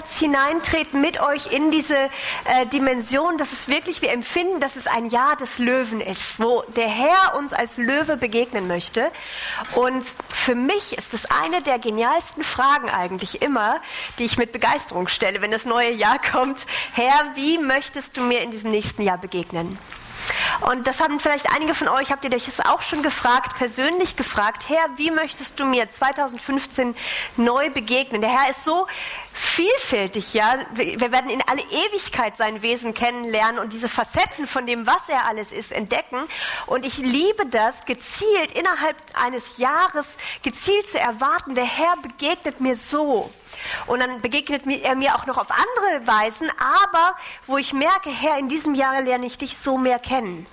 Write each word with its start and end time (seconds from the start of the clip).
jetzt 0.00 0.18
hineintreten 0.18 1.00
mit 1.00 1.20
euch 1.20 1.52
in 1.52 1.70
diese 1.70 1.94
äh, 2.44 2.66
Dimension, 2.72 3.36
dass 3.36 3.52
es 3.52 3.68
wirklich, 3.68 4.00
wir 4.00 4.12
empfinden, 4.12 4.58
dass 4.58 4.76
es 4.76 4.86
ein 4.86 5.06
Jahr 5.06 5.36
des 5.36 5.58
Löwen 5.58 6.00
ist, 6.00 6.40
wo 6.40 6.62
der 6.74 6.88
Herr 6.88 7.36
uns 7.36 7.52
als 7.52 7.76
Löwe 7.76 8.16
begegnen 8.16 8.66
möchte. 8.66 9.10
Und 9.74 10.02
für 10.28 10.54
mich 10.54 10.96
ist 10.96 11.12
es 11.12 11.26
eine 11.30 11.60
der 11.62 11.78
genialsten 11.78 12.42
Fragen 12.42 12.88
eigentlich 12.88 13.42
immer, 13.42 13.80
die 14.18 14.24
ich 14.24 14.38
mit 14.38 14.52
Begeisterung 14.52 15.08
stelle, 15.08 15.42
wenn 15.42 15.50
das 15.50 15.66
neue 15.66 15.90
Jahr 15.90 16.18
kommt. 16.32 16.58
Herr, 16.92 17.32
wie 17.34 17.58
möchtest 17.58 18.16
du 18.16 18.22
mir 18.22 18.40
in 18.40 18.50
diesem 18.50 18.70
nächsten 18.70 19.02
Jahr 19.02 19.18
begegnen? 19.18 19.78
Und 20.60 20.86
das 20.86 21.00
haben 21.00 21.20
vielleicht 21.20 21.50
einige 21.54 21.74
von 21.74 21.88
euch, 21.88 22.10
habt 22.10 22.24
ihr 22.24 22.32
euch 22.32 22.46
das 22.46 22.60
auch 22.60 22.82
schon 22.82 23.02
gefragt, 23.02 23.56
persönlich 23.56 24.16
gefragt, 24.16 24.68
Herr, 24.68 24.84
wie 24.96 25.10
möchtest 25.10 25.58
du 25.58 25.64
mir 25.64 25.90
2015 25.90 26.94
neu 27.36 27.70
begegnen? 27.70 28.20
Der 28.20 28.30
Herr 28.30 28.50
ist 28.50 28.64
so 28.64 28.86
vielfältig, 29.32 30.34
ja. 30.34 30.58
Wir 30.74 31.12
werden 31.12 31.30
in 31.30 31.42
alle 31.46 31.62
Ewigkeit 31.62 32.36
sein 32.36 32.62
Wesen 32.62 32.94
kennenlernen 32.94 33.58
und 33.58 33.72
diese 33.72 33.88
Facetten 33.88 34.46
von 34.46 34.66
dem, 34.66 34.86
was 34.86 35.08
er 35.08 35.26
alles 35.26 35.52
ist, 35.52 35.72
entdecken. 35.72 36.26
Und 36.66 36.84
ich 36.84 36.98
liebe 36.98 37.46
das, 37.46 37.84
gezielt 37.84 38.52
innerhalb 38.52 38.96
eines 39.14 39.58
Jahres 39.58 40.06
gezielt 40.42 40.86
zu 40.86 40.98
erwarten, 40.98 41.54
der 41.54 41.64
Herr 41.64 41.96
begegnet 42.02 42.60
mir 42.60 42.74
so. 42.74 43.30
Und 43.86 44.00
dann 44.00 44.20
begegnet 44.20 44.62
er 44.66 44.94
mir 44.94 45.16
auch 45.16 45.26
noch 45.26 45.36
auf 45.36 45.48
andere 45.50 46.06
Weisen, 46.06 46.50
aber 46.58 47.16
wo 47.46 47.58
ich 47.58 47.72
merke, 47.72 48.10
Herr, 48.10 48.38
in 48.38 48.48
diesem 48.48 48.74
Jahr 48.74 49.00
lerne 49.00 49.26
ich 49.26 49.38
dich 49.38 49.58
so 49.58 49.76
mehr 49.76 49.98
kennen. 49.98 50.46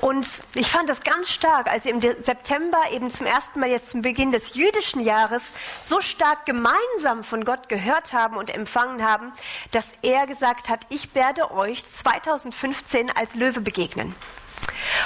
Und 0.00 0.26
ich 0.54 0.70
fand 0.70 0.88
das 0.88 1.00
ganz 1.00 1.30
stark, 1.30 1.68
als 1.68 1.84
wir 1.84 1.92
im 1.92 2.00
September 2.00 2.78
eben 2.90 3.10
zum 3.10 3.26
ersten 3.26 3.60
Mal 3.60 3.70
jetzt 3.70 3.90
zum 3.90 4.02
Beginn 4.02 4.32
des 4.32 4.54
jüdischen 4.54 5.00
Jahres 5.00 5.42
so 5.80 6.00
stark 6.00 6.44
gemeinsam 6.46 7.24
von 7.24 7.44
Gott 7.44 7.68
gehört 7.68 8.03
haben 8.12 8.36
und 8.36 8.54
empfangen 8.54 9.02
haben, 9.04 9.32
dass 9.70 9.86
er 10.02 10.26
gesagt 10.26 10.68
hat, 10.68 10.80
ich 10.88 11.14
werde 11.14 11.50
euch 11.52 11.86
2015 11.86 13.10
als 13.16 13.34
Löwe 13.34 13.60
begegnen. 13.60 14.14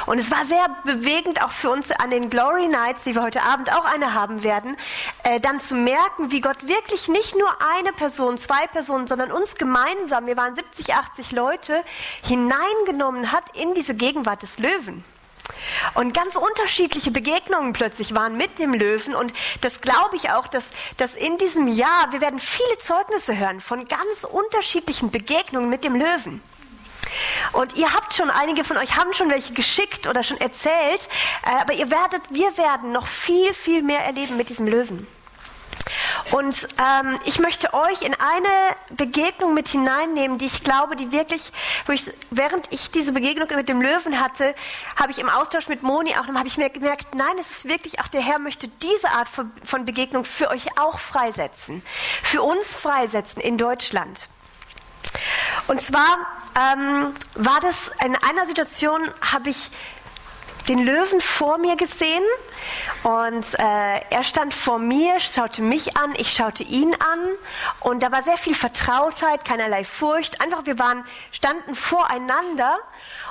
Und 0.06 0.18
es 0.18 0.30
war 0.30 0.44
sehr 0.44 0.68
bewegend 0.84 1.42
auch 1.42 1.50
für 1.50 1.70
uns 1.70 1.90
an 1.90 2.10
den 2.10 2.30
Glory 2.30 2.68
Nights, 2.68 3.06
wie 3.06 3.14
wir 3.14 3.22
heute 3.22 3.42
Abend 3.42 3.72
auch 3.72 3.84
eine 3.84 4.14
haben 4.14 4.42
werden, 4.42 4.76
äh, 5.24 5.40
dann 5.40 5.60
zu 5.60 5.74
merken, 5.74 6.30
wie 6.30 6.40
Gott 6.40 6.66
wirklich 6.66 7.08
nicht 7.08 7.36
nur 7.36 7.48
eine 7.76 7.92
Person, 7.92 8.36
zwei 8.36 8.66
Personen, 8.66 9.06
sondern 9.06 9.32
uns 9.32 9.56
gemeinsam, 9.56 10.26
wir 10.26 10.36
waren 10.36 10.54
70, 10.54 10.94
80 10.94 11.32
Leute, 11.32 11.84
hineingenommen 12.24 13.32
hat 13.32 13.56
in 13.56 13.74
diese 13.74 13.94
Gegenwart 13.94 14.42
des 14.42 14.58
Löwen. 14.58 15.04
Und 15.94 16.14
ganz 16.14 16.36
unterschiedliche 16.36 17.10
Begegnungen 17.10 17.72
plötzlich 17.72 18.14
waren 18.14 18.36
mit 18.36 18.58
dem 18.58 18.74
Löwen. 18.74 19.14
Und 19.14 19.32
das 19.60 19.80
glaube 19.80 20.16
ich 20.16 20.30
auch, 20.30 20.48
dass, 20.48 20.66
dass 20.96 21.14
in 21.14 21.38
diesem 21.38 21.68
Jahr, 21.68 22.12
wir 22.12 22.20
werden 22.20 22.38
viele 22.38 22.78
Zeugnisse 22.78 23.36
hören 23.36 23.60
von 23.60 23.84
ganz 23.86 24.24
unterschiedlichen 24.24 25.10
Begegnungen 25.10 25.68
mit 25.68 25.84
dem 25.84 25.94
Löwen. 25.94 26.42
Und 27.52 27.74
ihr 27.76 27.92
habt 27.94 28.14
schon, 28.14 28.30
einige 28.30 28.64
von 28.64 28.76
euch 28.76 28.96
haben 28.96 29.12
schon 29.12 29.30
welche 29.30 29.52
geschickt 29.52 30.06
oder 30.06 30.22
schon 30.22 30.40
erzählt, 30.40 31.08
äh, 31.44 31.60
aber 31.60 31.72
ihr 31.72 31.90
werdet, 31.90 32.22
wir 32.30 32.56
werden 32.58 32.92
noch 32.92 33.06
viel, 33.06 33.54
viel 33.54 33.82
mehr 33.82 34.00
erleben 34.00 34.36
mit 34.36 34.48
diesem 34.48 34.66
Löwen. 34.66 35.06
Und 36.32 36.68
ähm, 36.78 37.18
ich 37.24 37.38
möchte 37.38 37.72
euch 37.72 38.02
in 38.02 38.14
eine 38.14 38.76
Begegnung 38.90 39.54
mit 39.54 39.68
hineinnehmen, 39.68 40.38
die 40.38 40.46
ich 40.46 40.62
glaube, 40.62 40.96
die 40.96 41.12
wirklich, 41.12 41.52
wo 41.86 41.92
ich, 41.92 42.10
während 42.30 42.70
ich 42.70 42.90
diese 42.90 43.12
Begegnung 43.12 43.48
mit 43.54 43.68
dem 43.68 43.80
Löwen 43.80 44.20
hatte, 44.20 44.54
habe 44.96 45.10
ich 45.10 45.18
im 45.18 45.28
Austausch 45.28 45.68
mit 45.68 45.82
Moni 45.82 46.14
auch, 46.14 46.26
habe 46.26 46.46
ich 46.46 46.58
mir 46.58 46.70
gemerkt, 46.70 47.14
nein, 47.14 47.38
es 47.40 47.50
ist 47.50 47.68
wirklich, 47.68 48.00
auch 48.00 48.08
der 48.08 48.20
Herr 48.20 48.38
möchte 48.38 48.68
diese 48.68 49.10
Art 49.10 49.28
von, 49.28 49.50
von 49.64 49.84
Begegnung 49.84 50.24
für 50.24 50.50
euch 50.50 50.78
auch 50.78 50.98
freisetzen, 50.98 51.82
für 52.22 52.42
uns 52.42 52.74
freisetzen 52.74 53.40
in 53.40 53.56
Deutschland. 53.56 54.28
Und 55.68 55.80
zwar 55.80 56.18
ähm, 56.56 57.14
war 57.34 57.60
das 57.60 57.90
in 58.04 58.16
einer 58.16 58.46
Situation, 58.46 59.02
habe 59.20 59.50
ich 59.50 59.70
den 60.68 60.84
Löwen 60.84 61.20
vor 61.20 61.58
mir 61.58 61.76
gesehen 61.76 62.22
und 63.02 63.46
äh, 63.58 64.00
er 64.10 64.22
stand 64.22 64.52
vor 64.52 64.78
mir, 64.78 65.18
schaute 65.18 65.62
mich 65.62 65.96
an, 65.96 66.14
ich 66.16 66.32
schaute 66.32 66.62
ihn 66.62 66.94
an 66.94 67.28
und 67.80 68.02
da 68.02 68.12
war 68.12 68.22
sehr 68.22 68.36
viel 68.36 68.54
Vertrautheit, 68.54 69.44
keinerlei 69.44 69.84
Furcht. 69.84 70.40
Einfach 70.40 70.66
wir 70.66 70.78
waren 70.78 71.04
standen 71.32 71.74
voreinander 71.74 72.78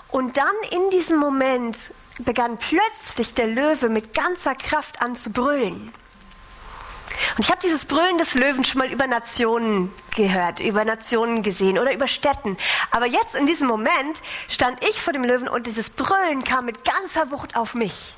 und 0.09 0.37
dann 0.37 0.55
in 0.71 0.89
diesem 0.89 1.17
Moment 1.17 1.91
begann 2.19 2.57
plötzlich 2.57 3.33
der 3.33 3.47
Löwe 3.47 3.89
mit 3.89 4.13
ganzer 4.13 4.55
Kraft 4.55 5.01
an 5.01 5.15
zu 5.15 5.31
brüllen. 5.31 5.93
Und 7.35 7.43
ich 7.43 7.49
habe 7.49 7.59
dieses 7.61 7.85
Brüllen 7.85 8.17
des 8.17 8.33
Löwen 8.35 8.63
schon 8.63 8.79
mal 8.79 8.91
über 8.91 9.07
Nationen 9.07 9.93
gehört, 10.15 10.59
über 10.59 10.85
Nationen 10.85 11.43
gesehen 11.43 11.77
oder 11.79 11.93
über 11.93 12.07
Städten. 12.07 12.57
Aber 12.91 13.05
jetzt 13.05 13.35
in 13.35 13.45
diesem 13.45 13.67
Moment 13.67 14.19
stand 14.47 14.83
ich 14.87 15.01
vor 15.01 15.13
dem 15.13 15.23
Löwen 15.23 15.47
und 15.47 15.67
dieses 15.67 15.89
Brüllen 15.89 16.43
kam 16.43 16.65
mit 16.65 16.83
ganzer 16.83 17.31
Wucht 17.31 17.55
auf 17.55 17.73
mich. 17.73 18.15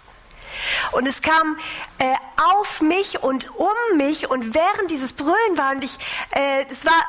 Und 0.91 1.07
es 1.07 1.21
kam 1.21 1.57
äh, 1.99 2.13
auf 2.57 2.81
mich 2.81 3.21
und 3.23 3.55
um 3.55 3.97
mich 3.97 4.29
und 4.29 4.53
während 4.53 4.91
dieses 4.91 5.13
Brüllen 5.13 5.57
war 5.57 5.71
und 5.71 5.83
ich, 5.83 5.97
äh, 6.31 6.65
es 6.69 6.85
war 6.85 7.05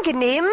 angenehm, 0.00 0.44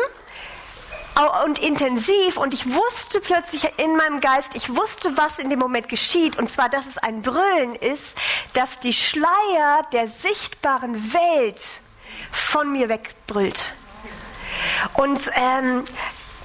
und 1.46 1.60
intensiv 1.60 2.38
und 2.38 2.54
ich 2.54 2.74
wusste 2.74 3.20
plötzlich 3.20 3.68
in 3.78 3.96
meinem 3.96 4.20
Geist, 4.20 4.56
ich 4.56 4.76
wusste, 4.76 5.16
was 5.16 5.38
in 5.38 5.50
dem 5.50 5.60
Moment 5.60 5.88
geschieht 5.90 6.38
und 6.38 6.50
zwar, 6.50 6.70
dass 6.70 6.86
es 6.88 6.98
ein 6.98 7.22
Brüllen 7.22 7.76
ist, 7.76 8.16
dass 8.54 8.80
die 8.80 8.94
Schleier 8.94 9.86
der 9.92 10.08
sichtbaren 10.08 11.14
Welt 11.14 11.82
von 12.32 12.72
mir 12.72 12.90
wegbrüllt. 12.90 13.66
Und 14.96 15.20
ähm, 15.36 15.84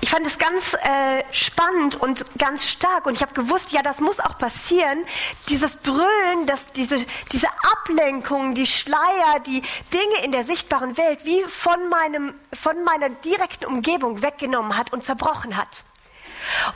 ich 0.01 0.11
fand 0.11 0.27
es 0.27 0.39
ganz 0.39 0.75
äh, 0.75 1.25
spannend 1.33 1.97
und 1.97 2.25
ganz 2.39 2.69
stark 2.69 3.07
und 3.07 3.15
ich 3.15 3.23
habe 3.23 3.35
gewusst, 3.35 3.73
ja, 3.73 3.83
das 3.83 4.01
muss 4.01 4.21
auch 4.21 4.39
passieren. 4.39 5.05
Dieses 5.49 5.77
Brüllen, 5.77 6.47
dass 6.47 6.73
diese, 6.73 7.05
diese 7.33 7.49
Ablenkung, 7.73 8.55
die 8.55 8.67
Schleier, 8.67 9.41
die 9.47 9.63
Dinge 9.93 10.25
in 10.25 10.33
der 10.33 10.45
sichtbaren 10.45 10.97
Welt 10.97 11.25
wie 11.25 11.43
von, 11.45 11.89
meinem, 11.89 12.35
von 12.53 12.85
meiner 12.85 13.11
direkten 13.11 13.65
Umgebung 13.65 14.23
weggenommen 14.23 14.77
hat 14.77 14.93
und 14.93 15.05
zerbrochen 15.05 15.57
hat. 15.57 15.69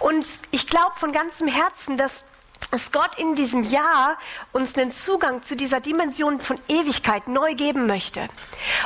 Und 0.00 0.26
ich 0.50 0.66
glaube 0.66 0.92
von 0.96 1.12
ganzem 1.12 1.48
Herzen, 1.48 1.96
dass 1.96 2.24
dass 2.70 2.92
Gott 2.92 3.18
in 3.18 3.34
diesem 3.34 3.62
Jahr 3.62 4.16
uns 4.52 4.76
einen 4.76 4.90
Zugang 4.90 5.42
zu 5.42 5.56
dieser 5.56 5.80
Dimension 5.80 6.40
von 6.40 6.58
Ewigkeit 6.68 7.28
neu 7.28 7.54
geben 7.54 7.86
möchte. 7.86 8.28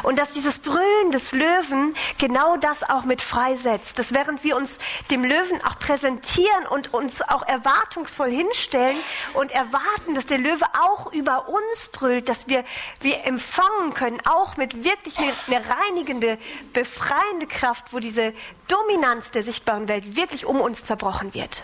Und 0.03 0.19
dass 0.19 0.31
dieses 0.31 0.59
Brüllen 0.59 1.11
des 1.13 1.33
Löwen 1.33 1.95
genau 2.19 2.57
das 2.57 2.83
auch 2.89 3.05
mit 3.05 3.23
freisetzt. 3.23 3.99
Dass 3.99 4.13
während 4.13 4.45
wir 4.45 4.57
uns 4.57 4.79
dem 5.11 5.25
Löwen 5.25 5.63
auch 5.65 5.79
präsentieren 5.79 6.67
und 6.71 6.95
uns 6.95 7.23
auch 7.23 7.47
erwartungsvoll 7.47 8.31
hinstellen 8.31 8.97
und 9.35 9.53
erwarten, 9.53 10.15
dass 10.15 10.27
der 10.27 10.39
Löwe 10.39 10.65
auch 10.81 11.13
über 11.13 11.49
uns 11.49 11.89
brüllt, 11.89 12.29
dass 12.29 12.49
wir, 12.49 12.65
wir 13.01 13.25
empfangen 13.25 13.95
können, 13.95 14.21
auch 14.27 14.57
mit 14.57 14.85
wirklich 14.85 15.19
eine, 15.19 15.33
eine 15.47 15.65
reinigende, 15.69 16.39
befreiende 16.73 17.47
Kraft, 17.47 17.93
wo 17.93 17.99
diese 17.99 18.33
Dominanz 18.69 19.31
der 19.31 19.43
sichtbaren 19.43 19.89
Welt 19.89 20.17
wirklich 20.17 20.47
um 20.47 20.61
uns 20.61 20.85
zerbrochen 20.85 21.35
wird. 21.35 21.63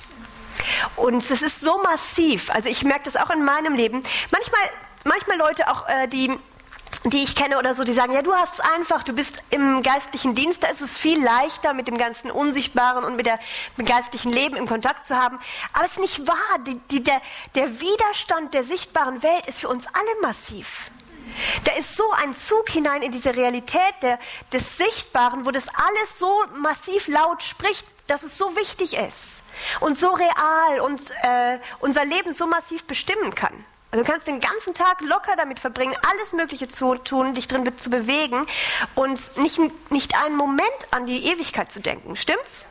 Und 0.97 1.17
es 1.17 1.43
ist 1.43 1.61
so 1.61 1.79
massiv. 1.83 2.51
Also 2.51 2.69
ich 2.69 2.85
merke 2.85 3.05
das 3.05 3.17
auch 3.17 3.31
in 3.31 3.45
meinem 3.45 3.75
Leben. 3.75 4.03
Manchmal, 4.31 4.63
manchmal 5.05 5.39
Leute 5.39 5.69
auch, 5.69 5.89
äh, 5.89 6.09
die 6.09 6.31
die 7.05 7.23
ich 7.23 7.35
kenne 7.35 7.59
oder 7.59 7.75
so, 7.75 7.85
die 7.85 7.93
sagen, 7.93 8.13
ja, 8.13 8.23
du 8.23 8.33
hast 8.35 8.55
es 8.55 8.61
einfach, 8.61 9.03
du 9.03 9.13
bist 9.13 9.43
im 9.51 9.83
geistlichen 9.83 10.35
Dienst, 10.35 10.63
da 10.63 10.69
ist 10.69 10.81
es 10.81 10.97
viel 10.97 11.23
leichter, 11.23 11.73
mit 11.73 11.89
dem 11.89 11.99
ganzen 11.99 12.31
Unsichtbaren 12.31 13.05
und 13.05 13.17
mit, 13.17 13.27
der, 13.27 13.39
mit 13.77 13.87
dem 13.89 13.93
geistlichen 13.93 14.33
Leben 14.33 14.57
in 14.57 14.67
Kontakt 14.67 15.05
zu 15.05 15.17
haben. 15.17 15.39
Aber 15.73 15.85
es 15.85 15.93
ist 15.93 16.01
nicht 16.01 16.29
wahr. 16.29 16.59
Die, 16.67 16.79
die, 16.91 17.03
der, 17.03 17.21
der 17.55 17.81
Widerstand 17.81 18.55
der 18.55 18.63
sichtbaren 18.65 19.23
Welt 19.23 19.47
ist 19.47 19.61
für 19.61 19.69
uns 19.69 19.87
alle 19.87 20.21
massiv. 20.21 20.91
Da 21.65 21.73
ist 21.73 21.97
so 21.97 22.05
ein 22.23 22.35
Zug 22.35 22.69
hinein 22.69 23.03
in 23.03 23.11
diese 23.11 23.35
Realität 23.35 23.95
der, 24.03 24.19
des 24.53 24.77
Sichtbaren, 24.77 25.47
wo 25.47 25.51
das 25.51 25.65
alles 25.69 26.19
so 26.19 26.45
massiv 26.57 27.09
laut 27.09 27.43
spricht, 27.43 27.87
dass 28.07 28.23
es 28.23 28.37
so 28.37 28.55
wichtig 28.55 28.95
ist 28.95 29.42
und 29.81 29.97
so 29.97 30.11
real 30.11 30.81
und 30.81 31.11
äh, 31.23 31.59
unser 31.81 32.05
Leben 32.05 32.33
so 32.33 32.47
massiv 32.47 32.85
bestimmen 32.85 33.35
kann. 33.35 33.53
Also 33.91 34.05
du 34.05 34.11
kannst 34.11 34.27
den 34.27 34.41
ganzen 34.41 34.73
Tag 34.73 35.03
locker 35.03 35.37
damit 35.37 35.61
verbringen, 35.61 35.95
alles 36.11 36.33
Mögliche 36.33 36.67
zu 36.67 36.95
tun, 36.95 37.35
dich 37.35 37.47
drin 37.47 37.77
zu 37.77 37.91
bewegen 37.91 38.47
und 38.95 39.37
nicht, 39.37 39.59
nicht 39.91 40.17
einen 40.17 40.37
Moment 40.37 40.69
an 40.91 41.05
die 41.05 41.27
Ewigkeit 41.27 41.71
zu 41.71 41.81
denken. 41.81 42.17
Stimmt's? 42.17 42.67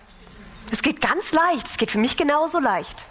Es 0.72 0.81
geht 0.81 1.00
ganz 1.00 1.31
leicht. 1.31 1.68
Es 1.68 1.78
geht 1.78 1.92
für 1.92 2.00
mich 2.00 2.18
genauso 2.18 2.60
leicht. 2.60 3.06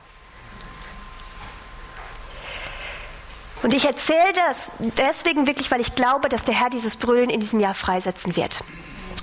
Und 3.63 3.75
ich 3.75 3.85
erzähle 3.85 4.33
das 4.49 4.73
deswegen 4.97 5.47
wirklich, 5.47 5.71
weil 5.71 5.81
ich 5.81 5.95
glaube, 5.95 6.29
dass 6.29 6.45
der 6.45 6.55
Herr 6.55 6.71
dieses 6.71 6.97
Brüllen 6.97 7.31
in 7.31 7.41
diesem 7.41 7.61
Jahr 7.61 7.75
freisetzen 7.75 8.35
wird 8.35 8.61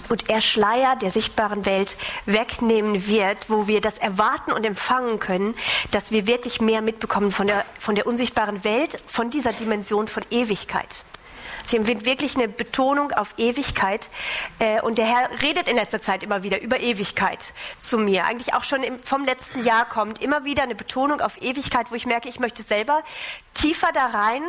und 0.09 0.29
er 0.29 0.41
Schleier 0.41 0.95
der 0.95 1.11
sichtbaren 1.11 1.65
Welt 1.65 1.97
wegnehmen 2.25 3.07
wird, 3.07 3.49
wo 3.49 3.67
wir 3.67 3.81
das 3.81 3.97
erwarten 3.97 4.51
und 4.51 4.65
empfangen 4.65 5.19
können, 5.19 5.55
dass 5.91 6.11
wir 6.11 6.27
wirklich 6.27 6.61
mehr 6.61 6.81
mitbekommen 6.81 7.31
von 7.31 7.47
der, 7.47 7.65
von 7.79 7.95
der 7.95 8.07
unsichtbaren 8.07 8.63
Welt, 8.63 9.01
von 9.07 9.29
dieser 9.29 9.53
Dimension 9.53 10.07
von 10.07 10.23
Ewigkeit. 10.29 10.89
Sie 11.67 11.75
empfindet 11.75 12.05
wirklich 12.05 12.35
eine 12.35 12.47
Betonung 12.47 13.11
auf 13.11 13.33
Ewigkeit. 13.37 14.09
Äh, 14.59 14.81
und 14.81 14.97
der 14.97 15.05
Herr 15.05 15.41
redet 15.41 15.67
in 15.67 15.75
letzter 15.75 16.01
Zeit 16.01 16.23
immer 16.23 16.41
wieder 16.41 16.61
über 16.61 16.79
Ewigkeit 16.79 17.53
zu 17.77 17.97
mir. 17.97 18.25
Eigentlich 18.25 18.53
auch 18.53 18.63
schon 18.63 18.81
vom 19.03 19.25
letzten 19.25 19.65
Jahr 19.65 19.83
kommt 19.85 20.21
immer 20.21 20.45
wieder 20.45 20.63
eine 20.63 20.75
Betonung 20.75 21.19
auf 21.19 21.41
Ewigkeit, 21.41 21.91
wo 21.91 21.95
ich 21.95 22.05
merke, 22.05 22.29
ich 22.29 22.39
möchte 22.39 22.63
selber 22.63 23.03
tiefer 23.53 23.89
da 23.93 24.05
rein 24.07 24.43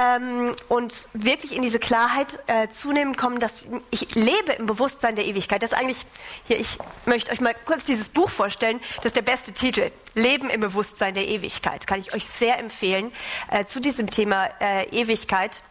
ähm, 0.00 0.54
und 0.68 1.08
wirklich 1.12 1.56
in 1.56 1.62
diese 1.62 1.80
Klarheit 1.80 2.38
äh, 2.46 2.68
zunehmend 2.68 3.16
kommen, 3.16 3.40
dass 3.40 3.66
ich 3.90 4.14
lebe 4.14 4.52
im 4.52 4.66
Bewusstsein 4.66 5.16
der 5.16 5.24
Ewigkeit. 5.24 5.62
Das 5.62 5.72
ist 5.72 5.78
eigentlich, 5.78 6.06
hier, 6.46 6.60
ich 6.60 6.78
möchte 7.04 7.32
euch 7.32 7.40
mal 7.40 7.54
kurz 7.64 7.84
dieses 7.84 8.08
Buch 8.08 8.30
vorstellen. 8.30 8.80
Das 8.98 9.06
ist 9.06 9.16
der 9.16 9.22
beste 9.22 9.52
Titel. 9.52 9.90
Leben 10.14 10.50
im 10.50 10.60
Bewusstsein 10.60 11.14
der 11.14 11.26
Ewigkeit. 11.26 11.88
Kann 11.88 11.98
ich 11.98 12.14
euch 12.14 12.26
sehr 12.26 12.60
empfehlen 12.60 13.10
äh, 13.50 13.64
zu 13.64 13.80
diesem 13.80 14.08
Thema 14.08 14.48
äh, 14.60 14.84
Ewigkeit. 14.90 15.62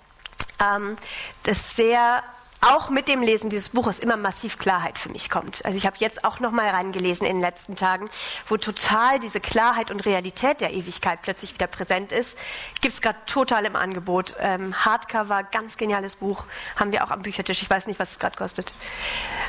Ähm, 0.60 0.96
das 1.44 1.76
sehr 1.76 2.24
auch 2.64 2.90
mit 2.90 3.08
dem 3.08 3.22
Lesen 3.22 3.50
dieses 3.50 3.70
Buches 3.70 4.00
immer 4.00 4.16
massiv 4.16 4.58
Klarheit 4.58 4.98
für 4.98 5.10
mich 5.10 5.30
kommt. 5.30 5.64
Also 5.66 5.78
ich 5.78 5.86
habe 5.86 5.98
jetzt 6.00 6.24
auch 6.24 6.40
noch 6.40 6.52
mal 6.52 6.70
reingelesen 6.70 7.28
in 7.28 7.38
den 7.38 7.42
letzten 7.42 7.76
Tagen, 7.76 8.10
wo 8.48 8.58
total 8.58 9.20
diese 9.20 9.40
Klarheit 9.42 9.92
und 9.92 10.06
Realität 10.06 10.62
der 10.62 10.72
Ewigkeit 10.72 11.22
plötzlich 11.22 11.54
wieder 11.54 11.68
präsent 11.68 12.12
ist. 12.12 12.38
Gibt 12.82 12.96
es 12.96 13.02
gerade 13.02 13.20
total 13.26 13.66
im 13.66 13.76
Angebot. 13.76 14.36
Ähm, 14.40 14.74
Hardcover, 14.86 15.44
ganz 15.44 15.78
geniales 15.78 16.16
Buch, 16.16 16.46
haben 16.78 16.92
wir 16.92 17.04
auch 17.04 17.12
am 17.12 17.22
Büchertisch. 17.22 17.62
Ich 17.62 17.70
weiß 17.70 17.88
nicht, 17.88 18.00
was 18.00 18.12
es 18.12 18.20
gerade 18.20 18.38
kostet. 18.38 18.74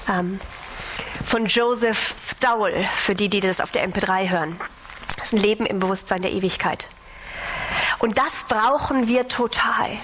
Ähm, 0.08 0.40
von 1.24 1.46
Joseph 1.46 2.14
Stowell, 2.16 2.84
für 2.96 3.14
die, 3.14 3.28
die 3.28 3.40
das 3.40 3.60
auf 3.60 3.70
der 3.70 3.88
MP3 3.88 4.28
hören. 4.28 4.60
Das 5.16 5.26
ist 5.26 5.32
ein 5.34 5.38
Leben 5.38 5.66
im 5.66 5.78
Bewusstsein 5.78 6.22
der 6.22 6.32
Ewigkeit. 6.32 6.88
Und 8.00 8.18
das 8.18 8.44
brauchen 8.48 9.06
wir 9.06 9.28
total. 9.28 9.98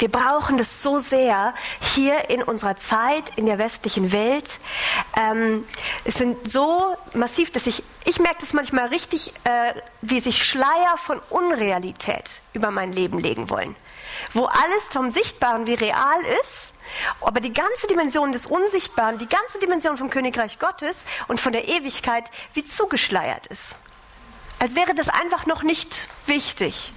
Wir 0.00 0.10
brauchen 0.10 0.56
das 0.56 0.82
so 0.82 0.98
sehr 0.98 1.52
hier 1.94 2.30
in 2.30 2.42
unserer 2.42 2.74
Zeit, 2.74 3.32
in 3.36 3.44
der 3.44 3.58
westlichen 3.58 4.12
Welt. 4.12 4.58
Ähm, 5.14 5.68
es 6.04 6.14
sind 6.14 6.50
so 6.50 6.96
massiv, 7.12 7.50
dass 7.50 7.66
ich, 7.66 7.82
ich 8.06 8.18
merke 8.18 8.38
das 8.40 8.54
manchmal 8.54 8.86
richtig, 8.86 9.34
äh, 9.44 9.74
wie 10.00 10.20
sich 10.20 10.42
Schleier 10.42 10.96
von 10.96 11.20
Unrealität 11.28 12.40
über 12.54 12.70
mein 12.70 12.92
Leben 12.92 13.18
legen 13.18 13.50
wollen. 13.50 13.76
Wo 14.32 14.46
alles 14.46 14.84
vom 14.90 15.10
Sichtbaren 15.10 15.66
wie 15.66 15.74
real 15.74 16.20
ist, 16.42 16.72
aber 17.20 17.40
die 17.40 17.52
ganze 17.52 17.86
Dimension 17.86 18.32
des 18.32 18.46
Unsichtbaren, 18.46 19.18
die 19.18 19.28
ganze 19.28 19.58
Dimension 19.58 19.98
vom 19.98 20.08
Königreich 20.08 20.58
Gottes 20.58 21.04
und 21.28 21.38
von 21.38 21.52
der 21.52 21.68
Ewigkeit 21.68 22.24
wie 22.54 22.64
zugeschleiert 22.64 23.48
ist. 23.48 23.76
Als 24.60 24.74
wäre 24.74 24.94
das 24.94 25.10
einfach 25.10 25.44
noch 25.44 25.62
nicht 25.62 26.08
wichtig. 26.24 26.90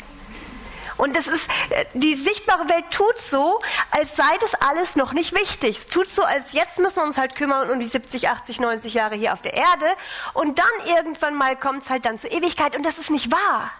Und 0.98 1.16
das 1.16 1.28
ist, 1.28 1.50
äh, 1.70 1.86
die 1.94 2.16
sichtbare 2.16 2.70
Welt 2.70 2.86
tut 2.92 3.18
so, 3.18 3.60
als 3.92 4.16
sei 4.16 4.38
das 4.40 4.54
alles 4.56 4.96
noch 4.96 5.14
nicht 5.14 5.34
wichtig. 5.34 5.78
Es 5.78 5.88
tut 5.88 6.08
so, 6.08 6.24
als 6.24 6.54
jetzt 6.54 6.80
müssen 6.80 6.98
wir 6.98 7.04
uns 7.04 7.18
halt 7.18 7.36
kümmern 7.36 7.70
um 7.70 7.80
die 7.80 7.88
70, 7.88 8.30
80, 8.30 8.60
90 8.60 8.94
Jahre 8.94 9.16
hier 9.16 9.34
auf 9.34 9.42
der 9.42 9.54
Erde. 9.54 9.86
Und 10.34 10.60
dann 10.60 10.88
irgendwann 10.88 11.36
mal 11.36 11.56
kommt 11.56 11.84
es 11.84 11.90
halt 11.90 12.06
dann 12.06 12.18
zur 12.18 12.32
Ewigkeit. 12.32 12.76
Und 12.76 12.84
das 12.84 12.98
ist 12.98 13.10
nicht 13.10 13.32
wahr. 13.32 13.72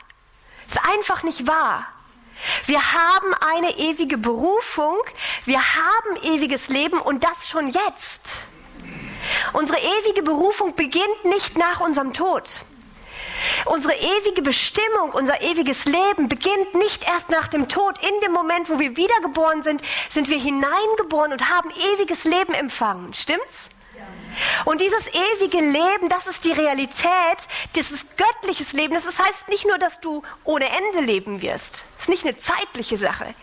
Das 0.68 0.78
ist 0.82 0.90
einfach 0.90 1.24
nicht 1.24 1.48
wahr. 1.48 1.88
Wir 2.66 2.94
haben 2.94 3.34
eine 3.34 3.70
ewige 3.78 4.18
Berufung, 4.18 4.98
wir 5.46 5.60
haben 5.60 6.18
ewiges 6.24 6.68
Leben 6.70 7.00
und 7.00 7.24
das 7.24 7.48
schon 7.48 7.68
jetzt. 7.68 8.44
Unsere 9.54 9.80
ewige 9.80 10.24
Berufung 10.24 10.76
beginnt 10.76 11.26
nicht 11.26 11.58
nach 11.58 11.80
unserem 11.80 12.12
Tod. 12.12 12.64
Unsere 13.66 13.94
ewige 13.94 14.42
Bestimmung, 14.42 15.12
unser 15.14 15.42
ewiges 15.42 15.86
Leben 15.86 16.28
beginnt 16.28 16.76
nicht 16.76 17.06
erst 17.08 17.30
nach 17.30 17.48
dem 17.48 17.68
Tod. 17.68 17.98
In 18.00 18.20
dem 18.22 18.32
Moment, 18.32 18.70
wo 18.70 18.80
wir 18.80 18.98
wiedergeboren 18.98 19.64
sind, 19.64 19.82
sind 20.10 20.30
wir 20.30 20.40
hineingeboren 20.40 21.32
und 21.32 21.50
haben 21.50 21.70
ewiges 21.94 22.24
Leben 22.26 22.54
empfangen. 22.54 23.14
Stimmt's? 23.14 23.70
Und 24.66 24.82
dieses 24.82 25.08
ewige 25.08 25.60
Leben, 25.60 26.10
das 26.10 26.28
ist 26.28 26.44
die 26.44 26.52
Realität, 26.52 27.38
dieses 27.76 28.06
göttliches 28.18 28.74
Leben. 28.74 28.96
Das 28.96 29.06
heißt 29.06 29.48
nicht 29.48 29.66
nur, 29.68 29.78
dass 29.78 30.00
du 30.00 30.24
ohne 30.44 30.66
Ende 30.70 31.02
leben 31.02 31.42
wirst. 31.42 31.84
Das 31.98 32.06
ist 32.06 32.10
nicht 32.10 32.26
eine 32.26 32.38
zeitliche 32.38 32.98
Sache. 32.98 33.34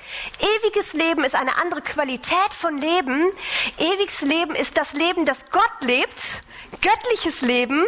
Ewiges 0.40 0.93
Leben 0.93 1.25
ist 1.25 1.34
eine 1.34 1.56
andere 1.58 1.82
Qualität 1.82 2.52
von 2.58 2.76
Leben. 2.78 3.31
Ewiges 3.78 4.22
Leben 4.22 4.55
ist 4.55 4.76
das 4.76 4.93
Leben, 4.93 5.25
das 5.25 5.50
Gott 5.50 5.72
lebt 5.82 6.43
göttliches 6.81 7.40
Leben 7.43 7.84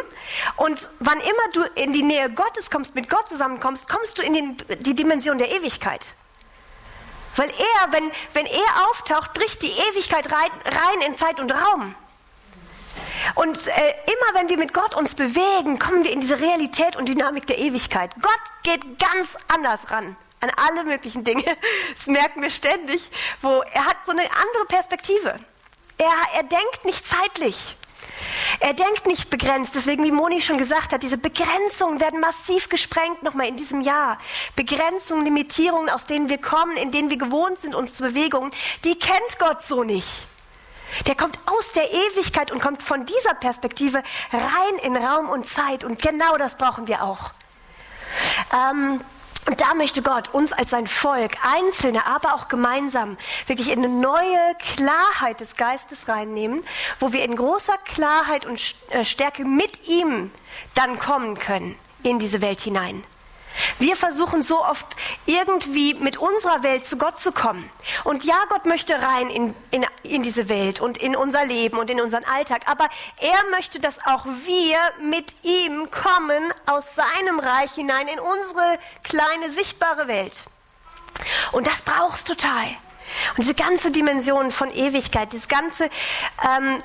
und 0.57 0.91
wann 0.99 1.21
immer 1.21 1.49
du 1.53 1.63
in 1.81 1.93
die 1.93 2.03
Nähe 2.03 2.31
Gottes 2.31 2.71
kommst, 2.71 2.95
mit 2.95 3.09
Gott 3.09 3.29
zusammenkommst, 3.29 3.89
kommst 3.89 4.19
du 4.19 4.23
in 4.23 4.33
den, 4.33 4.57
die 4.81 4.95
Dimension 4.95 5.39
der 5.39 5.51
Ewigkeit. 5.51 6.05
Weil 7.37 7.49
er, 7.49 7.93
wenn, 7.93 8.11
wenn 8.35 8.47
er 8.47 8.91
auftaucht, 8.91 9.33
bricht 9.33 9.63
die 9.63 9.73
Ewigkeit 9.91 10.31
rein, 10.31 10.51
rein 10.65 11.01
in 11.07 11.17
Zeit 11.17 11.41
und 11.41 11.51
Raum. 11.51 11.95
Und 13.37 13.67
äh, 13.69 13.95
immer 14.07 14.35
wenn 14.35 14.49
wir 14.49 14.59
mit 14.59 14.75
Gott 14.75 14.95
uns 14.95 15.15
bewegen, 15.15 15.79
kommen 15.79 16.05
wir 16.05 16.11
in 16.11 16.21
diese 16.21 16.41
Realität 16.41 16.97
und 16.97 17.09
Dynamik 17.09 17.47
der 17.47 17.59
Ewigkeit. 17.59 18.15
Gott 18.21 18.41
geht 18.63 18.99
ganz 18.99 19.37
anders 19.49 19.91
ran 19.91 20.17
an 20.43 20.51
alle 20.57 20.85
möglichen 20.85 21.25
Dinge. 21.25 21.45
Das 21.95 22.07
merken 22.07 22.43
wir 22.43 22.51
ständig, 22.51 23.11
wo 23.41 23.63
er 23.73 23.87
hat 23.87 23.97
so 24.05 24.13
eine 24.13 24.23
andere 24.23 24.67
Perspektive. 24.67 25.37
Er, 25.99 26.13
er 26.35 26.43
denkt 26.43 26.85
nicht 26.85 27.07
zeitlich. 27.07 27.77
Er 28.61 28.75
denkt 28.75 29.07
nicht 29.07 29.31
begrenzt, 29.31 29.75
deswegen, 29.75 30.05
wie 30.05 30.13
Moni 30.13 30.41
schon 30.41 30.59
gesagt 30.59 30.93
hat, 30.93 31.03
diese 31.03 31.19
Begrenzungen 31.19 32.01
werden 32.01 32.21
massiv 32.21 32.69
gesprengt 32.69 33.23
nochmal 33.23 33.49
in 33.49 33.57
diesem 33.57 33.81
Jahr. 33.81 34.19
Begrenzungen, 34.57 35.25
Limitierungen, 35.25 35.91
aus 35.91 36.07
denen 36.07 36.29
wir 36.29 36.39
kommen, 36.39 36.77
in 36.77 36.91
denen 36.91 37.11
wir 37.11 37.19
gewohnt 37.19 37.59
sind, 37.59 37.75
uns 37.75 37.95
zu 37.95 38.03
bewegen, 38.03 38.51
die 38.85 38.99
kennt 38.99 39.39
Gott 39.39 39.63
so 39.63 39.85
nicht. 39.85 40.09
Der 41.07 41.15
kommt 41.15 41.39
aus 41.47 41.73
der 41.73 41.91
Ewigkeit 41.91 42.51
und 42.51 42.61
kommt 42.61 42.83
von 42.83 43.07
dieser 43.07 43.35
Perspektive 43.35 44.03
rein 44.31 44.79
in 44.83 44.97
Raum 44.97 45.31
und 45.31 45.47
Zeit. 45.47 45.85
Und 45.85 46.03
genau 46.03 46.37
das 46.37 46.57
brauchen 46.57 46.87
wir 46.87 47.03
auch. 47.03 47.33
Ähm, 48.53 49.01
und 49.47 49.61
da 49.61 49.75
möchte 49.75 50.03
Gott 50.03 50.33
uns 50.33 50.53
als 50.53 50.71
sein 50.71 50.87
Volk, 50.87 51.33
Einzelne, 51.43 52.07
aber 52.07 52.35
auch 52.35 52.49
gemeinsam, 52.49 53.17
wirklich 53.47 53.71
in 53.71 53.85
eine 53.85 53.89
neue 53.89 54.55
Klarheit 54.59 55.41
des 55.41 55.57
Geistes 55.57 56.09
reinnehmen, 56.09 56.63
wo 57.01 57.13
wir 57.13 57.25
in 57.25 57.35
großer 57.35 57.77
Klarheit 57.85 58.47
und 58.47 58.61
äh, 58.91 59.05
Stärke 59.05 59.45
mit 59.45 59.89
ihm 59.89 60.31
dann 60.75 60.99
kommen 60.99 61.39
können 61.39 61.77
in 62.05 62.19
diese 62.19 62.41
Welt 62.41 62.61
hinein. 62.61 63.03
Wir 63.79 63.97
versuchen 63.97 64.43
so 64.43 64.65
oft 64.65 64.87
irgendwie 65.27 65.95
mit 65.95 66.17
unserer 66.17 66.63
Welt 66.63 66.85
zu 66.85 66.97
Gott 66.97 67.21
zu 67.21 67.33
kommen. 67.33 67.69
Und 68.05 68.25
ja, 68.25 68.37
Gott 68.49 68.67
möchte 68.67 69.01
rein 69.01 69.31
in, 69.31 69.55
in, 69.71 69.87
in 70.03 70.23
diese 70.23 70.49
Welt 70.49 70.81
und 70.81 70.99
in 70.99 71.17
unser 71.17 71.45
Leben 71.45 71.79
und 71.79 71.91
in 71.91 72.01
unseren 72.01 72.25
Alltag. 72.25 72.63
Aber 72.67 72.89
er 73.21 73.51
möchte, 73.51 73.81
dass 73.81 73.99
auch 74.07 74.25
wir 74.25 74.79
mit 75.01 75.35
ihm 75.43 75.91
kommen 75.91 76.53
aus 76.67 76.95
seinem 76.95 77.39
Reich 77.39 77.73
hinein 77.73 78.09
in 78.09 78.21
unsere 78.21 78.79
kleine 79.03 79.53
sichtbare 79.53 80.09
Welt. 80.09 80.45
Und 81.53 81.67
das 81.67 81.83
brauchst 81.83 82.29
du 82.29 82.35
total. 82.35 82.67
Und 83.37 83.45
diese 83.45 83.55
ganze 83.55 83.91
Dimension 83.91 84.51
von 84.51 84.71
Ewigkeit, 84.71 85.33
dieses 85.33 85.49
ganze 85.49 85.91
ähm, 86.43 86.79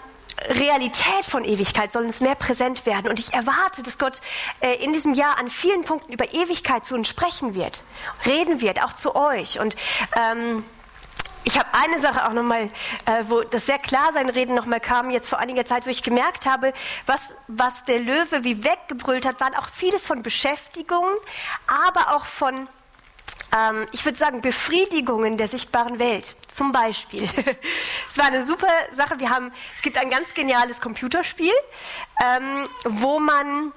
Realität 0.49 1.25
von 1.27 1.43
Ewigkeit 1.43 1.91
soll 1.91 2.05
uns 2.05 2.21
mehr 2.21 2.35
präsent 2.35 2.85
werden. 2.85 3.09
Und 3.09 3.19
ich 3.19 3.33
erwarte, 3.33 3.83
dass 3.83 3.97
Gott 3.97 4.21
äh, 4.59 4.75
in 4.83 4.93
diesem 4.93 5.13
Jahr 5.13 5.39
an 5.39 5.49
vielen 5.49 5.83
Punkten 5.83 6.13
über 6.13 6.33
Ewigkeit 6.33 6.85
zu 6.85 6.95
uns 6.95 7.07
sprechen 7.07 7.55
wird, 7.55 7.83
reden 8.25 8.61
wird, 8.61 8.83
auch 8.83 8.93
zu 8.93 9.15
euch. 9.15 9.59
Und 9.59 9.75
ähm, 10.15 10.63
ich 11.43 11.57
habe 11.57 11.69
eine 11.71 12.01
Sache 12.01 12.27
auch 12.27 12.33
nochmal, 12.33 12.69
äh, 13.05 13.23
wo 13.27 13.41
das 13.41 13.65
sehr 13.65 13.79
klar 13.79 14.11
sein 14.13 14.29
Reden 14.29 14.53
nochmal 14.53 14.81
kam, 14.81 15.09
jetzt 15.09 15.29
vor 15.29 15.39
einiger 15.39 15.65
Zeit, 15.65 15.85
wo 15.85 15.89
ich 15.89 16.03
gemerkt 16.03 16.45
habe, 16.45 16.73
was, 17.05 17.21
was 17.47 17.85
der 17.85 17.99
Löwe 17.99 18.43
wie 18.43 18.63
weggebrüllt 18.63 19.25
hat, 19.25 19.39
waren 19.39 19.55
auch 19.55 19.69
vieles 19.69 20.05
von 20.05 20.23
Beschäftigungen, 20.23 21.15
aber 21.67 22.15
auch 22.15 22.25
von 22.25 22.67
ähm, 23.55 23.85
ich 23.91 24.03
würde 24.03 24.17
sagen, 24.17 24.41
Befriedigungen 24.41 25.37
der 25.37 25.47
sichtbaren 25.47 25.99
Welt. 25.99 26.35
Zum 26.47 26.71
Beispiel. 26.71 27.23
es 28.11 28.17
war 28.17 28.25
eine 28.25 28.43
super 28.43 28.67
Sache. 28.93 29.19
Wir 29.19 29.29
haben, 29.29 29.51
es 29.75 29.81
gibt 29.81 29.97
ein 29.97 30.09
ganz 30.09 30.33
geniales 30.33 30.81
Computerspiel, 30.81 31.53
ähm, 32.23 32.67
wo 32.85 33.19
man 33.19 33.71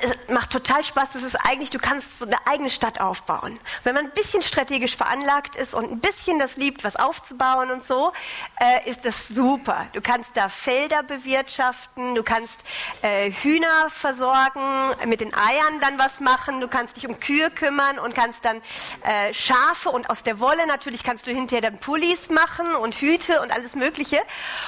es 0.00 0.28
macht 0.28 0.50
total 0.50 0.84
Spaß. 0.84 1.10
Das 1.12 1.22
ist 1.22 1.36
eigentlich, 1.46 1.70
du 1.70 1.78
kannst 1.78 2.18
so 2.18 2.26
eine 2.26 2.36
eigene 2.46 2.70
Stadt 2.70 3.00
aufbauen. 3.00 3.58
Wenn 3.82 3.94
man 3.94 4.06
ein 4.06 4.12
bisschen 4.12 4.42
strategisch 4.42 4.96
veranlagt 4.96 5.56
ist 5.56 5.74
und 5.74 5.90
ein 5.90 6.00
bisschen 6.00 6.38
das 6.38 6.56
liebt, 6.56 6.84
was 6.84 6.96
aufzubauen 6.96 7.70
und 7.70 7.84
so, 7.84 8.12
äh, 8.60 8.88
ist 8.88 9.04
das 9.04 9.28
super. 9.28 9.86
Du 9.92 10.00
kannst 10.00 10.36
da 10.36 10.48
Felder 10.48 11.02
bewirtschaften, 11.02 12.14
du 12.14 12.22
kannst 12.22 12.64
äh, 13.02 13.30
Hühner 13.30 13.88
versorgen, 13.88 14.60
mit 15.06 15.20
den 15.20 15.34
Eiern 15.34 15.80
dann 15.80 15.98
was 15.98 16.20
machen, 16.20 16.60
du 16.60 16.68
kannst 16.68 16.96
dich 16.96 17.06
um 17.06 17.18
Kühe 17.18 17.50
kümmern 17.50 17.98
und 17.98 18.14
kannst 18.14 18.44
dann 18.44 18.58
äh, 19.02 19.32
Schafe 19.32 19.90
und 19.90 20.10
aus 20.10 20.22
der 20.22 20.40
Wolle 20.40 20.66
natürlich 20.66 21.02
kannst 21.02 21.26
du 21.26 21.32
hinterher 21.32 21.70
dann 21.70 21.78
Pullis 21.78 22.30
machen 22.30 22.74
und 22.74 22.94
Hüte 22.94 23.40
und 23.40 23.52
alles 23.52 23.74
Mögliche. 23.74 24.20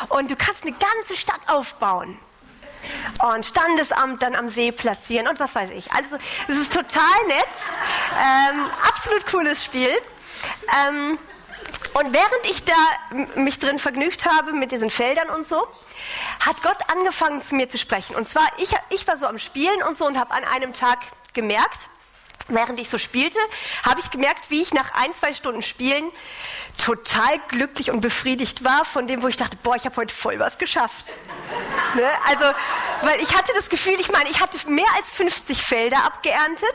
Und 0.08 0.30
du 0.30 0.36
kannst 0.36 0.62
eine 0.64 0.72
ganze 0.72 1.16
Stadt 1.16 1.40
aufbauen 1.48 2.18
und 3.34 3.46
Standesamt 3.46 4.22
dann 4.22 4.34
am 4.34 4.48
See 4.48 4.72
platzieren 4.72 5.28
und 5.28 5.38
was 5.40 5.54
weiß 5.54 5.70
ich. 5.70 5.92
Also 5.92 6.16
es 6.48 6.56
ist 6.56 6.72
total 6.72 7.26
nett, 7.26 7.46
ähm, 8.18 8.66
absolut 8.88 9.26
cooles 9.26 9.64
Spiel. 9.64 9.90
Ähm, 10.86 11.18
Und 11.94 12.14
während 12.14 12.46
ich 12.46 12.64
da 12.64 12.72
mich 13.36 13.58
drin 13.58 13.78
vergnügt 13.78 14.24
habe 14.24 14.52
mit 14.52 14.72
diesen 14.72 14.88
Feldern 14.88 15.28
und 15.28 15.46
so, 15.46 15.66
hat 16.40 16.62
Gott 16.62 16.78
angefangen 16.90 17.42
zu 17.42 17.54
mir 17.54 17.68
zu 17.68 17.76
sprechen. 17.76 18.16
Und 18.16 18.26
zwar, 18.26 18.46
ich, 18.56 18.72
ich 18.88 19.06
war 19.06 19.16
so 19.16 19.26
am 19.26 19.36
Spielen 19.36 19.82
und 19.82 19.94
so 19.94 20.06
und 20.06 20.18
habe 20.18 20.32
an 20.32 20.42
einem 20.44 20.72
Tag 20.72 21.00
gemerkt, 21.34 21.78
während 22.54 22.78
ich 22.78 22.88
so 22.88 22.98
spielte, 22.98 23.38
habe 23.82 24.00
ich 24.00 24.10
gemerkt, 24.10 24.50
wie 24.50 24.62
ich 24.62 24.72
nach 24.72 24.92
ein, 24.94 25.14
zwei 25.14 25.34
Stunden 25.34 25.62
Spielen 25.62 26.10
total 26.78 27.38
glücklich 27.48 27.90
und 27.90 28.00
befriedigt 28.00 28.64
war 28.64 28.84
von 28.84 29.06
dem, 29.06 29.22
wo 29.22 29.28
ich 29.28 29.36
dachte, 29.36 29.56
boah, 29.62 29.76
ich 29.76 29.84
habe 29.84 29.96
heute 29.96 30.14
voll 30.14 30.38
was 30.38 30.58
geschafft. 30.58 31.16
ne? 31.94 32.08
Also, 32.28 32.44
weil 33.02 33.20
ich 33.20 33.34
hatte 33.34 33.52
das 33.54 33.68
Gefühl, 33.68 33.96
ich 34.00 34.10
meine, 34.10 34.30
ich 34.30 34.40
hatte 34.40 34.56
mehr 34.68 34.86
als 34.96 35.10
50 35.10 35.62
Felder 35.62 36.04
abgeerntet. 36.04 36.74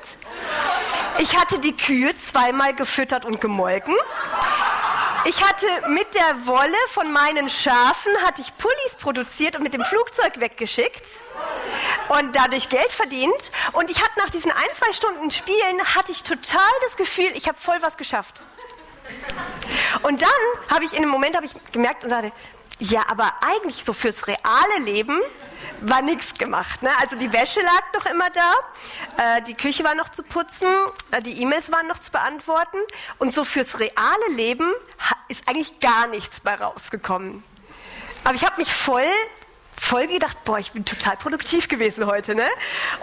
Ich 1.19 1.35
hatte 1.37 1.59
die 1.59 1.75
Kühe 1.75 2.13
zweimal 2.19 2.75
gefüttert 2.75 3.25
und 3.25 3.41
gemolken. 3.41 3.95
Ich 5.25 5.43
hatte 5.43 5.65
mit 5.89 6.07
der 6.13 6.45
Wolle 6.45 6.77
von 6.89 7.11
meinen 7.11 7.49
Schafen 7.49 8.13
hatte 8.25 8.41
ich 8.41 8.55
Pullis 8.57 8.95
produziert 8.97 9.55
und 9.55 9.63
mit 9.63 9.73
dem 9.73 9.83
Flugzeug 9.83 10.39
weggeschickt 10.39 11.05
und 12.09 12.35
dadurch 12.35 12.69
Geld 12.69 12.91
verdient. 12.91 13.51
Und 13.73 13.89
ich 13.89 14.01
hatte 14.01 14.17
nach 14.17 14.29
diesen 14.29 14.51
ein, 14.51 14.75
zwei 14.75 14.91
Stunden 14.93 15.31
Spielen 15.31 15.83
hatte 15.95 16.11
ich 16.11 16.23
total 16.23 16.71
das 16.85 16.95
Gefühl, 16.97 17.29
ich 17.35 17.47
habe 17.47 17.57
voll 17.59 17.77
was 17.81 17.97
geschafft. 17.97 18.41
Und 20.03 20.21
dann 20.21 20.29
habe 20.69 20.85
ich 20.85 20.93
in 20.93 21.01
dem 21.01 21.09
Moment 21.09 21.37
ich 21.43 21.53
gemerkt 21.71 22.03
und 22.03 22.09
sagte, 22.09 22.31
ja, 22.79 23.03
aber 23.07 23.33
eigentlich 23.41 23.83
so 23.83 23.93
fürs 23.93 24.27
reale 24.27 24.83
Leben 24.83 25.19
war 25.81 26.01
nichts 26.01 26.33
gemacht. 26.33 26.81
Ne? 26.81 26.89
Also 26.99 27.15
die 27.15 27.31
Wäsche 27.31 27.59
lag 27.61 27.93
noch 27.93 28.05
immer 28.05 28.29
da, 28.29 28.53
äh, 29.17 29.41
die 29.43 29.53
Küche 29.53 29.83
war 29.83 29.95
noch 29.95 30.09
zu 30.09 30.23
putzen, 30.23 30.67
äh, 31.11 31.21
die 31.21 31.41
E-Mails 31.41 31.71
waren 31.71 31.87
noch 31.87 31.99
zu 31.99 32.11
beantworten 32.11 32.77
und 33.19 33.33
so 33.33 33.43
fürs 33.43 33.79
reale 33.79 34.27
Leben 34.31 34.71
ist 35.27 35.47
eigentlich 35.47 35.79
gar 35.79 36.07
nichts 36.07 36.39
bei 36.39 36.55
rausgekommen. 36.55 37.43
Aber 38.23 38.35
ich 38.35 38.43
habe 38.43 38.57
mich 38.57 38.73
voll 38.73 39.05
voll 39.79 40.07
gedacht, 40.07 40.43
boah, 40.43 40.59
ich 40.59 40.71
bin 40.71 40.83
total 40.85 41.17
produktiv 41.17 41.67
gewesen 41.67 42.05
heute, 42.05 42.35
ne? 42.35 42.47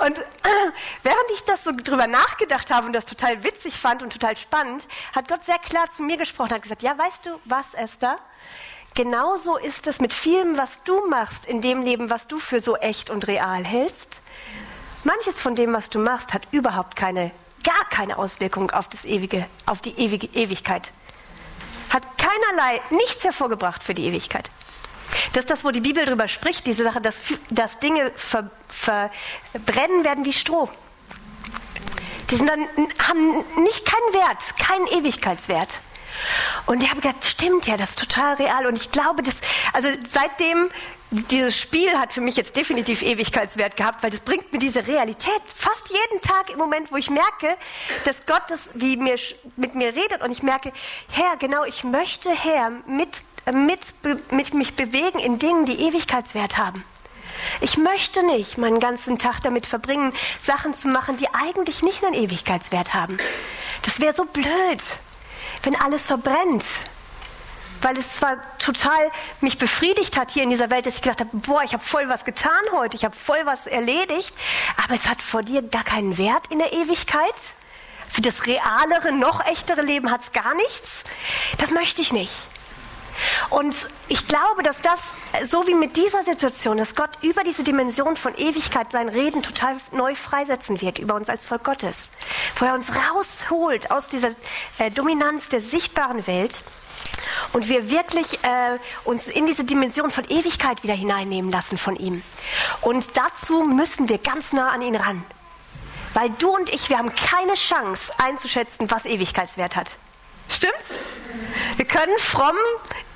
Und 0.04 0.18
äh, 0.18 0.22
während 1.02 1.30
ich 1.32 1.42
das 1.44 1.64
so 1.64 1.72
drüber 1.72 2.06
nachgedacht 2.06 2.70
habe 2.70 2.86
und 2.86 2.92
das 2.92 3.04
total 3.04 3.42
witzig 3.44 3.78
fand 3.78 4.02
und 4.02 4.12
total 4.12 4.36
spannend, 4.36 4.86
hat 5.14 5.28
Gott 5.28 5.44
sehr 5.44 5.58
klar 5.58 5.90
zu 5.90 6.02
mir 6.02 6.16
gesprochen, 6.16 6.52
hat 6.52 6.62
gesagt, 6.62 6.82
ja, 6.82 6.96
weißt 6.96 7.26
du 7.26 7.40
was, 7.44 7.74
Esther? 7.74 8.18
Genauso 8.94 9.56
ist 9.56 9.86
es 9.88 10.00
mit 10.00 10.12
vielem, 10.12 10.56
was 10.56 10.84
du 10.84 11.08
machst 11.08 11.46
in 11.46 11.60
dem 11.60 11.82
Leben, 11.82 12.10
was 12.10 12.28
du 12.28 12.38
für 12.38 12.60
so 12.60 12.76
echt 12.76 13.10
und 13.10 13.26
real 13.26 13.64
hältst. 13.64 14.20
Manches 15.02 15.40
von 15.40 15.56
dem, 15.56 15.72
was 15.72 15.90
du 15.90 15.98
machst, 15.98 16.32
hat 16.32 16.46
überhaupt 16.52 16.94
keine, 16.94 17.32
gar 17.64 17.88
keine 17.90 18.18
Auswirkung 18.18 18.70
auf 18.70 18.88
das 18.88 19.04
ewige, 19.04 19.46
auf 19.66 19.80
die 19.80 19.98
ewige 19.98 20.28
Ewigkeit. 20.28 20.92
Hat 21.90 22.04
keinerlei, 22.18 22.80
nichts 22.90 23.24
hervorgebracht 23.24 23.82
für 23.82 23.94
die 23.94 24.06
Ewigkeit. 24.06 24.48
Das 25.34 25.42
ist 25.42 25.50
das, 25.50 25.64
wo 25.64 25.72
die 25.72 25.80
Bibel 25.80 26.04
darüber 26.04 26.28
spricht, 26.28 26.64
diese 26.66 26.84
Sache, 26.84 27.00
dass, 27.00 27.20
dass 27.50 27.78
Dinge 27.80 28.12
ver, 28.14 28.50
verbrennen 28.68 30.04
werden 30.04 30.24
wie 30.24 30.32
Stroh. 30.32 30.70
Die 32.30 32.36
sind 32.36 32.48
dann, 32.48 32.60
haben 33.00 33.44
nicht 33.62 33.84
keinen 33.84 34.14
Wert, 34.14 34.56
keinen 34.58 34.86
Ewigkeitswert. 34.86 35.80
Und 36.66 36.84
ich 36.84 36.88
habe 36.88 37.00
gedacht, 37.00 37.24
stimmt 37.24 37.66
ja, 37.66 37.76
das 37.76 37.90
ist 37.90 37.98
total 37.98 38.34
real. 38.34 38.66
Und 38.66 38.76
ich 38.76 38.92
glaube, 38.92 39.24
dass, 39.24 39.34
also 39.72 39.88
seitdem, 40.08 40.70
dieses 41.10 41.58
Spiel 41.58 41.98
hat 41.98 42.12
für 42.12 42.20
mich 42.20 42.36
jetzt 42.36 42.56
definitiv 42.56 43.02
Ewigkeitswert 43.02 43.76
gehabt, 43.76 44.04
weil 44.04 44.10
das 44.10 44.20
bringt 44.20 44.52
mir 44.52 44.60
diese 44.60 44.86
Realität 44.86 45.42
fast 45.54 45.88
jeden 45.88 46.20
Tag 46.20 46.50
im 46.50 46.58
Moment, 46.58 46.92
wo 46.92 46.96
ich 46.96 47.10
merke, 47.10 47.56
dass 48.04 48.24
Gott 48.24 48.42
das 48.48 48.70
wie 48.74 48.96
mir, 48.96 49.16
mit 49.56 49.74
mir 49.74 49.94
redet 49.96 50.22
und 50.22 50.30
ich 50.30 50.44
merke, 50.44 50.72
Herr, 51.10 51.36
genau, 51.36 51.64
ich 51.64 51.82
möchte, 51.82 52.30
Herr, 52.30 52.70
mit, 52.86 53.10
mit, 53.52 53.80
mit 54.30 54.54
mich 54.54 54.74
bewegen 54.74 55.18
in 55.18 55.38
Dingen, 55.38 55.66
die 55.66 55.80
Ewigkeitswert 55.80 56.56
haben. 56.56 56.84
Ich 57.60 57.76
möchte 57.76 58.24
nicht 58.24 58.58
meinen 58.58 58.80
ganzen 58.80 59.18
Tag 59.18 59.40
damit 59.42 59.66
verbringen, 59.66 60.12
Sachen 60.40 60.72
zu 60.72 60.88
machen, 60.88 61.16
die 61.16 61.28
eigentlich 61.34 61.82
nicht 61.82 62.04
einen 62.04 62.14
Ewigkeitswert 62.14 62.94
haben. 62.94 63.18
Das 63.82 64.00
wäre 64.00 64.14
so 64.14 64.24
blöd 64.24 64.82
wenn 65.64 65.76
alles 65.76 66.06
verbrennt. 66.06 66.64
Weil 67.80 67.98
es 67.98 68.12
zwar 68.12 68.36
total 68.58 69.10
mich 69.40 69.58
befriedigt 69.58 70.16
hat 70.16 70.30
hier 70.30 70.42
in 70.42 70.50
dieser 70.50 70.70
Welt, 70.70 70.86
dass 70.86 70.96
ich 70.96 71.02
gedacht 71.02 71.20
habe, 71.20 71.30
boah, 71.32 71.62
ich 71.64 71.74
habe 71.74 71.84
voll 71.84 72.08
was 72.08 72.24
getan 72.24 72.52
heute, 72.72 72.96
ich 72.96 73.04
habe 73.04 73.14
voll 73.14 73.44
was 73.44 73.66
erledigt, 73.66 74.32
aber 74.82 74.94
es 74.94 75.06
hat 75.06 75.20
vor 75.20 75.42
dir 75.42 75.60
gar 75.60 75.84
keinen 75.84 76.16
Wert 76.16 76.46
in 76.50 76.60
der 76.60 76.72
Ewigkeit. 76.72 77.34
Für 78.08 78.22
das 78.22 78.46
realere, 78.46 79.12
noch 79.12 79.44
echtere 79.44 79.82
Leben 79.82 80.10
hat 80.10 80.22
es 80.22 80.32
gar 80.32 80.54
nichts. 80.54 81.02
Das 81.58 81.72
möchte 81.72 82.00
ich 82.00 82.12
nicht. 82.12 82.32
Und 83.50 83.88
ich 84.08 84.26
glaube, 84.26 84.62
dass 84.62 84.76
das, 84.80 85.50
so 85.50 85.66
wie 85.66 85.74
mit 85.74 85.96
dieser 85.96 86.22
Situation, 86.22 86.78
dass 86.78 86.94
Gott 86.94 87.10
über 87.22 87.42
diese 87.42 87.62
Dimension 87.62 88.16
von 88.16 88.34
Ewigkeit 88.34 88.92
sein 88.92 89.08
Reden 89.08 89.42
total 89.42 89.76
neu 89.92 90.14
freisetzen 90.14 90.80
wird 90.80 90.98
über 90.98 91.14
uns 91.14 91.28
als 91.28 91.46
Volk 91.46 91.64
Gottes. 91.64 92.12
Wo 92.56 92.64
er 92.64 92.74
uns 92.74 92.92
rausholt 92.94 93.90
aus 93.90 94.08
dieser 94.08 94.30
äh, 94.78 94.90
Dominanz 94.90 95.48
der 95.48 95.60
sichtbaren 95.60 96.26
Welt 96.26 96.62
und 97.52 97.68
wir 97.68 97.90
wirklich 97.90 98.42
äh, 98.44 98.78
uns 99.04 99.28
in 99.28 99.46
diese 99.46 99.64
Dimension 99.64 100.10
von 100.10 100.24
Ewigkeit 100.24 100.82
wieder 100.82 100.94
hineinnehmen 100.94 101.50
lassen 101.50 101.76
von 101.76 101.96
ihm. 101.96 102.22
Und 102.80 103.16
dazu 103.16 103.62
müssen 103.62 104.08
wir 104.08 104.18
ganz 104.18 104.52
nah 104.52 104.70
an 104.70 104.82
ihn 104.82 104.96
ran. 104.96 105.24
Weil 106.14 106.30
du 106.30 106.54
und 106.54 106.70
ich, 106.70 106.90
wir 106.90 106.98
haben 106.98 107.14
keine 107.14 107.54
Chance 107.54 108.12
einzuschätzen, 108.18 108.90
was 108.90 109.04
Ewigkeitswert 109.04 109.74
hat. 109.74 109.96
Stimmt's? 110.48 110.98
Wir 111.76 111.84
können 111.84 112.16
fromm 112.18 112.56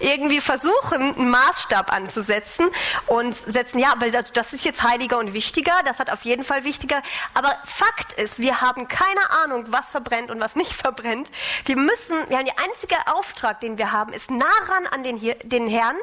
irgendwie 0.00 0.40
versuchen, 0.40 1.14
einen 1.14 1.30
Maßstab 1.30 1.92
anzusetzen 1.92 2.68
und 3.06 3.34
setzen, 3.34 3.78
ja, 3.78 3.92
aber 3.92 4.10
das 4.10 4.52
ist 4.52 4.64
jetzt 4.64 4.82
heiliger 4.82 5.18
und 5.18 5.32
wichtiger, 5.32 5.72
das 5.84 5.98
hat 5.98 6.10
auf 6.10 6.22
jeden 6.22 6.44
Fall 6.44 6.64
wichtiger. 6.64 7.02
Aber 7.34 7.56
Fakt 7.64 8.12
ist, 8.14 8.40
wir 8.40 8.60
haben 8.60 8.88
keine 8.88 9.30
Ahnung, 9.42 9.66
was 9.68 9.90
verbrennt 9.90 10.30
und 10.30 10.40
was 10.40 10.56
nicht 10.56 10.72
verbrennt. 10.74 11.30
Wir 11.64 11.76
müssen, 11.76 12.18
ja, 12.30 12.42
der 12.42 12.58
einzige 12.58 12.96
Auftrag, 13.06 13.60
den 13.60 13.78
wir 13.78 13.92
haben, 13.92 14.12
ist 14.12 14.30
nah 14.30 14.46
ran 14.68 14.86
an 14.86 15.02
den, 15.02 15.20
den 15.44 15.66
Herrn, 15.66 15.96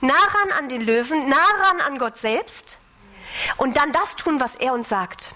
nah 0.00 0.14
ran 0.14 0.58
an 0.58 0.68
den 0.68 0.80
Löwen, 0.80 1.28
nah 1.28 1.46
ran 1.62 1.80
an 1.80 1.98
Gott 1.98 2.18
selbst 2.18 2.78
und 3.56 3.76
dann 3.76 3.92
das 3.92 4.16
tun, 4.16 4.40
was 4.40 4.54
er 4.56 4.72
uns 4.72 4.88
sagt 4.88 5.30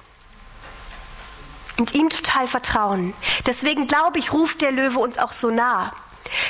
und 1.78 1.94
ihm 1.94 2.08
total 2.10 2.46
vertrauen. 2.46 3.14
Deswegen 3.46 3.86
glaube 3.86 4.18
ich, 4.18 4.32
ruft 4.32 4.60
der 4.60 4.72
Löwe 4.72 4.98
uns 4.98 5.18
auch 5.18 5.32
so 5.32 5.50
nah. 5.50 5.92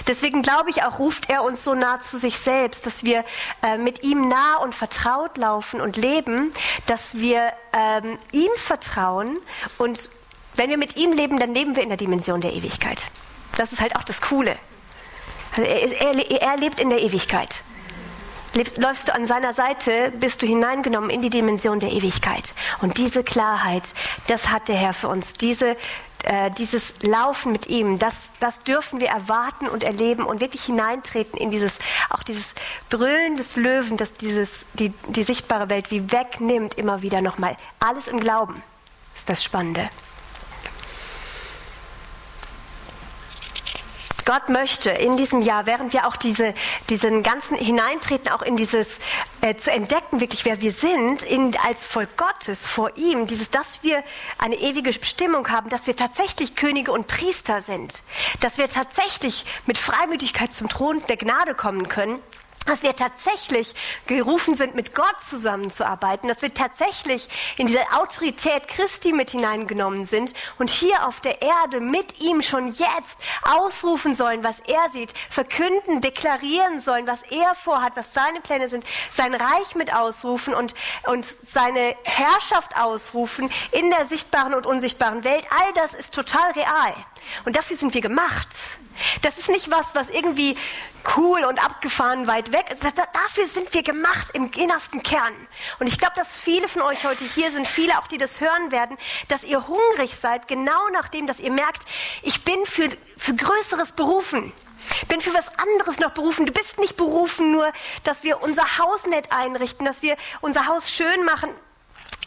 Deswegen 0.06 0.42
glaube 0.42 0.70
ich 0.70 0.82
auch, 0.82 0.98
ruft 0.98 1.30
er 1.30 1.44
uns 1.44 1.62
so 1.62 1.74
nah 1.74 2.00
zu 2.00 2.18
sich 2.18 2.38
selbst, 2.38 2.86
dass 2.86 3.04
wir 3.04 3.24
äh, 3.62 3.78
mit 3.78 4.02
ihm 4.02 4.28
nah 4.28 4.56
und 4.56 4.74
vertraut 4.74 5.36
laufen 5.36 5.80
und 5.80 5.96
leben, 5.96 6.52
dass 6.86 7.18
wir 7.18 7.52
ähm, 7.72 8.18
ihm 8.32 8.50
vertrauen 8.56 9.38
und 9.76 10.10
wenn 10.54 10.70
wir 10.70 10.78
mit 10.78 10.96
ihm 10.96 11.12
leben, 11.12 11.38
dann 11.38 11.54
leben 11.54 11.76
wir 11.76 11.84
in 11.84 11.90
der 11.90 11.98
Dimension 11.98 12.40
der 12.40 12.52
Ewigkeit. 12.54 13.00
Das 13.56 13.72
ist 13.72 13.80
halt 13.80 13.94
auch 13.94 14.02
das 14.02 14.20
Coole. 14.20 14.56
Also 15.56 15.62
er, 15.62 16.16
er, 16.16 16.42
er 16.42 16.56
lebt 16.56 16.80
in 16.80 16.90
der 16.90 17.00
Ewigkeit 17.00 17.62
läufst 18.76 19.08
du 19.08 19.14
an 19.14 19.26
seiner 19.26 19.54
Seite, 19.54 20.12
bist 20.18 20.42
du 20.42 20.46
hineingenommen 20.46 21.10
in 21.10 21.22
die 21.22 21.30
Dimension 21.30 21.80
der 21.80 21.92
Ewigkeit. 21.92 22.54
Und 22.80 22.98
diese 22.98 23.24
Klarheit, 23.24 23.82
das 24.26 24.50
hat 24.50 24.68
der 24.68 24.76
Herr 24.76 24.94
für 24.94 25.08
uns. 25.08 25.34
Diese, 25.34 25.76
äh, 26.24 26.50
dieses 26.50 26.94
Laufen 27.02 27.52
mit 27.52 27.68
ihm, 27.68 27.98
das, 27.98 28.28
das 28.40 28.60
dürfen 28.60 29.00
wir 29.00 29.08
erwarten 29.08 29.68
und 29.68 29.84
erleben 29.84 30.24
und 30.24 30.40
wirklich 30.40 30.64
hineintreten 30.64 31.38
in 31.38 31.50
dieses, 31.50 31.78
auch 32.10 32.22
dieses 32.22 32.54
Brüllen 32.90 33.36
des 33.36 33.56
Löwen, 33.56 33.96
das 33.96 34.12
dieses, 34.12 34.64
die, 34.74 34.92
die 35.08 35.22
sichtbare 35.22 35.70
Welt 35.70 35.90
wie 35.90 36.10
wegnimmt, 36.10 36.74
immer 36.74 37.02
wieder 37.02 37.20
nochmal. 37.20 37.56
Alles 37.80 38.08
im 38.08 38.20
Glauben. 38.20 38.62
Ist 39.16 39.28
das 39.28 39.44
Spannende. 39.44 39.88
Gott 44.28 44.50
möchte 44.50 44.90
in 44.90 45.16
diesem 45.16 45.40
Jahr, 45.40 45.64
während 45.64 45.94
wir 45.94 46.06
auch 46.06 46.18
diese, 46.18 46.52
diesen 46.90 47.22
ganzen 47.22 47.56
hineintreten, 47.56 48.30
auch 48.30 48.42
in 48.42 48.58
dieses 48.58 48.98
äh, 49.40 49.56
zu 49.56 49.72
entdecken, 49.72 50.20
wirklich 50.20 50.44
wer 50.44 50.60
wir 50.60 50.72
sind, 50.72 51.22
in, 51.22 51.56
als 51.66 51.86
Volk 51.86 52.14
Gottes 52.18 52.66
vor 52.66 52.94
ihm, 52.98 53.26
dieses, 53.26 53.48
dass 53.48 53.82
wir 53.82 54.04
eine 54.36 54.56
ewige 54.56 54.92
Bestimmung 54.92 55.48
haben, 55.48 55.70
dass 55.70 55.86
wir 55.86 55.96
tatsächlich 55.96 56.56
Könige 56.56 56.92
und 56.92 57.06
Priester 57.06 57.62
sind, 57.62 57.94
dass 58.40 58.58
wir 58.58 58.68
tatsächlich 58.68 59.46
mit 59.64 59.78
Freimütigkeit 59.78 60.52
zum 60.52 60.68
Thron 60.68 61.02
der 61.08 61.16
Gnade 61.16 61.54
kommen 61.54 61.88
können 61.88 62.20
dass 62.68 62.82
wir 62.82 62.94
tatsächlich 62.94 63.74
gerufen 64.06 64.54
sind, 64.54 64.74
mit 64.74 64.94
Gott 64.94 65.22
zusammenzuarbeiten, 65.22 66.28
dass 66.28 66.42
wir 66.42 66.52
tatsächlich 66.52 67.28
in 67.56 67.66
diese 67.66 67.82
Autorität 67.92 68.68
Christi 68.68 69.12
mit 69.12 69.30
hineingenommen 69.30 70.04
sind 70.04 70.34
und 70.58 70.70
hier 70.70 71.06
auf 71.06 71.20
der 71.20 71.42
Erde 71.42 71.80
mit 71.80 72.20
ihm 72.20 72.42
schon 72.42 72.68
jetzt 72.68 73.18
ausrufen 73.42 74.14
sollen, 74.14 74.44
was 74.44 74.56
er 74.66 74.90
sieht, 74.90 75.12
verkünden, 75.30 76.00
deklarieren 76.00 76.80
sollen, 76.80 77.06
was 77.06 77.22
er 77.30 77.54
vorhat, 77.54 77.96
was 77.96 78.12
seine 78.12 78.40
Pläne 78.40 78.68
sind, 78.68 78.84
sein 79.10 79.34
Reich 79.34 79.74
mit 79.74 79.94
ausrufen 79.94 80.54
und, 80.54 80.74
und 81.06 81.24
seine 81.24 81.96
Herrschaft 82.04 82.76
ausrufen 82.76 83.50
in 83.72 83.90
der 83.90 84.06
sichtbaren 84.06 84.54
und 84.54 84.66
unsichtbaren 84.66 85.24
Welt. 85.24 85.44
All 85.50 85.72
das 85.74 85.94
ist 85.94 86.14
total 86.14 86.52
real. 86.52 86.94
Und 87.44 87.56
dafür 87.56 87.76
sind 87.76 87.94
wir 87.94 88.00
gemacht. 88.00 88.48
Das 89.22 89.38
ist 89.38 89.48
nicht 89.48 89.70
was, 89.70 89.94
was 89.94 90.10
irgendwie 90.10 90.56
cool 91.16 91.44
und 91.44 91.62
abgefahren 91.64 92.26
weit 92.26 92.52
weg. 92.52 92.76
Dafür 93.12 93.46
sind 93.46 93.72
wir 93.72 93.82
gemacht 93.82 94.28
im 94.32 94.50
innersten 94.52 95.02
Kern. 95.02 95.34
Und 95.78 95.86
ich 95.86 95.98
glaube, 95.98 96.14
dass 96.16 96.38
viele 96.38 96.68
von 96.68 96.82
euch 96.82 97.04
heute 97.04 97.24
hier 97.24 97.50
sind, 97.52 97.66
viele 97.66 97.98
auch, 97.98 98.06
die 98.06 98.18
das 98.18 98.40
hören 98.40 98.70
werden, 98.70 98.96
dass 99.28 99.42
ihr 99.44 99.66
hungrig 99.66 100.16
seid, 100.20 100.48
genau 100.48 100.88
nach 100.92 101.08
dem, 101.08 101.26
dass 101.26 101.38
ihr 101.40 101.52
merkt, 101.52 101.84
ich 102.22 102.44
bin 102.44 102.64
für, 102.64 102.88
für 103.16 103.34
Größeres 103.34 103.92
berufen. 103.92 104.52
Bin 105.08 105.20
für 105.20 105.34
was 105.34 105.46
anderes 105.58 105.98
noch 105.98 106.12
berufen. 106.12 106.46
Du 106.46 106.52
bist 106.52 106.78
nicht 106.78 106.96
berufen 106.96 107.52
nur, 107.52 107.72
dass 108.04 108.22
wir 108.22 108.42
unser 108.42 108.78
Haus 108.78 109.06
nett 109.06 109.32
einrichten, 109.32 109.84
dass 109.84 110.02
wir 110.02 110.16
unser 110.40 110.66
Haus 110.66 110.90
schön 110.90 111.24
machen 111.24 111.50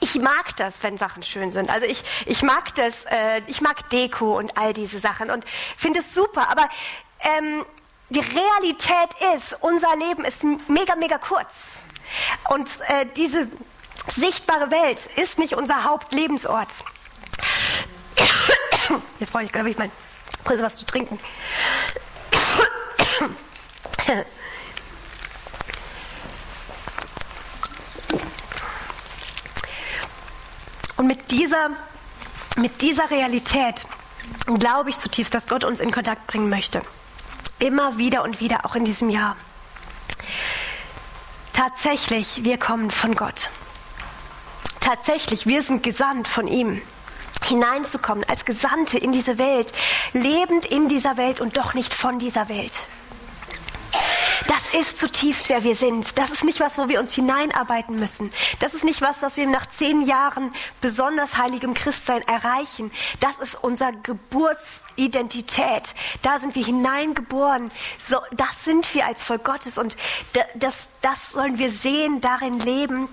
ich 0.01 0.19
mag 0.19 0.55
das, 0.57 0.81
wenn 0.83 0.97
Sachen 0.97 1.21
schön 1.21 1.51
sind. 1.51 1.69
Also 1.69 1.85
ich, 1.85 2.03
ich 2.25 2.41
mag 2.41 2.73
das, 2.75 3.05
äh, 3.05 3.41
ich 3.45 3.61
mag 3.61 3.87
Deko 3.91 4.37
und 4.37 4.57
all 4.57 4.73
diese 4.73 4.97
Sachen 4.99 5.29
und 5.29 5.45
finde 5.77 5.99
es 5.99 6.13
super. 6.13 6.49
Aber 6.49 6.67
ähm, 7.19 7.63
die 8.11 8.19
Realität 8.19 9.09
ist, 9.35 9.55
unser 9.61 9.95
Leben 9.95 10.25
ist 10.25 10.43
mega, 10.67 10.95
mega 10.95 11.17
kurz. 11.17 11.85
Und 12.49 12.69
äh, 12.87 13.05
diese 13.15 13.47
sichtbare 14.07 14.69
Welt 14.69 14.99
ist 15.15 15.39
nicht 15.39 15.55
unser 15.55 15.85
Hauptlebensort. 15.85 16.67
Jetzt 19.19 19.31
brauche 19.31 19.45
ich, 19.45 19.51
glaube 19.51 19.69
ich, 19.69 19.77
mal 19.77 19.89
kurz 20.43 20.61
was 20.61 20.75
zu 20.75 20.85
trinken. 20.85 21.19
Und 30.97 31.07
mit 31.07 31.31
dieser, 31.31 31.69
mit 32.57 32.81
dieser 32.81 33.09
Realität 33.09 33.85
glaube 34.59 34.89
ich 34.89 34.97
zutiefst, 34.97 35.33
dass 35.33 35.47
Gott 35.47 35.63
uns 35.63 35.79
in 35.79 35.91
Kontakt 35.91 36.27
bringen 36.27 36.49
möchte. 36.49 36.81
Immer 37.61 37.99
wieder 37.99 38.23
und 38.23 38.41
wieder, 38.41 38.65
auch 38.65 38.75
in 38.75 38.85
diesem 38.85 39.09
Jahr. 39.11 39.35
Tatsächlich, 41.53 42.43
wir 42.43 42.57
kommen 42.57 42.89
von 42.89 43.13
Gott. 43.13 43.51
Tatsächlich, 44.79 45.45
wir 45.45 45.61
sind 45.61 45.83
gesandt 45.83 46.27
von 46.27 46.47
ihm 46.47 46.81
hineinzukommen 47.45 48.23
als 48.27 48.45
Gesandte 48.45 48.97
in 48.97 49.11
diese 49.11 49.37
Welt, 49.37 49.71
lebend 50.11 50.65
in 50.65 50.87
dieser 50.87 51.17
Welt 51.17 51.39
und 51.39 51.55
doch 51.55 51.75
nicht 51.75 51.93
von 51.93 52.17
dieser 52.17 52.49
Welt. 52.49 52.87
Das 54.47 54.79
ist 54.79 54.97
zutiefst, 54.97 55.49
wer 55.49 55.63
wir 55.63 55.75
sind. 55.75 56.17
Das 56.17 56.29
ist 56.29 56.43
nicht 56.43 56.59
was, 56.59 56.77
wo 56.77 56.89
wir 56.89 56.99
uns 56.99 57.13
hineinarbeiten 57.13 57.97
müssen. 57.97 58.31
Das 58.59 58.73
ist 58.73 58.83
nicht 58.83 59.01
was, 59.01 59.21
was 59.21 59.37
wir 59.37 59.47
nach 59.47 59.67
zehn 59.69 60.01
Jahren 60.01 60.53
besonders 60.81 61.37
heiligem 61.37 61.73
Christsein 61.73 62.21
erreichen. 62.23 62.91
Das 63.19 63.37
ist 63.41 63.55
unsere 63.61 63.93
Geburtsidentität. 64.03 65.83
Da 66.21 66.39
sind 66.39 66.55
wir 66.55 66.65
hineingeboren. 66.65 67.71
So, 67.99 68.17
das 68.31 68.63
sind 68.63 68.93
wir 68.95 69.05
als 69.05 69.23
Volk 69.23 69.43
Gottes 69.43 69.77
und 69.77 69.95
das, 70.55 70.87
das 71.01 71.31
sollen 71.31 71.57
wir 71.57 71.71
sehen, 71.71 72.21
darin 72.21 72.59
leben 72.59 73.09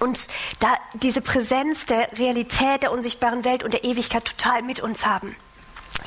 und 0.00 0.28
da 0.60 0.74
diese 0.94 1.20
Präsenz 1.20 1.86
der 1.86 2.16
Realität 2.18 2.82
der 2.82 2.92
unsichtbaren 2.92 3.44
Welt 3.44 3.64
und 3.64 3.74
der 3.74 3.84
Ewigkeit 3.84 4.24
total 4.24 4.62
mit 4.62 4.80
uns 4.80 5.06
haben. 5.06 5.36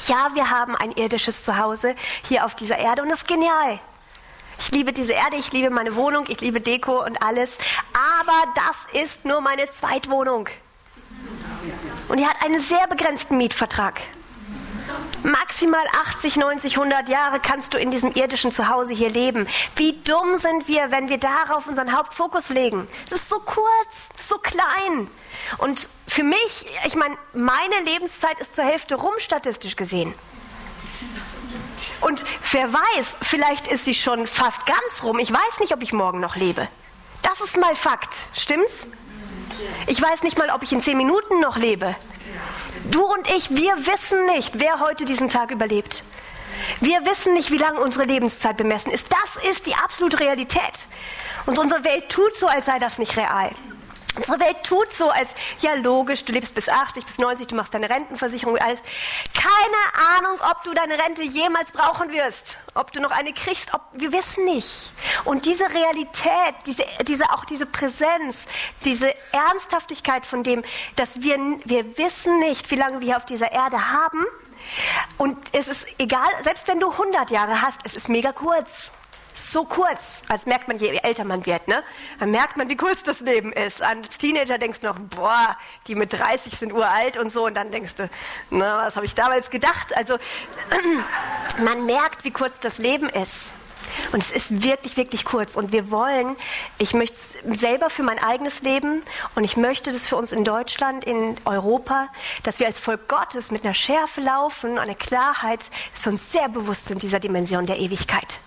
Ja, 0.08 0.30
wir 0.34 0.50
haben 0.50 0.76
ein 0.76 0.92
irdisches 0.92 1.44
Zuhause 1.44 1.96
hier 2.28 2.46
auf 2.46 2.56
dieser 2.56 2.78
Erde 2.78 3.02
und 3.02 3.10
das 3.10 3.20
ist 3.20 3.28
genial. 3.28 3.80
Ich 4.64 4.70
liebe 4.70 4.94
diese 4.94 5.14
Erde, 5.14 5.38
ich 5.38 5.52
liebe 5.52 5.72
meine 5.72 5.96
Wohnung, 5.96 6.26
ich 6.28 6.40
liebe 6.40 6.62
Deko 6.62 7.04
und 7.04 7.22
alles. 7.24 7.50
Aber 7.94 8.54
das 8.54 9.02
ist 9.02 9.26
nur 9.26 9.42
meine 9.42 9.68
Zweitwohnung. 9.72 10.48
Und 12.08 12.20
die 12.20 12.28
hat 12.28 12.44
einen 12.46 12.62
sehr 12.62 12.86
begrenzten 12.88 13.38
Mietvertrag. 13.38 14.02
Maximal 15.24 15.84
80, 16.04 16.36
90, 16.38 16.78
100 16.78 17.10
Jahre 17.10 17.40
kannst 17.40 17.74
du 17.74 17.80
in 17.80 17.90
diesem 17.90 18.12
irdischen 18.14 18.52
Zuhause 18.52 18.94
hier 18.94 19.10
leben. 19.10 19.48
Wie 19.76 19.94
dumm 20.04 20.40
sind 20.40 20.68
wir, 20.68 20.92
wenn 20.92 21.10
wir 21.10 21.18
darauf 21.18 21.66
unseren 21.66 21.96
Hauptfokus 21.98 22.50
legen? 22.50 22.88
Das 23.10 23.22
ist 23.22 23.30
so 23.30 23.40
kurz, 23.40 23.66
so 24.20 24.38
klein. 24.38 25.08
Und 25.58 25.90
für 26.08 26.24
mich, 26.24 26.68
ich 26.86 26.96
meine, 26.96 27.18
meine 27.34 27.82
Lebenszeit 27.84 28.40
ist 28.40 28.54
zur 28.54 28.66
Hälfte 28.66 28.94
rum 28.94 29.14
statistisch 29.18 29.76
gesehen. 29.76 30.14
Und 32.02 32.24
wer 32.52 32.72
weiß, 32.74 33.18
vielleicht 33.22 33.68
ist 33.68 33.86
sie 33.86 33.94
schon 33.94 34.28
fast 34.28 34.66
ganz 34.66 35.04
rum. 35.04 35.20
Ich 35.20 35.32
weiß 35.32 35.60
nicht, 35.60 35.74
ob 35.74 35.82
ich 35.82 35.94
morgen 35.94 36.20
noch 36.20 36.36
lebe. 36.36 36.68
Das 37.22 37.40
ist 37.42 37.60
mal 37.60 37.76
Fakt, 37.76 38.14
stimmt's? 38.34 38.88
Ich 39.88 40.02
weiß 40.02 40.24
nicht 40.24 40.38
mal, 40.38 40.50
ob 40.50 40.64
ich 40.64 40.72
in 40.72 40.82
zehn 40.82 40.98
Minuten 40.98 41.40
noch 41.40 41.58
lebe. 41.58 41.96
Du 42.90 43.04
und 43.04 43.30
ich, 43.30 43.52
wir 43.52 43.78
wissen 43.86 44.26
nicht, 44.26 44.60
wer 44.60 44.80
heute 44.80 45.06
diesen 45.06 45.30
Tag 45.30 45.52
überlebt. 45.52 46.04
Wir 46.80 47.06
wissen 47.06 47.34
nicht, 47.34 47.52
wie 47.52 47.58
lange 47.58 47.80
unsere 47.80 48.06
Lebenszeit 48.06 48.58
bemessen 48.58 48.92
ist. 48.92 49.08
Das 49.12 49.44
ist 49.52 49.66
die 49.66 49.76
absolute 49.76 50.20
Realität. 50.20 50.88
Und 51.46 51.58
unsere 51.60 51.84
Welt 51.84 52.10
tut 52.10 52.36
so, 52.36 52.48
als 52.48 52.66
sei 52.66 52.80
das 52.80 52.98
nicht 52.98 53.18
real. 53.18 53.52
Unsere 54.16 54.40
Welt 54.42 54.64
tut 54.64 54.92
so, 54.92 55.10
als, 55.10 55.34
ja 55.62 55.74
logisch, 55.76 56.26
du 56.26 56.34
lebst 56.34 56.54
bis 56.54 56.68
80, 56.68 57.06
bis 57.06 57.18
90, 57.18 57.48
du 57.48 57.56
machst 57.56 57.74
deine 57.74 57.90
Rentenversicherung 57.90 58.58
alles. 58.58 58.80
Keine 59.34 60.18
Ahnung, 60.18 60.38
ob 60.52 60.64
du 60.64 60.74
deine 60.74 61.02
Rente 61.02 61.24
jemals 61.24 61.72
brauchen 61.72 62.12
wirst, 62.12 62.58
ob 62.74 62.92
du 62.92 63.00
noch 63.00 63.12
eine 63.12 63.32
kriegst, 63.32 63.74
ob, 63.74 63.82
wir 63.94 64.12
wissen 64.12 64.44
nicht. 64.44 64.92
Und 65.24 65.46
diese 65.46 65.64
Realität, 65.70 66.56
diese, 66.66 66.84
diese, 67.08 67.32
auch 67.32 67.46
diese 67.46 67.66
Präsenz, 67.66 68.46
diese 68.84 69.14
Ernsthaftigkeit 69.32 70.26
von 70.26 70.44
dem, 70.44 70.62
dass 70.98 71.22
wir, 71.22 71.38
wir 71.64 71.98
wissen 71.98 72.40
nicht, 72.40 72.70
wie 72.70 72.76
lange 72.76 73.00
wir 73.00 73.16
auf 73.16 73.26
dieser 73.26 73.52
Erde 73.54 73.92
haben. 73.92 74.26
Und 75.18 75.38
es 75.54 75.70
ist 75.70 75.86
egal, 76.00 76.30
selbst 76.44 76.68
wenn 76.68 76.82
du 76.82 76.92
100 76.92 77.32
Jahre 77.32 77.62
hast, 77.62 77.80
es 77.86 77.96
ist 77.96 78.10
mega 78.10 78.34
kurz 78.34 78.92
so 79.42 79.66
kurz. 79.66 80.22
Als 80.28 80.46
merkt 80.46 80.68
man, 80.68 80.78
je 80.78 80.90
älter 81.02 81.24
man 81.24 81.46
wird, 81.46 81.68
ne? 81.68 81.84
Dann 82.20 82.32
merkt 82.32 82.58
man, 82.58 82.70
wie 82.70 82.78
kurz 82.78 83.04
das 83.04 83.20
Leben 83.20 83.54
ist. 83.54 83.82
Als 83.82 84.18
Teenager 84.18 84.58
denkst 84.58 84.82
du 84.82 84.88
noch, 84.88 85.00
boah, 85.00 85.58
die 85.88 85.96
mit 85.96 86.14
30 86.14 86.58
sind 86.58 86.74
uralt 86.74 87.18
und 87.18 87.32
so. 87.32 87.46
Und 87.46 87.56
dann 87.56 87.72
denkst 87.72 87.96
du, 87.96 88.10
na, 88.50 88.86
was 88.86 88.96
habe 88.96 89.06
ich 89.06 89.16
damals 89.16 89.50
gedacht? 89.50 89.96
Also, 89.96 90.18
man 91.64 91.86
merkt, 91.86 92.24
wie 92.24 92.32
kurz 92.32 92.60
das 92.60 92.78
Leben 92.78 93.10
ist. 93.10 93.52
Und 94.12 94.24
es 94.24 94.32
ist 94.32 94.64
wirklich, 94.64 94.98
wirklich 94.98 95.26
kurz. 95.26 95.56
Und 95.56 95.72
wir 95.72 95.92
wollen, 95.92 96.36
ich 96.78 96.94
möchte 96.94 97.16
es 97.16 97.38
selber 97.60 97.90
für 97.90 98.04
mein 98.04 98.20
eigenes 98.20 98.62
Leben 98.62 99.02
und 99.36 99.44
ich 99.44 99.58
möchte 99.58 99.92
das 99.92 100.08
für 100.08 100.16
uns 100.16 100.32
in 100.32 100.44
Deutschland, 100.44 101.06
in 101.06 101.36
Europa, 101.46 102.10
dass 102.44 102.60
wir 102.60 102.68
als 102.68 102.80
Volk 102.80 103.08
Gottes 103.08 103.52
mit 103.52 103.64
einer 103.64 103.74
Schärfe 103.74 104.22
laufen, 104.22 104.78
einer 104.78 104.96
Klarheit, 104.96 105.62
dass 105.94 106.06
wir 106.06 106.12
uns 106.12 106.32
sehr 106.32 106.50
bewusst 106.50 106.86
sind 106.86 107.04
dieser 107.04 107.20
Dimension 107.20 107.66
der 107.66 107.80
Ewigkeit. 107.80 108.40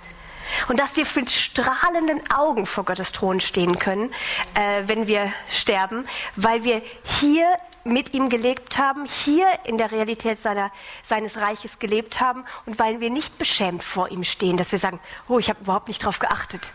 Und 0.68 0.80
dass 0.80 0.96
wir 0.96 1.06
mit 1.14 1.30
strahlenden 1.30 2.20
Augen 2.30 2.66
vor 2.66 2.84
Gottes 2.84 3.12
Thron 3.12 3.40
stehen 3.40 3.78
können, 3.78 4.12
äh, 4.54 4.82
wenn 4.86 5.06
wir 5.06 5.32
sterben, 5.48 6.06
weil 6.36 6.64
wir 6.64 6.82
hier 7.02 7.46
mit 7.84 8.14
ihm 8.14 8.28
gelebt 8.28 8.78
haben, 8.78 9.04
hier 9.04 9.46
in 9.64 9.78
der 9.78 9.92
Realität 9.92 10.40
seiner, 10.40 10.72
seines 11.02 11.36
Reiches 11.36 11.78
gelebt 11.78 12.20
haben 12.20 12.44
und 12.66 12.78
weil 12.78 13.00
wir 13.00 13.10
nicht 13.10 13.38
beschämt 13.38 13.84
vor 13.84 14.10
ihm 14.10 14.24
stehen, 14.24 14.56
dass 14.56 14.72
wir 14.72 14.78
sagen, 14.78 15.00
oh, 15.28 15.38
ich 15.38 15.50
habe 15.50 15.60
überhaupt 15.60 15.88
nicht 15.88 16.02
darauf 16.02 16.18
geachtet. 16.18 16.72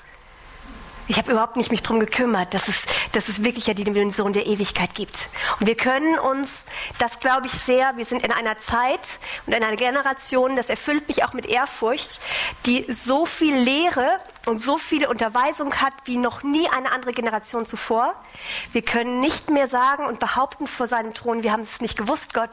Ich 1.09 1.17
habe 1.17 1.31
überhaupt 1.31 1.55
nicht 1.55 1.71
mich 1.71 1.81
darum 1.81 1.99
gekümmert, 1.99 2.53
dass 2.53 2.67
es, 2.67 2.85
dass 3.13 3.27
es 3.29 3.43
wirklich 3.43 3.65
ja 3.65 3.73
die 3.73 3.83
Dimension 3.83 4.31
der 4.31 4.45
Ewigkeit 4.45 4.93
gibt. 4.93 5.27
Und 5.59 5.65
wir 5.65 5.75
können 5.75 6.19
uns, 6.19 6.67
das 6.99 7.19
glaube 7.19 7.47
ich 7.47 7.51
sehr, 7.51 7.97
wir 7.97 8.05
sind 8.05 8.23
in 8.23 8.31
einer 8.31 8.59
Zeit 8.59 8.99
und 9.47 9.53
in 9.53 9.63
einer 9.63 9.75
Generation, 9.75 10.55
das 10.55 10.69
erfüllt 10.69 11.07
mich 11.07 11.23
auch 11.23 11.33
mit 11.33 11.47
Ehrfurcht, 11.47 12.21
die 12.67 12.85
so 12.89 13.25
viel 13.25 13.55
Lehre 13.55 14.19
und 14.45 14.59
so 14.59 14.77
viele 14.77 15.09
Unterweisung 15.09 15.73
hat 15.81 15.93
wie 16.05 16.17
noch 16.17 16.43
nie 16.43 16.69
eine 16.69 16.91
andere 16.91 17.11
Generation 17.11 17.65
zuvor. 17.65 18.13
Wir 18.71 18.83
können 18.83 19.19
nicht 19.19 19.49
mehr 19.49 19.67
sagen 19.67 20.05
und 20.05 20.19
behaupten 20.19 20.67
vor 20.67 20.85
seinem 20.85 21.15
Thron, 21.15 21.41
wir 21.41 21.51
haben 21.51 21.63
es 21.63 21.81
nicht 21.81 21.97
gewusst, 21.97 22.35
Gott. 22.35 22.51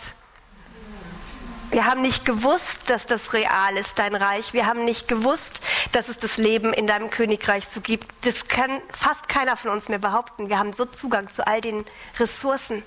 Wir 1.70 1.84
haben 1.84 2.00
nicht 2.00 2.24
gewusst, 2.24 2.90
dass 2.90 3.06
das 3.06 3.32
real 3.32 3.76
ist, 3.76 3.98
dein 3.98 4.14
Reich. 4.14 4.52
Wir 4.52 4.66
haben 4.66 4.84
nicht 4.84 5.08
gewusst, 5.08 5.60
dass 5.92 6.08
es 6.08 6.16
das 6.16 6.36
Leben 6.36 6.72
in 6.72 6.86
deinem 6.86 7.10
Königreich 7.10 7.66
so 7.66 7.80
gibt. 7.80 8.06
Das 8.24 8.44
kann 8.44 8.80
fast 8.92 9.28
keiner 9.28 9.56
von 9.56 9.72
uns 9.72 9.88
mehr 9.88 9.98
behaupten. 9.98 10.48
Wir 10.48 10.58
haben 10.58 10.72
so 10.72 10.84
Zugang 10.84 11.28
zu 11.28 11.46
all 11.46 11.60
den 11.60 11.84
Ressourcen. 12.18 12.84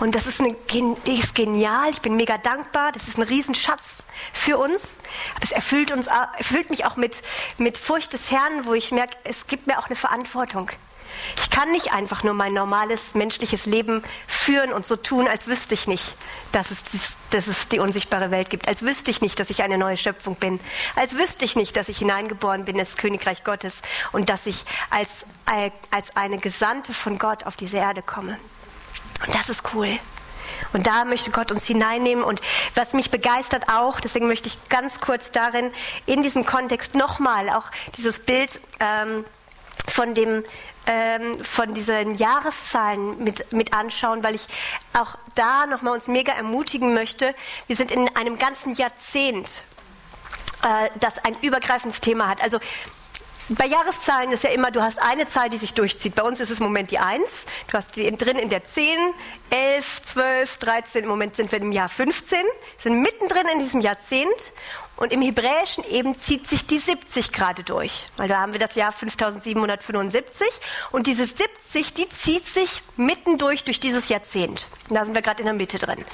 Und 0.00 0.14
das 0.14 0.26
ist, 0.26 0.40
eine, 0.40 0.54
die 0.70 1.18
ist 1.18 1.34
genial. 1.34 1.90
Ich 1.90 2.00
bin 2.00 2.16
mega 2.16 2.38
dankbar. 2.38 2.92
Das 2.92 3.08
ist 3.08 3.18
ein 3.18 3.24
Riesenschatz 3.24 4.04
für 4.32 4.56
uns. 4.56 5.00
Aber 5.34 5.44
es 5.44 5.52
erfüllt, 5.52 5.92
uns, 5.92 6.06
erfüllt 6.06 6.70
mich 6.70 6.86
auch 6.86 6.96
mit, 6.96 7.22
mit 7.58 7.76
Furcht 7.76 8.14
des 8.14 8.30
Herrn, 8.30 8.64
wo 8.64 8.72
ich 8.72 8.90
merke, 8.90 9.16
es 9.24 9.46
gibt 9.46 9.66
mir 9.66 9.78
auch 9.78 9.86
eine 9.86 9.96
Verantwortung. 9.96 10.70
Ich 11.36 11.50
kann 11.50 11.70
nicht 11.70 11.92
einfach 11.92 12.22
nur 12.22 12.34
mein 12.34 12.52
normales 12.52 13.14
menschliches 13.14 13.66
Leben 13.66 14.02
führen 14.26 14.72
und 14.72 14.86
so 14.86 14.96
tun, 14.96 15.28
als 15.28 15.46
wüsste 15.46 15.74
ich 15.74 15.86
nicht, 15.86 16.14
dass 16.52 16.70
es, 16.70 16.82
dass 17.30 17.46
es 17.46 17.68
die 17.68 17.78
unsichtbare 17.78 18.30
Welt 18.30 18.50
gibt, 18.50 18.68
als 18.68 18.82
wüsste 18.82 19.10
ich 19.10 19.20
nicht, 19.20 19.38
dass 19.38 19.50
ich 19.50 19.62
eine 19.62 19.78
neue 19.78 19.96
Schöpfung 19.96 20.36
bin, 20.36 20.60
als 20.96 21.14
wüsste 21.14 21.44
ich 21.44 21.56
nicht, 21.56 21.76
dass 21.76 21.88
ich 21.88 21.98
hineingeboren 21.98 22.64
bin 22.64 22.78
ins 22.78 22.96
Königreich 22.96 23.44
Gottes 23.44 23.82
und 24.12 24.28
dass 24.28 24.46
ich 24.46 24.64
als, 24.90 25.08
äh, 25.50 25.70
als 25.90 26.16
eine 26.16 26.38
Gesandte 26.38 26.92
von 26.92 27.18
Gott 27.18 27.44
auf 27.44 27.56
diese 27.56 27.76
Erde 27.76 28.02
komme. 28.02 28.38
Und 29.26 29.34
das 29.34 29.48
ist 29.48 29.62
cool. 29.74 29.98
Und 30.72 30.86
da 30.86 31.04
möchte 31.04 31.30
Gott 31.30 31.52
uns 31.52 31.66
hineinnehmen. 31.66 32.24
Und 32.24 32.40
was 32.74 32.92
mich 32.92 33.10
begeistert 33.10 33.64
auch, 33.68 34.00
deswegen 34.00 34.26
möchte 34.26 34.48
ich 34.48 34.58
ganz 34.68 35.00
kurz 35.00 35.30
darin, 35.30 35.70
in 36.06 36.22
diesem 36.22 36.46
Kontext 36.46 36.94
nochmal 36.94 37.50
auch 37.50 37.70
dieses 37.96 38.20
Bild 38.20 38.60
ähm, 38.80 39.24
von 39.88 40.14
dem 40.14 40.44
ähm, 40.86 41.38
von 41.40 41.74
diesen 41.74 42.16
Jahreszahlen 42.16 43.22
mit, 43.22 43.52
mit 43.52 43.72
anschauen, 43.72 44.22
weil 44.22 44.34
ich 44.34 44.46
auch 44.92 45.16
da 45.34 45.66
nochmal 45.66 45.94
uns 45.94 46.08
mega 46.08 46.32
ermutigen 46.32 46.94
möchte. 46.94 47.34
Wir 47.66 47.76
sind 47.76 47.90
in 47.90 48.14
einem 48.16 48.38
ganzen 48.38 48.74
Jahrzehnt, 48.74 49.62
äh, 50.62 50.90
das 50.98 51.24
ein 51.24 51.36
übergreifendes 51.40 52.00
Thema 52.00 52.28
hat. 52.28 52.42
Also 52.42 52.58
bei 53.48 53.66
Jahreszahlen 53.66 54.30
ist 54.32 54.44
ja 54.44 54.50
immer, 54.50 54.70
du 54.70 54.82
hast 54.82 55.00
eine 55.00 55.28
Zahl, 55.28 55.50
die 55.50 55.58
sich 55.58 55.74
durchzieht. 55.74 56.14
Bei 56.14 56.22
uns 56.22 56.40
ist 56.40 56.50
es 56.50 56.60
im 56.60 56.66
Moment 56.66 56.90
die 56.90 56.98
1. 56.98 57.22
Du 57.68 57.76
hast 57.76 57.96
die 57.96 58.10
drin 58.16 58.36
in 58.36 58.48
der 58.48 58.64
10, 58.64 58.96
11, 59.50 60.02
12, 60.02 60.56
13. 60.58 61.02
Im 61.04 61.08
Moment 61.08 61.36
sind 61.36 61.50
wir 61.50 61.60
im 61.60 61.72
Jahr 61.72 61.88
15. 61.88 62.38
Wir 62.38 62.46
sind 62.82 63.02
mittendrin 63.02 63.46
in 63.52 63.58
diesem 63.58 63.80
Jahrzehnt. 63.80 64.52
Und 64.96 65.12
im 65.12 65.22
Hebräischen 65.22 65.84
eben 65.88 66.14
zieht 66.16 66.46
sich 66.46 66.66
die 66.66 66.78
70 66.78 67.32
gerade 67.32 67.64
durch. 67.64 68.08
Weil 68.16 68.28
da 68.28 68.38
haben 68.38 68.52
wir 68.52 68.60
das 68.60 68.76
Jahr 68.76 68.92
5775. 68.92 70.46
Und 70.92 71.06
diese 71.06 71.26
70, 71.26 71.94
die 71.94 72.08
zieht 72.08 72.46
sich 72.46 72.82
mittendurch 72.96 73.64
durch 73.64 73.80
dieses 73.80 74.08
Jahrzehnt. 74.08 74.68
Und 74.88 74.96
da 74.96 75.04
sind 75.04 75.14
wir 75.14 75.22
gerade 75.22 75.40
in 75.40 75.46
der 75.46 75.54
Mitte 75.54 75.78
drin. 75.78 76.04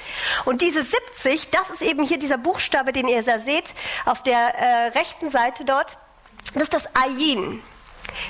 Und 0.47 0.63
diese 0.63 0.85
70, 0.85 1.51
das 1.51 1.69
ist 1.71 1.83
eben 1.83 2.03
hier 2.03 2.19
dieser 2.19 2.39
Buchstabe, 2.39 2.93
den 2.93 3.09
ihr 3.09 3.23
da 3.23 3.39
seht, 3.41 3.75
auf 4.07 4.23
der 4.23 4.55
äh, 4.55 4.87
rechten 4.99 5.31
Seite 5.31 5.67
dort. 5.67 5.99
Das 6.55 6.63
ist 6.65 6.75
das 6.75 6.87
Ayin. 6.95 7.63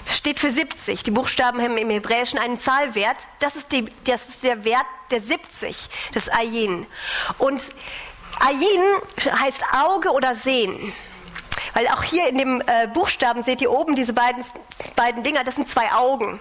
Das 0.05 0.17
steht 0.17 0.41
für 0.41 0.51
70. 0.51 1.03
Die 1.03 1.11
Buchstaben 1.11 1.61
haben 1.63 1.77
im 1.77 1.91
Hebräischen 1.91 2.39
einen 2.39 2.59
Zahlwert. 2.59 3.17
Das 3.39 3.57
ist, 3.57 3.71
die, 3.73 3.87
das 4.05 4.29
ist 4.29 4.45
der 4.45 4.65
Wert 4.65 4.87
der 5.11 5.21
70, 5.21 5.89
das 6.13 6.29
Ayin. 6.29 6.87
Und 7.39 7.63
Ayin 8.41 8.83
heißt 9.41 9.63
Auge 9.73 10.11
oder 10.11 10.35
Sehen. 10.35 10.93
Weil 11.75 11.89
auch 11.89 12.03
hier 12.03 12.29
in 12.29 12.39
dem 12.39 12.61
äh, 12.61 12.89
Buchstaben 12.89 13.43
seht 13.43 13.61
ihr 13.61 13.71
oben 13.71 13.95
diese 13.95 14.13
beiden, 14.13 14.45
beiden 14.97 15.23
Dinger, 15.23 15.45
das 15.45 15.57
sind 15.57 15.69
zwei 15.69 15.93
Augen. 15.93 16.41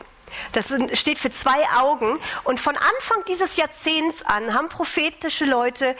Das 0.51 0.65
steht 0.93 1.19
für 1.19 1.29
zwei 1.29 1.67
Augen. 1.77 2.19
Und 2.43 2.59
von 2.59 2.75
Anfang 2.75 3.23
dieses 3.27 3.55
Jahrzehnts 3.55 4.23
an 4.23 4.53
haben 4.53 4.69
prophetische 4.69 5.45
Leute, 5.45 5.95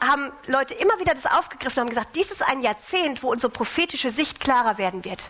haben 0.00 0.32
Leute 0.46 0.74
immer 0.74 0.98
wieder 0.98 1.14
das 1.14 1.26
aufgegriffen 1.26 1.80
und 1.80 1.86
haben 1.86 1.94
gesagt, 1.94 2.16
dies 2.16 2.30
ist 2.30 2.42
ein 2.42 2.62
Jahrzehnt, 2.62 3.22
wo 3.22 3.30
unsere 3.30 3.52
prophetische 3.52 4.10
Sicht 4.10 4.40
klarer 4.40 4.78
werden 4.78 5.04
wird 5.04 5.24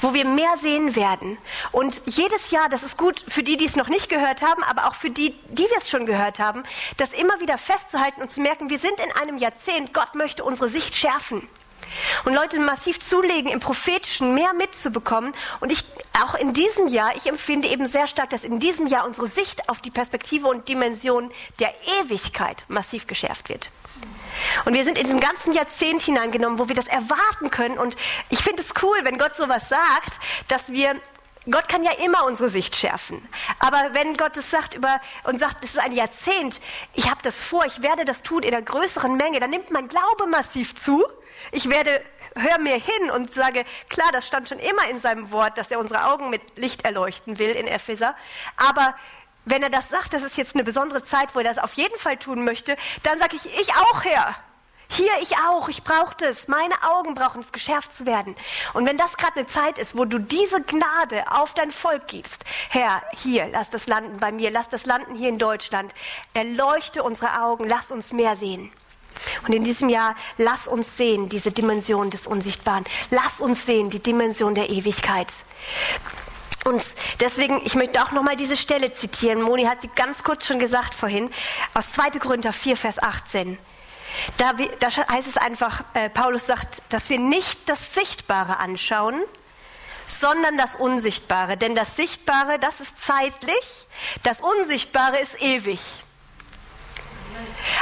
wo 0.00 0.14
wir 0.14 0.24
mehr 0.24 0.56
sehen 0.60 0.96
werden. 0.96 1.38
Und 1.70 2.02
jedes 2.06 2.50
Jahr, 2.50 2.68
das 2.68 2.82
ist 2.82 2.96
gut 2.96 3.24
für 3.28 3.42
die, 3.42 3.56
die 3.56 3.66
es 3.66 3.76
noch 3.76 3.88
nicht 3.88 4.08
gehört 4.08 4.42
haben, 4.42 4.64
aber 4.64 4.88
auch 4.88 4.94
für 4.94 5.10
die, 5.10 5.32
die 5.48 5.62
wir 5.62 5.76
es 5.76 5.88
schon 5.88 6.06
gehört 6.06 6.40
haben, 6.40 6.64
das 6.96 7.12
immer 7.12 7.40
wieder 7.40 7.58
festzuhalten 7.58 8.20
und 8.22 8.30
zu 8.30 8.40
merken, 8.40 8.70
wir 8.70 8.78
sind 8.78 8.98
in 8.98 9.12
einem 9.12 9.38
Jahrzehnt, 9.38 9.92
Gott 9.92 10.14
möchte 10.14 10.44
unsere 10.44 10.68
Sicht 10.68 10.96
schärfen 10.96 11.48
und 12.24 12.34
Leute 12.34 12.58
massiv 12.58 13.00
zulegen, 13.00 13.50
im 13.50 13.60
Prophetischen 13.60 14.34
mehr 14.34 14.52
mitzubekommen. 14.54 15.34
Und 15.60 15.72
ich, 15.72 15.84
auch 16.22 16.34
in 16.34 16.52
diesem 16.52 16.88
Jahr, 16.88 17.14
ich 17.16 17.26
empfinde 17.26 17.68
eben 17.68 17.86
sehr 17.86 18.06
stark, 18.06 18.30
dass 18.30 18.44
in 18.44 18.58
diesem 18.58 18.86
Jahr 18.86 19.06
unsere 19.06 19.26
Sicht 19.26 19.68
auf 19.68 19.80
die 19.80 19.90
Perspektive 19.90 20.46
und 20.46 20.68
Dimension 20.68 21.30
der 21.58 21.72
Ewigkeit 22.00 22.64
massiv 22.68 23.06
geschärft 23.06 23.48
wird. 23.48 23.70
Und 24.64 24.74
wir 24.74 24.84
sind 24.84 24.98
in 24.98 25.04
diesem 25.04 25.20
ganzen 25.20 25.52
Jahrzehnt 25.52 26.02
hineingenommen, 26.02 26.58
wo 26.58 26.68
wir 26.68 26.76
das 26.76 26.86
erwarten 26.86 27.50
können. 27.50 27.78
Und 27.78 27.96
ich 28.30 28.40
finde 28.40 28.62
es 28.62 28.72
cool, 28.82 28.98
wenn 29.02 29.18
Gott 29.18 29.34
sowas 29.34 29.68
sagt, 29.68 30.18
dass 30.48 30.72
wir 30.72 30.96
Gott 31.50 31.68
kann 31.68 31.82
ja 31.82 31.92
immer 32.04 32.26
unsere 32.26 32.50
Sicht 32.50 32.76
schärfen. 32.76 33.26
Aber 33.60 33.94
wenn 33.94 34.14
Gott 34.14 34.36
es 34.36 34.50
sagt 34.50 34.74
über 34.74 35.00
und 35.24 35.40
sagt, 35.40 35.64
das 35.64 35.70
ist 35.70 35.78
ein 35.78 35.92
Jahrzehnt, 35.92 36.60
ich 36.94 37.10
habe 37.10 37.20
das 37.22 37.42
vor, 37.42 37.64
ich 37.64 37.80
werde 37.80 38.04
das 38.04 38.22
tun 38.22 38.42
in 38.42 38.54
einer 38.54 38.62
größeren 38.62 39.16
Menge, 39.16 39.40
dann 39.40 39.50
nimmt 39.50 39.70
mein 39.70 39.88
Glaube 39.88 40.26
massiv 40.26 40.74
zu 40.74 41.06
ich 41.52 41.68
werde, 41.68 42.02
hör 42.34 42.58
mir 42.58 42.74
hin 42.74 43.10
und 43.10 43.30
sage, 43.30 43.64
klar, 43.88 44.10
das 44.12 44.26
stand 44.26 44.48
schon 44.48 44.58
immer 44.58 44.88
in 44.90 45.00
seinem 45.00 45.30
Wort, 45.32 45.58
dass 45.58 45.70
er 45.70 45.78
unsere 45.78 46.06
Augen 46.06 46.30
mit 46.30 46.58
Licht 46.58 46.84
erleuchten 46.84 47.38
will 47.38 47.50
in 47.50 47.66
Epheser. 47.66 48.14
Aber 48.56 48.94
wenn 49.44 49.62
er 49.62 49.70
das 49.70 49.88
sagt, 49.88 50.12
das 50.12 50.22
ist 50.22 50.36
jetzt 50.36 50.54
eine 50.54 50.64
besondere 50.64 51.02
Zeit, 51.02 51.34
wo 51.34 51.40
er 51.40 51.44
das 51.44 51.58
auf 51.58 51.72
jeden 51.74 51.98
Fall 51.98 52.16
tun 52.16 52.44
möchte, 52.44 52.76
dann 53.02 53.18
sage 53.18 53.36
ich, 53.36 53.46
ich 53.60 53.74
auch, 53.74 54.04
Herr. 54.04 54.36
Hier, 54.92 55.12
ich 55.22 55.36
auch, 55.36 55.68
ich 55.68 55.84
brauche 55.84 56.16
das. 56.18 56.48
Meine 56.48 56.74
Augen 56.82 57.14
brauchen 57.14 57.40
es, 57.40 57.52
geschärft 57.52 57.94
zu 57.94 58.06
werden. 58.06 58.34
Und 58.74 58.86
wenn 58.86 58.96
das 58.96 59.16
gerade 59.16 59.36
eine 59.36 59.46
Zeit 59.46 59.78
ist, 59.78 59.96
wo 59.96 60.04
du 60.04 60.18
diese 60.18 60.60
Gnade 60.62 61.30
auf 61.30 61.54
dein 61.54 61.70
Volk 61.70 62.08
gibst, 62.08 62.44
Herr, 62.70 63.00
hier, 63.16 63.46
lass 63.52 63.70
das 63.70 63.86
landen 63.86 64.18
bei 64.18 64.32
mir, 64.32 64.50
lass 64.50 64.68
das 64.68 64.86
landen 64.86 65.14
hier 65.14 65.28
in 65.28 65.38
Deutschland, 65.38 65.94
erleuchte 66.34 67.04
unsere 67.04 67.40
Augen, 67.40 67.68
lass 67.68 67.92
uns 67.92 68.12
mehr 68.12 68.34
sehen. 68.34 68.72
Und 69.46 69.54
in 69.54 69.64
diesem 69.64 69.88
Jahr, 69.88 70.16
lass 70.38 70.66
uns 70.66 70.96
sehen, 70.96 71.28
diese 71.28 71.50
Dimension 71.50 72.10
des 72.10 72.26
Unsichtbaren. 72.26 72.84
Lass 73.10 73.40
uns 73.40 73.66
sehen, 73.66 73.90
die 73.90 74.00
Dimension 74.00 74.54
der 74.54 74.70
Ewigkeit. 74.70 75.28
Und 76.64 76.84
deswegen, 77.20 77.60
ich 77.64 77.74
möchte 77.74 78.02
auch 78.02 78.12
nochmal 78.12 78.36
diese 78.36 78.56
Stelle 78.56 78.92
zitieren. 78.92 79.40
Moni 79.40 79.64
hat 79.64 79.82
sie 79.82 79.90
ganz 79.94 80.22
kurz 80.22 80.46
schon 80.46 80.58
gesagt 80.58 80.94
vorhin, 80.94 81.30
aus 81.74 81.92
2. 81.92 82.18
Korinther 82.18 82.52
4, 82.52 82.76
Vers 82.76 83.02
18. 83.02 83.58
Da, 84.36 84.52
da 84.80 84.88
heißt 84.88 85.28
es 85.28 85.36
einfach, 85.36 85.84
äh, 85.94 86.10
Paulus 86.10 86.46
sagt, 86.46 86.82
dass 86.88 87.08
wir 87.10 87.18
nicht 87.18 87.68
das 87.68 87.94
Sichtbare 87.94 88.58
anschauen, 88.58 89.22
sondern 90.06 90.58
das 90.58 90.76
Unsichtbare. 90.76 91.56
Denn 91.56 91.74
das 91.74 91.96
Sichtbare, 91.96 92.58
das 92.58 92.80
ist 92.80 92.98
zeitlich, 93.00 93.86
das 94.22 94.40
Unsichtbare 94.40 95.18
ist 95.20 95.40
ewig. 95.40 95.80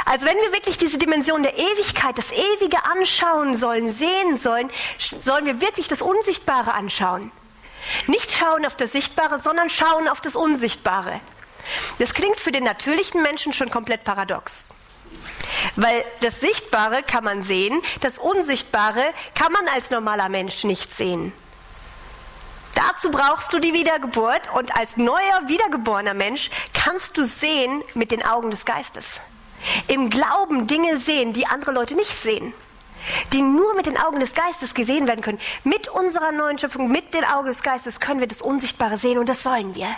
Also 0.05 0.25
wenn 0.25 0.37
wir 0.37 0.51
wirklich 0.51 0.77
diese 0.77 0.97
Dimension 0.97 1.43
der 1.43 1.57
Ewigkeit, 1.57 2.17
das 2.17 2.31
Ewige 2.31 2.83
anschauen 2.85 3.53
sollen, 3.53 3.93
sehen 3.93 4.35
sollen, 4.35 4.69
sollen 4.97 5.45
wir 5.45 5.61
wirklich 5.61 5.87
das 5.87 6.01
Unsichtbare 6.01 6.73
anschauen. 6.73 7.31
Nicht 8.07 8.31
schauen 8.31 8.65
auf 8.65 8.75
das 8.75 8.91
Sichtbare, 8.91 9.37
sondern 9.37 9.69
schauen 9.69 10.07
auf 10.07 10.21
das 10.21 10.35
Unsichtbare. 10.35 11.19
Das 11.97 12.13
klingt 12.13 12.37
für 12.37 12.51
den 12.51 12.63
natürlichen 12.63 13.21
Menschen 13.21 13.53
schon 13.53 13.69
komplett 13.69 14.03
paradox. 14.03 14.73
Weil 15.75 16.03
das 16.21 16.39
Sichtbare 16.39 17.03
kann 17.03 17.23
man 17.23 17.43
sehen, 17.43 17.81
das 18.01 18.19
Unsichtbare 18.19 19.03
kann 19.35 19.51
man 19.51 19.67
als 19.67 19.89
normaler 19.89 20.29
Mensch 20.29 20.63
nicht 20.63 20.95
sehen. 20.95 21.33
Dazu 22.75 23.11
brauchst 23.11 23.51
du 23.51 23.59
die 23.59 23.73
Wiedergeburt 23.73 24.53
und 24.53 24.75
als 24.75 24.95
neuer 24.95 25.47
wiedergeborener 25.47 26.13
Mensch 26.13 26.49
kannst 26.73 27.17
du 27.17 27.23
sehen 27.23 27.83
mit 27.93 28.11
den 28.11 28.25
Augen 28.25 28.51
des 28.51 28.65
Geistes. 28.65 29.19
Im 29.87 30.09
Glauben 30.09 30.67
Dinge 30.67 30.97
sehen, 30.97 31.33
die 31.33 31.45
andere 31.45 31.71
Leute 31.71 31.95
nicht 31.95 32.11
sehen. 32.11 32.53
Die 33.33 33.41
nur 33.41 33.75
mit 33.75 33.85
den 33.85 33.97
Augen 33.97 34.19
des 34.19 34.33
Geistes 34.33 34.73
gesehen 34.73 35.07
werden 35.07 35.21
können. 35.21 35.39
Mit 35.63 35.87
unserer 35.87 36.31
neuen 36.31 36.57
Schöpfung, 36.57 36.89
mit 36.89 37.13
den 37.13 37.23
Augen 37.23 37.47
des 37.47 37.63
Geistes 37.63 37.99
können 37.99 38.19
wir 38.19 38.27
das 38.27 38.41
Unsichtbare 38.41 38.97
sehen 38.97 39.17
und 39.17 39.29
das 39.29 39.41
sollen 39.41 39.73
wir. 39.75 39.89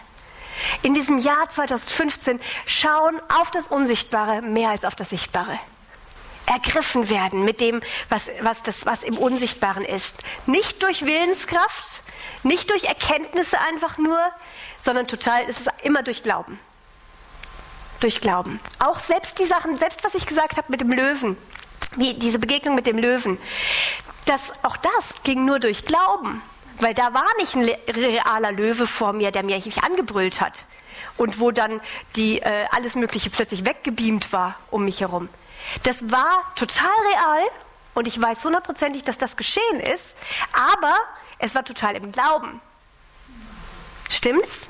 In 0.83 0.93
diesem 0.93 1.17
Jahr 1.17 1.49
2015 1.49 2.39
schauen 2.67 3.19
auf 3.39 3.49
das 3.51 3.67
Unsichtbare 3.67 4.41
mehr 4.41 4.69
als 4.69 4.85
auf 4.85 4.95
das 4.95 5.09
Sichtbare. 5.09 5.59
Ergriffen 6.45 7.09
werden 7.09 7.43
mit 7.43 7.59
dem, 7.61 7.81
was, 8.09 8.29
was, 8.41 8.61
das, 8.61 8.85
was 8.85 9.03
im 9.03 9.17
Unsichtbaren 9.17 9.85
ist. 9.85 10.15
Nicht 10.45 10.83
durch 10.83 11.05
Willenskraft, 11.05 12.01
nicht 12.43 12.69
durch 12.69 12.83
Erkenntnisse 12.83 13.59
einfach 13.59 13.97
nur, 13.97 14.19
sondern 14.79 15.07
total, 15.07 15.43
es 15.49 15.61
ist 15.61 15.69
immer 15.83 16.03
durch 16.03 16.23
Glauben 16.23 16.59
durch 18.01 18.21
Glauben. 18.21 18.59
Auch 18.79 18.99
selbst 18.99 19.39
die 19.39 19.45
Sachen, 19.45 19.77
selbst 19.77 20.03
was 20.03 20.15
ich 20.15 20.25
gesagt 20.25 20.57
habe 20.57 20.67
mit 20.69 20.81
dem 20.81 20.91
Löwen, 20.91 21.37
wie 21.95 22.13
diese 22.13 22.39
Begegnung 22.39 22.75
mit 22.75 22.85
dem 22.85 22.97
Löwen, 22.97 23.37
das, 24.25 24.41
auch 24.63 24.77
das 24.77 25.23
ging 25.23 25.45
nur 25.45 25.59
durch 25.59 25.85
Glauben. 25.85 26.41
Weil 26.79 26.93
da 26.93 27.13
war 27.13 27.27
nicht 27.37 27.55
ein 27.55 27.69
realer 27.89 28.51
Löwe 28.51 28.87
vor 28.87 29.13
mir, 29.13 29.31
der 29.31 29.43
mich 29.43 29.83
angebrüllt 29.83 30.41
hat. 30.41 30.65
Und 31.17 31.39
wo 31.39 31.51
dann 31.51 31.79
die, 32.15 32.39
äh, 32.41 32.65
alles 32.71 32.95
Mögliche 32.95 33.29
plötzlich 33.29 33.65
weggebeamt 33.65 34.33
war 34.33 34.55
um 34.71 34.85
mich 34.85 35.01
herum. 35.01 35.29
Das 35.83 36.09
war 36.09 36.43
total 36.55 36.89
real 37.11 37.49
und 37.93 38.07
ich 38.07 38.19
weiß 38.19 38.43
hundertprozentig, 38.45 39.03
dass 39.03 39.17
das 39.17 39.35
geschehen 39.35 39.79
ist, 39.79 40.15
aber 40.53 40.95
es 41.37 41.53
war 41.53 41.63
total 41.63 41.95
im 41.95 42.11
Glauben. 42.11 42.61
Stimmt's? 44.09 44.67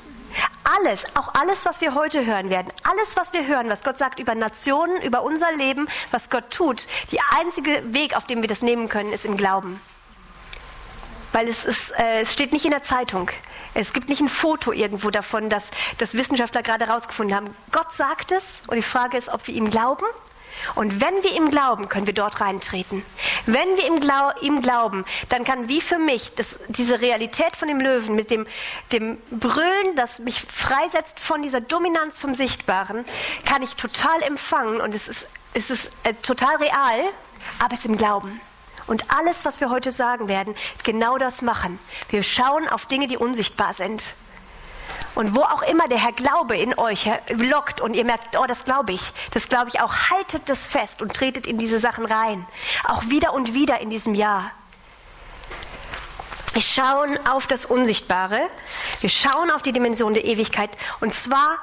Alles, 0.64 1.04
auch 1.14 1.34
alles, 1.34 1.64
was 1.64 1.80
wir 1.80 1.94
heute 1.94 2.24
hören 2.26 2.50
werden, 2.50 2.72
alles, 2.84 3.16
was 3.16 3.32
wir 3.32 3.46
hören, 3.46 3.68
was 3.68 3.84
Gott 3.84 3.98
sagt 3.98 4.18
über 4.18 4.34
Nationen, 4.34 5.00
über 5.02 5.22
unser 5.22 5.52
Leben, 5.52 5.88
was 6.10 6.30
Gott 6.30 6.50
tut, 6.50 6.86
der 7.10 7.20
einzige 7.38 7.82
Weg, 7.92 8.16
auf 8.16 8.26
dem 8.26 8.42
wir 8.42 8.48
das 8.48 8.62
nehmen 8.62 8.88
können, 8.88 9.12
ist 9.12 9.24
im 9.24 9.36
Glauben. 9.36 9.80
Weil 11.32 11.48
es, 11.48 11.64
ist, 11.64 11.90
äh, 11.98 12.20
es 12.20 12.32
steht 12.32 12.52
nicht 12.52 12.64
in 12.64 12.70
der 12.70 12.82
Zeitung. 12.82 13.30
Es 13.74 13.94
gibt 13.94 14.10
nicht 14.10 14.20
ein 14.20 14.28
Foto 14.28 14.70
irgendwo 14.70 15.10
davon, 15.10 15.48
dass, 15.48 15.70
dass 15.96 16.14
Wissenschaftler 16.14 16.62
gerade 16.62 16.86
herausgefunden 16.86 17.34
haben. 17.34 17.56
Gott 17.70 17.92
sagt 17.92 18.32
es 18.32 18.60
und 18.66 18.76
die 18.76 18.82
Frage 18.82 19.16
ist, 19.16 19.30
ob 19.30 19.46
wir 19.46 19.54
ihm 19.54 19.70
glauben. 19.70 20.04
Und 20.74 21.00
wenn 21.00 21.22
wir 21.22 21.34
ihm 21.34 21.50
glauben, 21.50 21.88
können 21.88 22.06
wir 22.06 22.14
dort 22.14 22.40
reintreten. 22.40 23.04
Wenn 23.46 23.76
wir 23.76 23.86
ihm, 23.86 24.00
Glau 24.00 24.30
ihm 24.40 24.62
glauben, 24.62 25.04
dann 25.28 25.44
kann 25.44 25.68
wie 25.68 25.80
für 25.80 25.98
mich 25.98 26.34
das, 26.34 26.58
diese 26.68 27.00
Realität 27.00 27.56
von 27.56 27.68
dem 27.68 27.78
Löwen 27.78 28.14
mit 28.14 28.30
dem, 28.30 28.46
dem 28.90 29.18
Brüllen, 29.30 29.96
das 29.96 30.18
mich 30.18 30.40
freisetzt 30.40 31.20
von 31.20 31.42
dieser 31.42 31.60
Dominanz 31.60 32.18
vom 32.18 32.34
Sichtbaren, 32.34 33.04
kann 33.44 33.62
ich 33.62 33.76
total 33.76 34.22
empfangen 34.22 34.80
und 34.80 34.94
es 34.94 35.08
ist, 35.08 35.26
es 35.54 35.70
ist 35.70 35.90
äh, 36.04 36.14
total 36.14 36.56
real, 36.56 37.12
aber 37.58 37.74
es 37.74 37.80
ist 37.80 37.86
im 37.86 37.96
Glauben. 37.96 38.40
Und 38.86 39.04
alles, 39.10 39.44
was 39.44 39.60
wir 39.60 39.70
heute 39.70 39.90
sagen 39.90 40.28
werden, 40.28 40.54
genau 40.82 41.18
das 41.18 41.42
machen. 41.42 41.78
Wir 42.10 42.22
schauen 42.22 42.68
auf 42.68 42.86
Dinge, 42.86 43.06
die 43.06 43.16
unsichtbar 43.16 43.74
sind. 43.74 44.02
Und 45.14 45.36
wo 45.36 45.42
auch 45.42 45.62
immer 45.62 45.88
der 45.88 45.98
Herr 45.98 46.12
Glaube 46.12 46.56
in 46.56 46.78
euch 46.78 47.08
lockt 47.28 47.80
und 47.80 47.94
ihr 47.94 48.04
merkt, 48.04 48.36
oh, 48.38 48.44
das 48.46 48.64
glaube 48.64 48.92
ich, 48.92 49.12
das 49.32 49.48
glaube 49.48 49.68
ich 49.68 49.80
auch, 49.80 49.94
haltet 50.10 50.48
das 50.48 50.66
fest 50.66 51.02
und 51.02 51.14
tretet 51.14 51.46
in 51.46 51.58
diese 51.58 51.80
Sachen 51.80 52.06
rein. 52.06 52.46
Auch 52.88 53.02
wieder 53.08 53.32
und 53.34 53.54
wieder 53.54 53.80
in 53.80 53.90
diesem 53.90 54.14
Jahr. 54.14 54.50
Wir 56.52 56.62
schauen 56.62 57.18
auf 57.26 57.46
das 57.46 57.64
Unsichtbare, 57.64 58.40
wir 59.00 59.08
schauen 59.08 59.50
auf 59.50 59.62
die 59.62 59.72
Dimension 59.72 60.12
der 60.12 60.24
Ewigkeit 60.24 60.70
und 61.00 61.14
zwar 61.14 61.56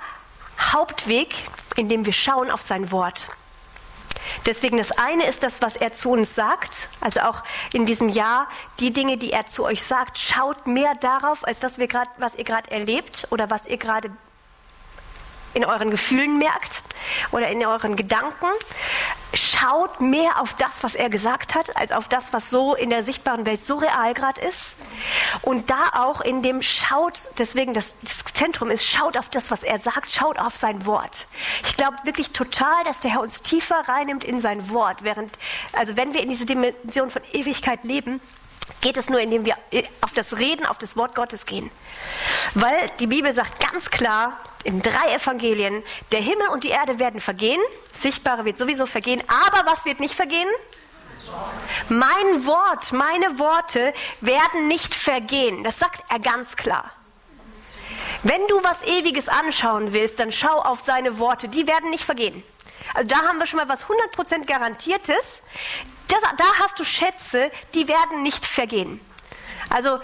Hauptweg, 0.59 1.35
indem 1.75 2.05
wir 2.05 2.13
schauen 2.13 2.49
auf 2.49 2.61
sein 2.61 2.91
Wort. 2.91 3.29
Deswegen 4.45 4.77
das 4.77 4.91
eine 4.91 5.25
ist 5.25 5.43
das, 5.43 5.61
was 5.61 5.75
er 5.75 5.91
zu 5.93 6.11
uns 6.11 6.35
sagt, 6.35 6.89
also 7.01 7.21
auch 7.21 7.43
in 7.73 7.85
diesem 7.85 8.09
Jahr 8.09 8.47
die 8.79 8.91
Dinge, 8.91 9.17
die 9.17 9.31
er 9.31 9.45
zu 9.45 9.65
euch 9.65 9.83
sagt, 9.83 10.17
schaut 10.17 10.67
mehr 10.67 10.95
darauf, 10.95 11.45
als 11.45 11.59
das, 11.59 11.79
was 11.79 12.35
ihr 12.35 12.43
gerade 12.43 12.71
erlebt 12.71 13.27
oder 13.31 13.49
was 13.49 13.65
ihr 13.65 13.77
gerade 13.77 14.11
in 15.53 15.65
euren 15.65 15.91
Gefühlen 15.91 16.37
merkt 16.37 16.83
oder 17.31 17.49
in 17.49 17.65
euren 17.65 17.95
Gedanken. 17.95 18.47
Schaut 19.33 20.01
mehr 20.01 20.41
auf 20.41 20.53
das, 20.53 20.83
was 20.83 20.95
er 20.95 21.09
gesagt 21.09 21.53
hat, 21.53 21.75
als 21.77 21.91
auf 21.91 22.07
das, 22.07 22.33
was 22.33 22.49
so 22.49 22.75
in 22.75 22.89
der 22.89 23.03
sichtbaren 23.03 23.45
Welt 23.45 23.61
so 23.61 23.77
real 23.77 24.13
gerade 24.13 24.41
ist. 24.41 24.75
Und 25.41 25.69
da 25.69 25.91
auch 25.93 26.21
in 26.21 26.41
dem 26.41 26.61
schaut, 26.61 27.29
deswegen 27.37 27.73
das, 27.73 27.93
das 28.01 28.23
Zentrum 28.33 28.71
ist, 28.71 28.85
schaut 28.85 29.17
auf 29.17 29.29
das, 29.29 29.51
was 29.51 29.61
er 29.63 29.79
sagt, 29.79 30.11
schaut 30.11 30.39
auf 30.39 30.55
sein 30.55 30.85
Wort. 30.85 31.27
Ich 31.63 31.77
glaube 31.77 31.97
wirklich 32.03 32.31
total, 32.31 32.83
dass 32.85 32.99
der 32.99 33.11
Herr 33.11 33.21
uns 33.21 33.41
tiefer 33.41 33.87
reinnimmt 33.87 34.23
in 34.23 34.41
sein 34.41 34.69
Wort, 34.71 35.03
während, 35.03 35.37
also 35.73 35.95
wenn 35.95 36.13
wir 36.13 36.21
in 36.21 36.29
diese 36.29 36.45
Dimension 36.45 37.09
von 37.09 37.21
Ewigkeit 37.33 37.83
leben, 37.83 38.21
geht 38.81 38.97
es 38.97 39.09
nur, 39.09 39.19
indem 39.19 39.45
wir 39.45 39.57
auf 40.01 40.13
das 40.13 40.37
Reden, 40.37 40.65
auf 40.65 40.77
das 40.77 40.95
Wort 40.95 41.15
Gottes 41.15 41.45
gehen. 41.45 41.69
Weil 42.53 42.77
die 42.99 43.07
Bibel 43.07 43.33
sagt 43.33 43.59
ganz 43.59 43.89
klar 43.89 44.37
in 44.63 44.81
drei 44.81 45.13
Evangelien, 45.13 45.83
der 46.11 46.21
Himmel 46.21 46.47
und 46.49 46.63
die 46.63 46.69
Erde 46.69 46.99
werden 46.99 47.19
vergehen, 47.19 47.61
Sichtbare 47.93 48.45
wird 48.45 48.57
sowieso 48.57 48.85
vergehen, 48.85 49.21
aber 49.27 49.69
was 49.69 49.85
wird 49.85 49.99
nicht 49.99 50.15
vergehen? 50.15 50.49
Mein 51.89 52.45
Wort, 52.45 52.91
meine 52.91 53.39
Worte 53.39 53.93
werden 54.21 54.67
nicht 54.67 54.95
vergehen. 54.95 55.63
Das 55.63 55.77
sagt 55.77 56.03
er 56.09 56.19
ganz 56.19 56.55
klar. 56.55 56.91
Wenn 58.23 58.45
du 58.47 58.61
was 58.63 58.81
Ewiges 58.83 59.29
anschauen 59.29 59.93
willst, 59.93 60.19
dann 60.19 60.31
schau 60.31 60.59
auf 60.59 60.79
seine 60.79 61.19
Worte, 61.19 61.47
die 61.47 61.67
werden 61.67 61.89
nicht 61.89 62.03
vergehen. 62.03 62.43
Also 62.93 63.07
da 63.07 63.17
haben 63.21 63.37
wir 63.37 63.45
schon 63.45 63.57
mal 63.57 63.69
was 63.69 63.85
100% 63.85 64.45
Garantiertes. 64.45 65.41
Das, 66.07 66.19
da 66.37 66.45
hast 66.59 66.79
du 66.79 66.83
Schätze, 66.83 67.51
die 67.75 67.87
werden 67.87 68.23
nicht 68.23 68.45
vergehen. 68.45 68.99
Also 69.69 69.99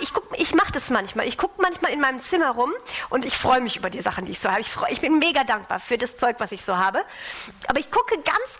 ich, 0.00 0.12
ich 0.36 0.54
mache 0.54 0.72
das 0.72 0.90
manchmal. 0.90 1.26
Ich 1.26 1.36
gucke 1.36 1.60
manchmal 1.60 1.92
in 1.92 2.00
meinem 2.00 2.18
Zimmer 2.18 2.50
rum 2.50 2.72
und 3.08 3.24
ich 3.24 3.36
freue 3.36 3.60
mich 3.60 3.76
über 3.76 3.90
die 3.90 4.00
Sachen, 4.00 4.24
die 4.24 4.32
ich 4.32 4.40
so 4.40 4.50
habe. 4.50 4.60
Ich, 4.60 4.70
ich 4.88 5.00
bin 5.00 5.18
mega 5.18 5.44
dankbar 5.44 5.80
für 5.80 5.98
das 5.98 6.16
Zeug, 6.16 6.36
was 6.38 6.52
ich 6.52 6.64
so 6.64 6.76
habe. 6.76 7.04
Aber 7.68 7.80
ich 7.80 7.90
gucke 7.90 8.16
ganz 8.16 8.58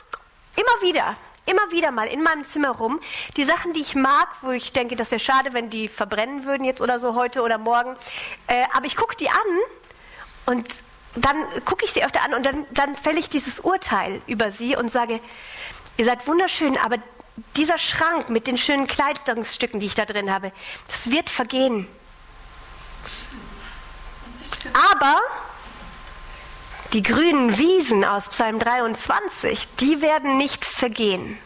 immer 0.56 0.82
wieder, 0.82 1.14
immer 1.46 1.70
wieder 1.70 1.90
mal 1.90 2.06
in 2.06 2.22
meinem 2.22 2.44
Zimmer 2.44 2.70
rum, 2.70 3.00
die 3.36 3.44
Sachen, 3.44 3.72
die 3.72 3.80
ich 3.80 3.94
mag, 3.94 4.28
wo 4.42 4.50
ich 4.50 4.72
denke, 4.72 4.96
das 4.96 5.10
wäre 5.10 5.20
schade, 5.20 5.52
wenn 5.52 5.70
die 5.70 5.88
verbrennen 5.88 6.44
würden 6.44 6.64
jetzt 6.64 6.80
oder 6.80 6.98
so 6.98 7.14
heute 7.14 7.42
oder 7.42 7.58
morgen. 7.58 7.96
Äh, 8.46 8.64
aber 8.74 8.86
ich 8.86 8.96
gucke 8.96 9.16
die 9.16 9.28
an 9.28 9.36
und 10.46 10.66
dann 11.16 11.36
gucke 11.64 11.84
ich 11.84 11.92
sie 11.92 12.04
öfter 12.04 12.22
an 12.22 12.34
und 12.34 12.46
dann, 12.46 12.66
dann 12.72 12.96
fälle 12.96 13.18
ich 13.18 13.28
dieses 13.28 13.60
Urteil 13.60 14.22
über 14.26 14.50
sie 14.50 14.76
und 14.76 14.90
sage, 14.90 15.20
ihr 15.96 16.04
seid 16.04 16.26
wunderschön, 16.26 16.76
aber 16.76 16.98
dieser 17.56 17.78
Schrank 17.78 18.28
mit 18.30 18.46
den 18.46 18.56
schönen 18.56 18.86
Kleidungsstücken, 18.86 19.80
die 19.80 19.86
ich 19.86 19.94
da 19.94 20.04
drin 20.04 20.32
habe, 20.32 20.52
das 20.88 21.10
wird 21.10 21.30
vergehen. 21.30 21.86
Aber 24.94 25.20
die 26.92 27.02
grünen 27.02 27.56
Wiesen 27.56 28.04
aus 28.04 28.28
Psalm 28.28 28.58
23, 28.58 29.68
die 29.78 30.02
werden 30.02 30.36
nicht 30.36 30.64
vergehen. 30.64 31.38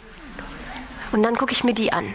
Und 1.13 1.23
dann 1.23 1.37
gucke 1.37 1.53
ich 1.53 1.65
mir 1.65 1.75
die 1.75 1.93
an. 1.93 2.15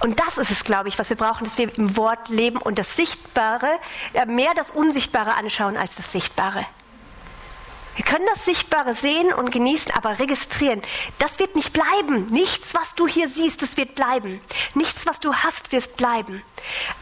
Und 0.00 0.20
das 0.20 0.38
ist 0.38 0.50
es, 0.50 0.64
glaube 0.64 0.88
ich, 0.88 0.98
was 0.98 1.10
wir 1.10 1.16
brauchen, 1.16 1.44
dass 1.44 1.58
wir 1.58 1.76
im 1.76 1.96
Wort 1.96 2.28
leben 2.28 2.58
und 2.58 2.78
das 2.78 2.94
Sichtbare, 2.96 3.68
mehr 4.26 4.54
das 4.54 4.70
Unsichtbare 4.70 5.34
anschauen 5.34 5.76
als 5.76 5.94
das 5.96 6.12
Sichtbare. 6.12 6.64
Wir 7.98 8.04
können 8.04 8.26
das 8.32 8.44
Sichtbare 8.44 8.94
sehen 8.94 9.32
und 9.32 9.50
genießen, 9.50 9.90
aber 9.90 10.20
registrieren. 10.20 10.80
Das 11.18 11.40
wird 11.40 11.56
nicht 11.56 11.72
bleiben. 11.72 12.28
Nichts, 12.30 12.72
was 12.72 12.94
du 12.94 13.08
hier 13.08 13.28
siehst, 13.28 13.60
das 13.60 13.76
wird 13.76 13.96
bleiben. 13.96 14.40
Nichts, 14.74 15.04
was 15.04 15.18
du 15.18 15.34
hast, 15.34 15.72
wird 15.72 15.96
bleiben. 15.96 16.44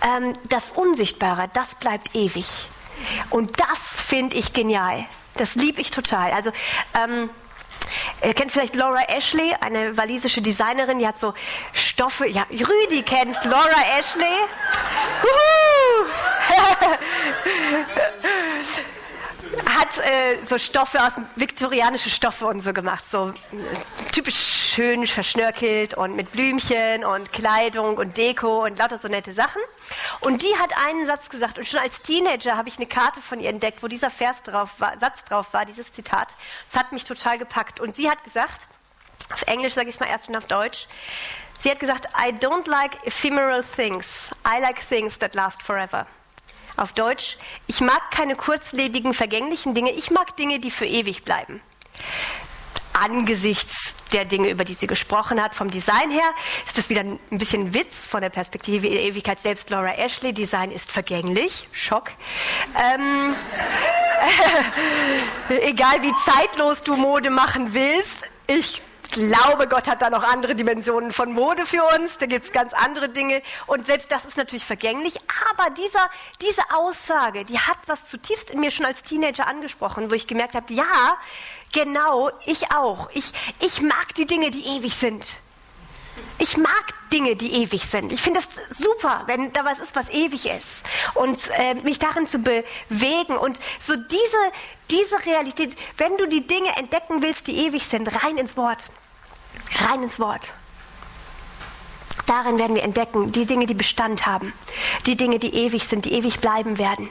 Ähm, 0.02 0.32
das 0.48 0.72
Unsichtbare, 0.72 1.50
das 1.52 1.74
bleibt 1.74 2.14
ewig. 2.14 2.46
Und 3.28 3.61
das 3.61 4.00
finde 4.00 4.38
ich 4.38 4.54
genial. 4.54 5.04
Das 5.35 5.54
liebe 5.54 5.82
ich 5.82 5.90
total. 5.90 6.32
Also 6.32 6.50
ähm, 6.94 7.28
Ihr 8.24 8.32
kennt 8.32 8.50
vielleicht 8.50 8.74
Laura 8.74 9.02
Ashley, 9.09 9.54
eine 9.61 9.98
walisische 9.98 10.40
Designerin, 10.40 10.98
die 10.98 11.06
hat 11.06 11.18
so 11.18 11.35
Stoffe. 11.74 12.26
Ja, 12.26 12.46
Rüdi 12.50 13.02
kennt 13.02 13.37
Laura 13.44 13.98
Ashley. 13.98 14.24
hat 19.76 19.98
äh, 19.98 20.44
so 20.44 20.58
Stoffe 20.58 21.02
aus 21.02 21.12
viktorianische 21.36 22.10
Stoffe 22.10 22.46
und 22.46 22.60
so 22.60 22.72
gemacht, 22.72 23.04
so 23.08 23.28
äh, 23.28 23.32
typisch 24.12 24.36
schön 24.36 25.06
verschnörkelt 25.06 25.94
und 25.94 26.16
mit 26.16 26.32
Blümchen 26.32 27.04
und 27.04 27.32
Kleidung 27.32 27.96
und 27.96 28.16
Deko 28.16 28.64
und 28.64 28.78
lauter 28.78 28.96
so 28.96 29.08
nette 29.08 29.32
Sachen. 29.32 29.60
Und 30.20 30.42
die 30.42 30.54
hat 30.58 30.70
einen 30.86 31.06
Satz 31.06 31.28
gesagt 31.28 31.58
und 31.58 31.66
schon 31.66 31.80
als 31.80 32.00
Teenager 32.00 32.56
habe 32.56 32.68
ich 32.68 32.76
eine 32.76 32.86
Karte 32.86 33.20
von 33.20 33.40
ihr 33.40 33.50
entdeckt, 33.50 33.82
wo 33.82 33.88
dieser 33.88 34.10
Vers 34.10 34.42
drauf 34.42 34.72
war, 34.78 34.98
Satz 34.98 35.24
drauf 35.24 35.52
war, 35.52 35.64
dieses 35.64 35.92
Zitat. 35.92 36.34
Das 36.66 36.80
hat 36.80 36.92
mich 36.92 37.04
total 37.04 37.38
gepackt. 37.38 37.80
Und 37.80 37.94
sie 37.94 38.10
hat 38.10 38.24
gesagt, 38.24 38.66
auf 39.32 39.42
Englisch 39.42 39.74
sage 39.74 39.88
ich 39.88 39.96
es 39.96 40.00
mal 40.00 40.08
erst 40.08 40.28
und 40.28 40.36
auf 40.36 40.46
Deutsch. 40.46 40.86
Sie 41.58 41.70
hat 41.70 41.80
gesagt, 41.80 42.06
I 42.16 42.32
don't 42.32 42.68
like 42.68 43.04
ephemeral 43.06 43.62
things. 43.62 44.30
I 44.46 44.60
like 44.60 44.80
things 44.86 45.18
that 45.18 45.34
last 45.34 45.62
forever. 45.62 46.06
Auf 46.76 46.92
Deutsch, 46.92 47.38
ich 47.66 47.80
mag 47.80 48.10
keine 48.10 48.36
kurzlebigen, 48.36 49.14
vergänglichen 49.14 49.74
Dinge, 49.74 49.92
ich 49.92 50.10
mag 50.10 50.36
Dinge, 50.36 50.60
die 50.60 50.70
für 50.70 50.86
ewig 50.86 51.24
bleiben. 51.24 51.60
Angesichts 52.92 53.94
der 54.12 54.24
Dinge, 54.24 54.50
über 54.50 54.64
die 54.64 54.74
sie 54.74 54.86
gesprochen 54.86 55.42
hat, 55.42 55.54
vom 55.54 55.70
Design 55.70 56.10
her, 56.10 56.32
ist 56.66 56.78
das 56.78 56.88
wieder 56.88 57.00
ein 57.00 57.18
bisschen 57.30 57.74
Witz 57.74 58.04
von 58.04 58.20
der 58.20 58.30
Perspektive 58.30 58.88
der 58.88 59.02
Ewigkeit. 59.02 59.38
Selbst 59.42 59.70
Laura 59.70 59.94
Ashley, 59.94 60.32
Design 60.32 60.70
ist 60.70 60.92
vergänglich. 60.92 61.68
Schock. 61.72 62.10
Ähm, 62.74 63.34
egal 65.62 66.02
wie 66.02 66.12
zeitlos 66.24 66.82
du 66.82 66.96
Mode 66.96 67.30
machen 67.30 67.74
willst, 67.74 68.16
ich 68.46 68.82
glaube, 69.09 69.69
Gott 69.69 69.88
hat 69.88 70.03
da 70.03 70.11
noch 70.11 70.23
andere 70.23 70.55
Dimensionen 70.55 71.12
von 71.12 71.33
Mode 71.33 71.66
für 71.66 71.85
uns. 71.97 72.19
Da 72.19 72.27
gibt 72.27 72.47
es 72.47 72.53
ganz 72.53 72.73
andere 72.73 73.09
Dinge. 73.09 73.42
Und 73.66 73.87
selbst 73.87 74.11
das 74.11 74.25
ist 74.25 74.37
natürlich 74.37 74.64
vergänglich. 74.64 75.19
Aber 75.51 75.71
dieser, 75.71 76.11
diese 76.40 76.62
Aussage, 76.75 77.45
die 77.45 77.59
hat 77.59 77.79
was 77.87 78.05
zutiefst 78.05 78.51
in 78.51 78.61
mir 78.61 78.71
schon 78.71 78.87
als 78.87 79.03
Teenager 79.03 79.47
angesprochen, 79.47 80.11
wo 80.11 80.14
ich 80.14 80.27
gemerkt 80.27 80.55
habe, 80.55 80.73
ja, 80.73 81.16
genau, 81.73 82.31
ich 82.47 82.73
auch. 82.73 83.11
Ich, 83.12 83.33
ich 83.61 83.81
mag 83.81 84.14
die 84.16 84.27
Dinge, 84.27 84.51
die 84.51 84.64
ewig 84.77 84.95
sind. 84.95 85.25
Ich 86.38 86.57
mag 86.57 86.94
Dinge, 87.12 87.35
die 87.35 87.62
ewig 87.62 87.83
sind. 87.83 88.12
Ich 88.12 88.20
finde 88.20 88.40
es 88.40 88.79
super, 88.79 89.22
wenn 89.26 89.52
da 89.52 89.64
was 89.64 89.79
ist, 89.79 89.96
was 89.96 90.09
ewig 90.11 90.46
ist. 90.46 90.83
Und 91.14 91.38
äh, 91.59 91.74
mich 91.74 91.98
darin 91.98 92.26
zu 92.26 92.38
bewegen. 92.38 93.37
Und 93.37 93.59
so 93.79 93.96
diese, 93.96 94.37
diese 94.90 95.24
Realität, 95.24 95.76
wenn 95.96 96.16
du 96.16 96.26
die 96.26 96.46
Dinge 96.46 96.76
entdecken 96.76 97.22
willst, 97.22 97.46
die 97.46 97.66
ewig 97.66 97.85
sind, 97.85 98.22
rein 98.22 98.37
ins 98.37 98.57
Wort. 98.57 98.85
Rein 99.76 100.02
ins 100.02 100.20
Wort. 100.20 100.52
Darin 102.26 102.59
werden 102.59 102.76
wir 102.76 102.83
entdecken, 102.83 103.33
die 103.33 103.46
Dinge, 103.46 103.66
die 103.66 103.74
Bestand 103.74 104.26
haben, 104.26 104.52
die 105.07 105.16
Dinge, 105.16 105.38
die 105.38 105.55
ewig 105.55 105.85
sind, 105.85 106.05
die 106.05 106.12
ewig 106.12 106.40
bleiben 106.40 106.79
werden 106.79 107.09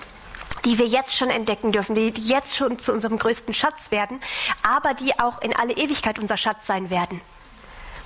die 0.65 0.79
wir 0.79 0.87
jetzt 0.87 1.15
schon 1.15 1.29
entdecken 1.29 1.71
dürfen, 1.71 1.93
die 1.93 2.11
jetzt 2.15 2.55
schon 2.55 2.79
zu 2.79 2.91
unserem 2.91 3.19
größten 3.19 3.53
Schatz 3.53 3.91
werden, 3.91 4.19
aber 4.63 4.95
die 4.95 5.17
auch 5.19 5.39
in 5.41 5.55
alle 5.55 5.73
Ewigkeit 5.73 6.17
unser 6.17 6.37
Schatz 6.37 6.65
sein 6.65 6.89
werden. 6.89 7.21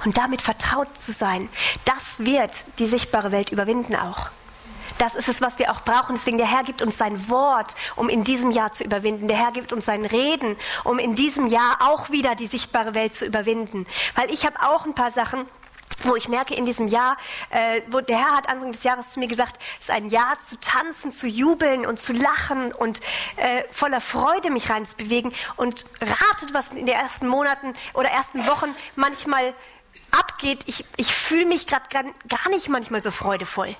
Und 0.06 0.18
damit 0.18 0.42
vertraut 0.42 0.98
zu 0.98 1.12
sein, 1.12 1.50
das 1.86 2.26
wird 2.26 2.52
die 2.80 2.88
sichtbare 2.88 3.32
Welt 3.32 3.52
überwinden 3.52 3.96
auch. 3.96 4.30
Das 4.98 5.16
ist 5.16 5.30
es, 5.30 5.42
was 5.42 5.60
wir 5.60 5.72
auch 5.72 5.82
brauchen. 5.82 6.16
Deswegen, 6.16 6.38
der 6.38 6.48
Herr 6.48 6.64
gibt 6.64 6.82
uns 6.82 6.98
sein 6.98 7.30
Wort, 7.30 7.74
um 7.96 8.10
in 8.10 8.26
diesem 8.26 8.52
Jahr 8.52 8.74
zu 8.74 8.84
überwinden. 8.84 9.30
Der 9.30 9.38
Herr 9.38 9.52
gibt 9.52 9.72
uns 9.72 9.86
sein 9.86 10.06
Reden, 10.06 10.58
um 10.84 11.00
in 11.00 11.16
diesem 11.16 11.48
Jahr 11.48 11.78
auch 11.80 12.10
wieder 12.10 12.36
die 12.36 12.48
sichtbare 12.48 12.94
Welt 12.96 13.14
zu 13.14 13.26
überwinden. 13.26 13.88
Weil 14.16 14.30
ich 14.30 14.46
habe 14.46 14.62
auch 14.62 14.86
ein 14.86 14.96
paar 14.96 15.12
Sachen, 15.12 15.46
wo 16.04 16.16
ich 16.16 16.28
merke 16.28 16.54
in 16.54 16.66
diesem 16.66 16.88
Jahr, 16.88 17.18
äh, 17.50 17.82
wo 17.90 18.02
der 18.02 18.18
Herr 18.18 18.38
hat 18.38 18.50
Anfang 18.50 18.72
des 18.72 18.84
Jahres 18.84 19.12
zu 19.12 19.20
mir 19.20 19.28
gesagt, 19.28 19.62
es 19.80 19.90
ist 19.90 19.92
ein 19.92 20.10
Jahr 20.10 20.40
zu 20.42 20.60
tanzen, 20.60 21.12
zu 21.12 21.28
jubeln 21.28 21.86
und 21.86 22.00
zu 22.00 22.14
lachen 22.14 22.74
und 22.74 23.00
äh, 23.38 23.64
voller 23.72 24.02
Freude 24.02 24.50
mich 24.50 24.70
reinzubewegen 24.70 25.32
und 25.56 25.86
ratet, 26.02 26.54
was 26.54 26.72
in 26.72 26.86
den 26.86 26.96
ersten 26.96 27.28
Monaten 27.28 27.74
oder 27.94 28.10
ersten 28.10 28.46
Wochen 28.48 28.76
manchmal 28.96 29.54
abgeht. 30.12 30.60
Ich, 30.66 30.86
ich 30.98 31.14
fühle 31.14 31.46
mich 31.46 31.68
gerade 31.68 31.86
gar, 31.90 32.50
nicht 32.50 32.70
manchmal 32.70 33.02
so 33.02 33.12
freudevoll. 33.12 33.76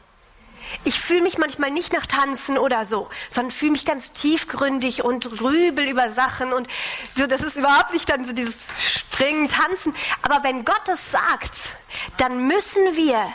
Ich 0.84 1.00
fühle 1.00 1.22
mich 1.22 1.40
manchmal 1.40 1.72
nicht 1.72 1.94
nach 1.94 2.06
Tanzen 2.06 2.58
oder 2.58 2.86
so, 2.86 3.10
sondern 3.30 3.50
fühle 3.52 3.72
mich 3.72 3.86
ganz 3.86 4.12
tiefgründig 4.12 5.04
und 5.04 5.42
rübel 5.42 5.88
über 5.88 6.12
Sachen 6.12 6.54
und 6.54 6.68
so, 7.16 7.26
das 7.26 7.42
ist 7.42 7.56
überhaupt 7.56 7.92
nicht 7.92 8.08
dann 8.08 8.24
so 8.24 8.34
dieses 8.34 8.66
Springen, 8.80 9.50
Tanzen. 9.50 9.96
Aber 10.22 10.44
wenn 10.44 10.66
Gott 10.66 10.88
es 10.88 11.10
sagt, 11.10 11.58
dann 12.18 12.46
müssen 12.46 12.96
wir, 12.96 13.34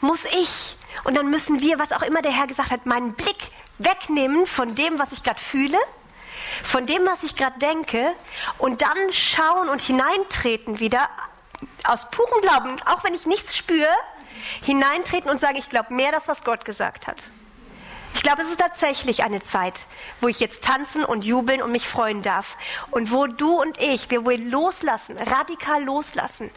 muss 0.00 0.26
ich 0.26 0.76
und 1.04 1.16
dann 1.16 1.30
müssen 1.30 1.60
wir, 1.60 1.78
was 1.78 1.92
auch 1.92 2.02
immer 2.02 2.20
der 2.20 2.32
Herr 2.32 2.46
gesagt 2.46 2.70
hat, 2.70 2.84
meinen 2.84 3.14
Blick 3.14 3.50
wegnehmen 3.78 4.46
von 4.46 4.74
dem, 4.74 4.98
was 4.98 5.12
ich 5.12 5.22
gerade 5.22 5.40
fühle, 5.40 5.78
von 6.62 6.86
dem, 6.86 7.04
was 7.06 7.22
ich 7.22 7.34
gerade 7.36 7.58
denke 7.58 8.14
und 8.58 8.82
dann 8.82 9.12
schauen 9.12 9.68
und 9.68 9.80
hineintreten 9.80 10.80
wieder 10.80 11.08
aus 11.84 12.10
purem 12.10 12.40
Glauben, 12.40 12.76
auch 12.86 13.04
wenn 13.04 13.14
ich 13.14 13.26
nichts 13.26 13.56
spüre, 13.56 13.88
hineintreten 14.62 15.30
und 15.30 15.40
sagen, 15.40 15.56
ich 15.56 15.70
glaube 15.70 15.94
mehr 15.94 16.12
das, 16.12 16.28
was 16.28 16.44
Gott 16.44 16.64
gesagt 16.64 17.06
hat. 17.06 17.16
Ich 18.14 18.22
glaube, 18.22 18.42
es 18.42 18.48
ist 18.48 18.60
tatsächlich 18.60 19.24
eine 19.24 19.42
Zeit, 19.42 19.74
wo 20.20 20.28
ich 20.28 20.38
jetzt 20.38 20.62
tanzen 20.62 21.04
und 21.04 21.24
jubeln 21.24 21.60
und 21.60 21.72
mich 21.72 21.88
freuen 21.88 22.22
darf. 22.22 22.56
Und 22.92 23.10
wo 23.10 23.26
du 23.26 23.60
und 23.60 23.76
ich, 23.82 24.08
wir 24.08 24.24
wollen 24.24 24.50
loslassen, 24.50 25.18
radikal 25.18 25.82
loslassen. 25.82 26.50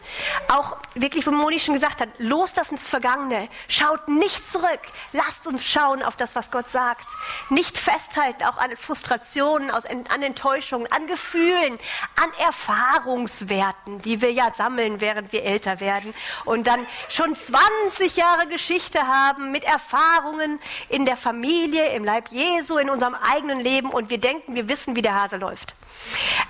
Auch 0.46 0.76
wirklich, 0.94 1.26
wo 1.26 1.32
Moni 1.32 1.58
schon 1.58 1.74
gesagt 1.74 2.00
hat, 2.00 2.10
loslassen 2.18 2.76
das 2.76 2.88
Vergangene. 2.88 3.48
Schaut 3.66 4.06
nicht 4.06 4.46
zurück. 4.46 4.80
Lasst 5.12 5.48
uns 5.48 5.66
schauen 5.66 6.02
auf 6.02 6.16
das, 6.16 6.36
was 6.36 6.52
Gott 6.52 6.70
sagt. 6.70 7.08
Nicht 7.50 7.76
festhalten, 7.76 8.44
auch 8.44 8.56
an 8.56 8.76
Frustrationen, 8.76 9.70
an 9.70 10.22
Enttäuschungen, 10.22 10.90
an 10.92 11.08
Gefühlen, 11.08 11.78
an 12.22 12.30
Erfahrungswerten, 12.40 14.00
die 14.02 14.22
wir 14.22 14.32
ja 14.32 14.52
sammeln, 14.54 15.00
während 15.00 15.32
wir 15.32 15.42
älter 15.42 15.80
werden. 15.80 16.14
Und 16.44 16.68
dann 16.68 16.86
schon 17.08 17.34
20 17.34 18.16
Jahre 18.16 18.46
Geschichte 18.46 19.08
haben 19.08 19.50
mit 19.50 19.64
Erfahrungen 19.64 20.60
in 20.88 21.04
der 21.04 21.16
Familie 21.16 21.47
Familie, 21.48 21.94
im 21.94 22.04
Leib 22.04 22.28
Jesu, 22.28 22.76
in 22.76 22.90
unserem 22.90 23.14
eigenen 23.14 23.58
Leben 23.58 23.88
und 23.88 24.10
wir 24.10 24.18
denken, 24.18 24.54
wir 24.54 24.68
wissen, 24.68 24.94
wie 24.96 25.00
der 25.00 25.14
Hase 25.14 25.38
läuft. 25.38 25.74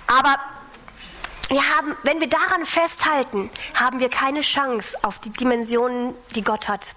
Aber 0.07 0.37
wir 1.47 1.61
haben, 1.77 1.95
wenn 2.03 2.19
wir 2.19 2.27
daran 2.27 2.65
festhalten, 2.65 3.49
haben 3.75 4.01
wir 4.01 4.09
keine 4.09 4.41
Chance 4.41 4.97
auf 5.03 5.19
die 5.19 5.29
Dimensionen, 5.29 6.13
die 6.35 6.43
Gott 6.43 6.67
hat. 6.67 6.87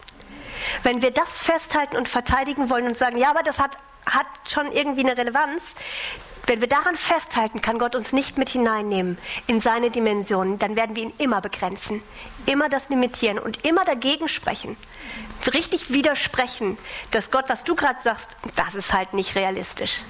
Wenn 0.82 1.00
wir 1.00 1.12
das 1.12 1.38
festhalten 1.38 1.96
und 1.96 2.08
verteidigen 2.08 2.70
wollen 2.70 2.88
und 2.88 2.96
sagen, 2.96 3.18
ja, 3.18 3.30
aber 3.30 3.44
das 3.44 3.60
hat, 3.60 3.78
hat 4.04 4.26
schon 4.48 4.72
irgendwie 4.72 5.02
eine 5.02 5.16
Relevanz, 5.16 5.62
wenn 6.46 6.60
wir 6.60 6.68
daran 6.68 6.96
festhalten, 6.96 7.62
kann 7.62 7.78
Gott 7.78 7.94
uns 7.94 8.12
nicht 8.12 8.38
mit 8.38 8.48
hineinnehmen 8.48 9.18
in 9.46 9.60
seine 9.60 9.90
Dimensionen, 9.90 10.58
dann 10.58 10.76
werden 10.76 10.96
wir 10.96 11.04
ihn 11.04 11.12
immer 11.18 11.40
begrenzen, 11.40 12.02
immer 12.46 12.68
das 12.68 12.88
limitieren 12.88 13.38
und 13.38 13.64
immer 13.64 13.84
dagegen 13.84 14.28
sprechen, 14.28 14.76
richtig 15.52 15.92
widersprechen, 15.92 16.78
dass 17.10 17.30
Gott, 17.30 17.44
was 17.48 17.64
du 17.64 17.74
gerade 17.74 18.02
sagst, 18.02 18.36
das 18.56 18.74
ist 18.74 18.92
halt 18.92 19.14
nicht 19.14 19.34
realistisch. 19.34 20.02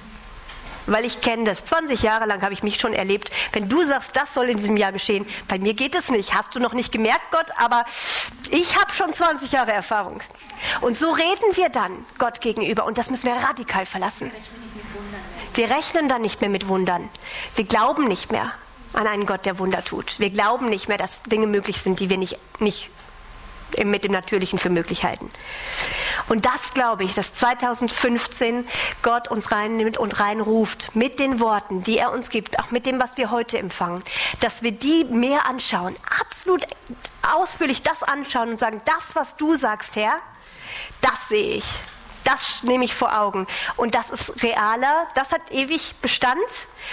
Weil 0.85 1.05
ich 1.05 1.21
kenne 1.21 1.45
das. 1.45 1.65
20 1.65 2.01
Jahre 2.01 2.25
lang 2.25 2.41
habe 2.41 2.53
ich 2.53 2.63
mich 2.63 2.79
schon 2.79 2.93
erlebt. 2.93 3.31
Wenn 3.51 3.69
du 3.69 3.83
sagst, 3.83 4.15
das 4.15 4.33
soll 4.33 4.45
in 4.49 4.57
diesem 4.57 4.77
Jahr 4.77 4.91
geschehen, 4.91 5.25
bei 5.47 5.57
mir 5.57 5.73
geht 5.73 5.95
es 5.95 6.09
nicht. 6.09 6.33
Hast 6.33 6.55
du 6.55 6.59
noch 6.59 6.73
nicht 6.73 6.91
gemerkt, 6.91 7.31
Gott, 7.31 7.47
aber 7.57 7.85
ich 8.49 8.77
habe 8.79 8.91
schon 8.91 9.13
20 9.13 9.51
Jahre 9.51 9.71
Erfahrung. 9.71 10.21
Und 10.81 10.97
so 10.97 11.11
reden 11.11 11.55
wir 11.55 11.69
dann 11.69 12.05
Gott 12.17 12.41
gegenüber 12.41 12.85
und 12.85 12.97
das 12.97 13.09
müssen 13.09 13.27
wir 13.27 13.35
radikal 13.35 13.85
verlassen. 13.85 14.31
Wir 15.55 15.69
rechnen 15.69 16.07
dann 16.07 16.21
nicht 16.21 16.41
mehr 16.41 16.49
mit 16.49 16.67
Wundern. 16.67 17.09
Wir 17.55 17.65
glauben 17.65 18.05
nicht 18.07 18.31
mehr 18.31 18.51
an 18.93 19.07
einen 19.07 19.25
Gott, 19.25 19.45
der 19.45 19.59
Wunder 19.59 19.83
tut. 19.83 20.19
Wir 20.19 20.29
glauben 20.29 20.69
nicht 20.69 20.87
mehr, 20.87 20.97
dass 20.97 21.23
Dinge 21.23 21.47
möglich 21.47 21.81
sind, 21.81 21.99
die 21.99 22.09
wir 22.09 22.17
nicht, 22.17 22.37
nicht 22.59 22.89
mit 23.83 24.03
dem 24.03 24.11
Natürlichen 24.11 24.59
für 24.59 24.69
möglich 24.69 25.03
halten. 25.03 25.29
Und 26.27 26.45
das 26.45 26.73
glaube 26.73 27.03
ich, 27.03 27.13
dass 27.13 27.33
2015 27.33 28.67
Gott 29.01 29.29
uns 29.29 29.51
reinnimmt 29.51 29.97
und 29.97 30.19
reinruft 30.19 30.95
mit 30.95 31.19
den 31.19 31.39
Worten, 31.39 31.83
die 31.83 31.97
er 31.97 32.11
uns 32.11 32.29
gibt, 32.29 32.59
auch 32.59 32.71
mit 32.71 32.85
dem, 32.85 32.99
was 32.99 33.17
wir 33.17 33.31
heute 33.31 33.57
empfangen, 33.57 34.03
dass 34.39 34.63
wir 34.63 34.71
die 34.71 35.05
mehr 35.05 35.47
anschauen, 35.47 35.95
absolut 36.19 36.65
ausführlich 37.21 37.81
das 37.81 38.03
anschauen 38.03 38.49
und 38.49 38.59
sagen, 38.59 38.81
das, 38.85 39.15
was 39.15 39.37
du 39.37 39.55
sagst, 39.55 39.95
Herr, 39.95 40.17
das 41.01 41.29
sehe 41.29 41.57
ich. 41.57 41.65
Das 42.23 42.63
nehme 42.63 42.85
ich 42.85 42.95
vor 42.95 43.19
Augen. 43.19 43.47
Und 43.75 43.95
das 43.95 44.09
ist 44.09 44.43
realer, 44.43 45.07
das 45.15 45.31
hat 45.31 45.51
ewig 45.51 45.95
Bestand. 46.01 46.39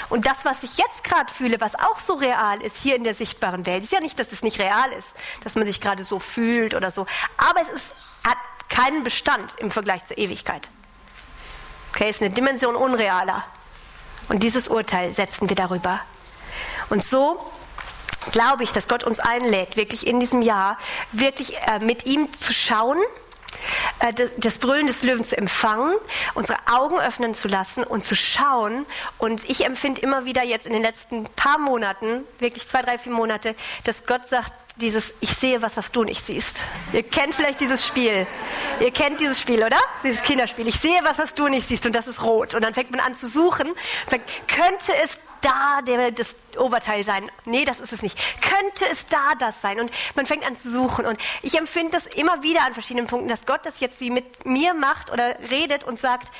Und 0.08 0.26
das, 0.26 0.44
was 0.44 0.62
ich 0.62 0.76
jetzt 0.76 1.04
gerade 1.04 1.32
fühle, 1.32 1.60
was 1.60 1.74
auch 1.74 1.98
so 1.98 2.14
real 2.14 2.60
ist, 2.62 2.76
hier 2.76 2.96
in 2.96 3.04
der 3.04 3.14
sichtbaren 3.14 3.66
Welt, 3.66 3.84
ist 3.84 3.92
ja 3.92 4.00
nicht, 4.00 4.18
dass 4.18 4.32
es 4.32 4.42
nicht 4.42 4.58
real 4.58 4.92
ist, 4.92 5.14
dass 5.44 5.56
man 5.56 5.64
sich 5.64 5.80
gerade 5.80 6.04
so 6.04 6.18
fühlt 6.18 6.74
oder 6.74 6.90
so. 6.90 7.06
Aber 7.36 7.62
es 7.62 7.68
ist, 7.68 7.94
hat 8.26 8.38
keinen 8.68 9.04
Bestand 9.04 9.54
im 9.58 9.70
Vergleich 9.70 10.04
zur 10.04 10.18
Ewigkeit. 10.18 10.68
Okay, 11.92 12.08
es 12.08 12.16
ist 12.16 12.22
eine 12.22 12.30
Dimension 12.30 12.76
unrealer. 12.76 13.44
Und 14.28 14.42
dieses 14.42 14.68
Urteil 14.68 15.12
setzen 15.12 15.48
wir 15.48 15.56
darüber. 15.56 16.00
Und 16.88 17.04
so 17.04 17.44
glaube 18.32 18.64
ich, 18.64 18.72
dass 18.72 18.86
Gott 18.86 19.02
uns 19.02 19.18
einlädt, 19.18 19.76
wirklich 19.76 20.06
in 20.06 20.20
diesem 20.20 20.42
Jahr, 20.42 20.78
wirklich 21.12 21.56
äh, 21.58 21.78
mit 21.80 22.06
ihm 22.06 22.32
zu 22.32 22.52
schauen 22.52 22.98
das 24.38 24.58
Brüllen 24.58 24.86
des 24.86 25.02
Löwen 25.02 25.24
zu 25.24 25.36
empfangen, 25.36 25.94
unsere 26.34 26.58
Augen 26.70 26.98
öffnen 26.98 27.34
zu 27.34 27.48
lassen 27.48 27.84
und 27.84 28.06
zu 28.06 28.14
schauen. 28.14 28.86
Und 29.18 29.48
ich 29.48 29.64
empfinde 29.64 30.00
immer 30.00 30.24
wieder 30.24 30.42
jetzt 30.42 30.66
in 30.66 30.72
den 30.72 30.82
letzten 30.82 31.24
paar 31.24 31.58
Monaten, 31.58 32.24
wirklich 32.38 32.68
zwei, 32.68 32.82
drei, 32.82 32.98
vier 32.98 33.12
Monate, 33.12 33.54
dass 33.84 34.06
Gott 34.06 34.26
sagt, 34.28 34.52
dieses 34.76 35.12
Ich 35.20 35.30
sehe 35.30 35.60
was, 35.62 35.76
was 35.76 35.92
du 35.92 36.04
nicht 36.04 36.24
siehst. 36.24 36.62
Ihr 36.92 37.02
kennt 37.02 37.34
vielleicht 37.34 37.60
dieses 37.60 37.86
Spiel. 37.86 38.26
Ihr 38.80 38.90
kennt 38.90 39.20
dieses 39.20 39.40
Spiel, 39.40 39.62
oder? 39.62 39.76
Dieses 40.02 40.22
Kinderspiel. 40.22 40.66
Ich 40.68 40.80
sehe 40.80 41.00
was, 41.02 41.18
was 41.18 41.34
du 41.34 41.48
nicht 41.48 41.68
siehst 41.68 41.84
und 41.86 41.94
das 41.94 42.06
ist 42.06 42.22
rot. 42.22 42.54
Und 42.54 42.62
dann 42.62 42.72
fängt 42.72 42.90
man 42.90 43.00
an 43.00 43.14
zu 43.14 43.28
suchen. 43.28 43.74
Sagt, 44.08 44.30
könnte 44.48 44.94
es 45.02 45.18
da 45.40 45.82
der, 45.82 46.10
das 46.10 46.34
Oberteil 46.58 47.04
sein. 47.04 47.30
Nee, 47.44 47.64
das 47.64 47.80
ist 47.80 47.92
es 47.92 48.02
nicht. 48.02 48.18
Könnte 48.40 48.84
es 48.90 49.06
da 49.06 49.34
das 49.38 49.60
sein? 49.60 49.80
Und 49.80 49.90
man 50.14 50.26
fängt 50.26 50.44
an 50.44 50.56
zu 50.56 50.70
suchen. 50.70 51.06
Und 51.06 51.18
ich 51.42 51.58
empfinde 51.58 51.92
das 51.92 52.06
immer 52.06 52.42
wieder 52.42 52.64
an 52.64 52.74
verschiedenen 52.74 53.06
Punkten, 53.06 53.28
dass 53.28 53.46
Gott 53.46 53.64
das 53.64 53.80
jetzt 53.80 54.00
wie 54.00 54.10
mit 54.10 54.44
mir 54.44 54.74
macht 54.74 55.10
oder 55.10 55.36
redet 55.50 55.84
und 55.84 55.98
sagt, 55.98 56.30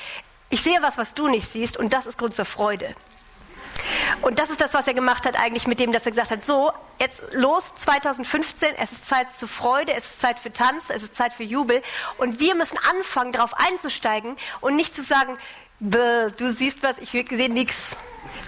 ich 0.49 0.61
sehe 0.61 0.81
was, 0.81 0.97
was 0.97 1.13
du 1.13 1.27
nicht 1.27 1.51
siehst 1.51 1.77
und 1.77 1.93
das 1.93 2.05
ist 2.05 2.17
Grund 2.17 2.35
zur 2.35 2.45
Freude. 2.45 2.93
Und 4.21 4.37
das 4.37 4.49
ist 4.49 4.61
das, 4.61 4.73
was 4.73 4.85
er 4.85 4.93
gemacht 4.93 5.25
hat 5.25 5.39
eigentlich 5.39 5.65
mit 5.65 5.79
dem, 5.79 5.91
dass 5.91 6.05
er 6.05 6.11
gesagt 6.11 6.31
hat, 6.31 6.43
so, 6.43 6.71
jetzt 6.99 7.21
los 7.31 7.73
2015, 7.75 8.75
es 8.75 8.91
ist 8.91 9.05
Zeit 9.05 9.31
zur 9.31 9.47
Freude, 9.47 9.93
es 9.93 10.05
ist 10.05 10.21
Zeit 10.21 10.39
für 10.39 10.51
Tanz, 10.51 10.83
es 10.89 11.03
ist 11.03 11.15
Zeit 11.15 11.33
für 11.33 11.43
Jubel. 11.43 11.81
Und 12.17 12.39
wir 12.39 12.55
müssen 12.55 12.77
anfangen, 12.77 13.31
darauf 13.31 13.53
einzusteigen 13.57 14.37
und 14.59 14.75
nicht 14.75 14.93
zu 14.93 15.01
sagen, 15.01 15.37
du 15.81 16.49
siehst 16.51 16.81
was, 16.83 16.97
ich 16.99 17.09
sehe 17.09 17.49
nichts 17.49 17.97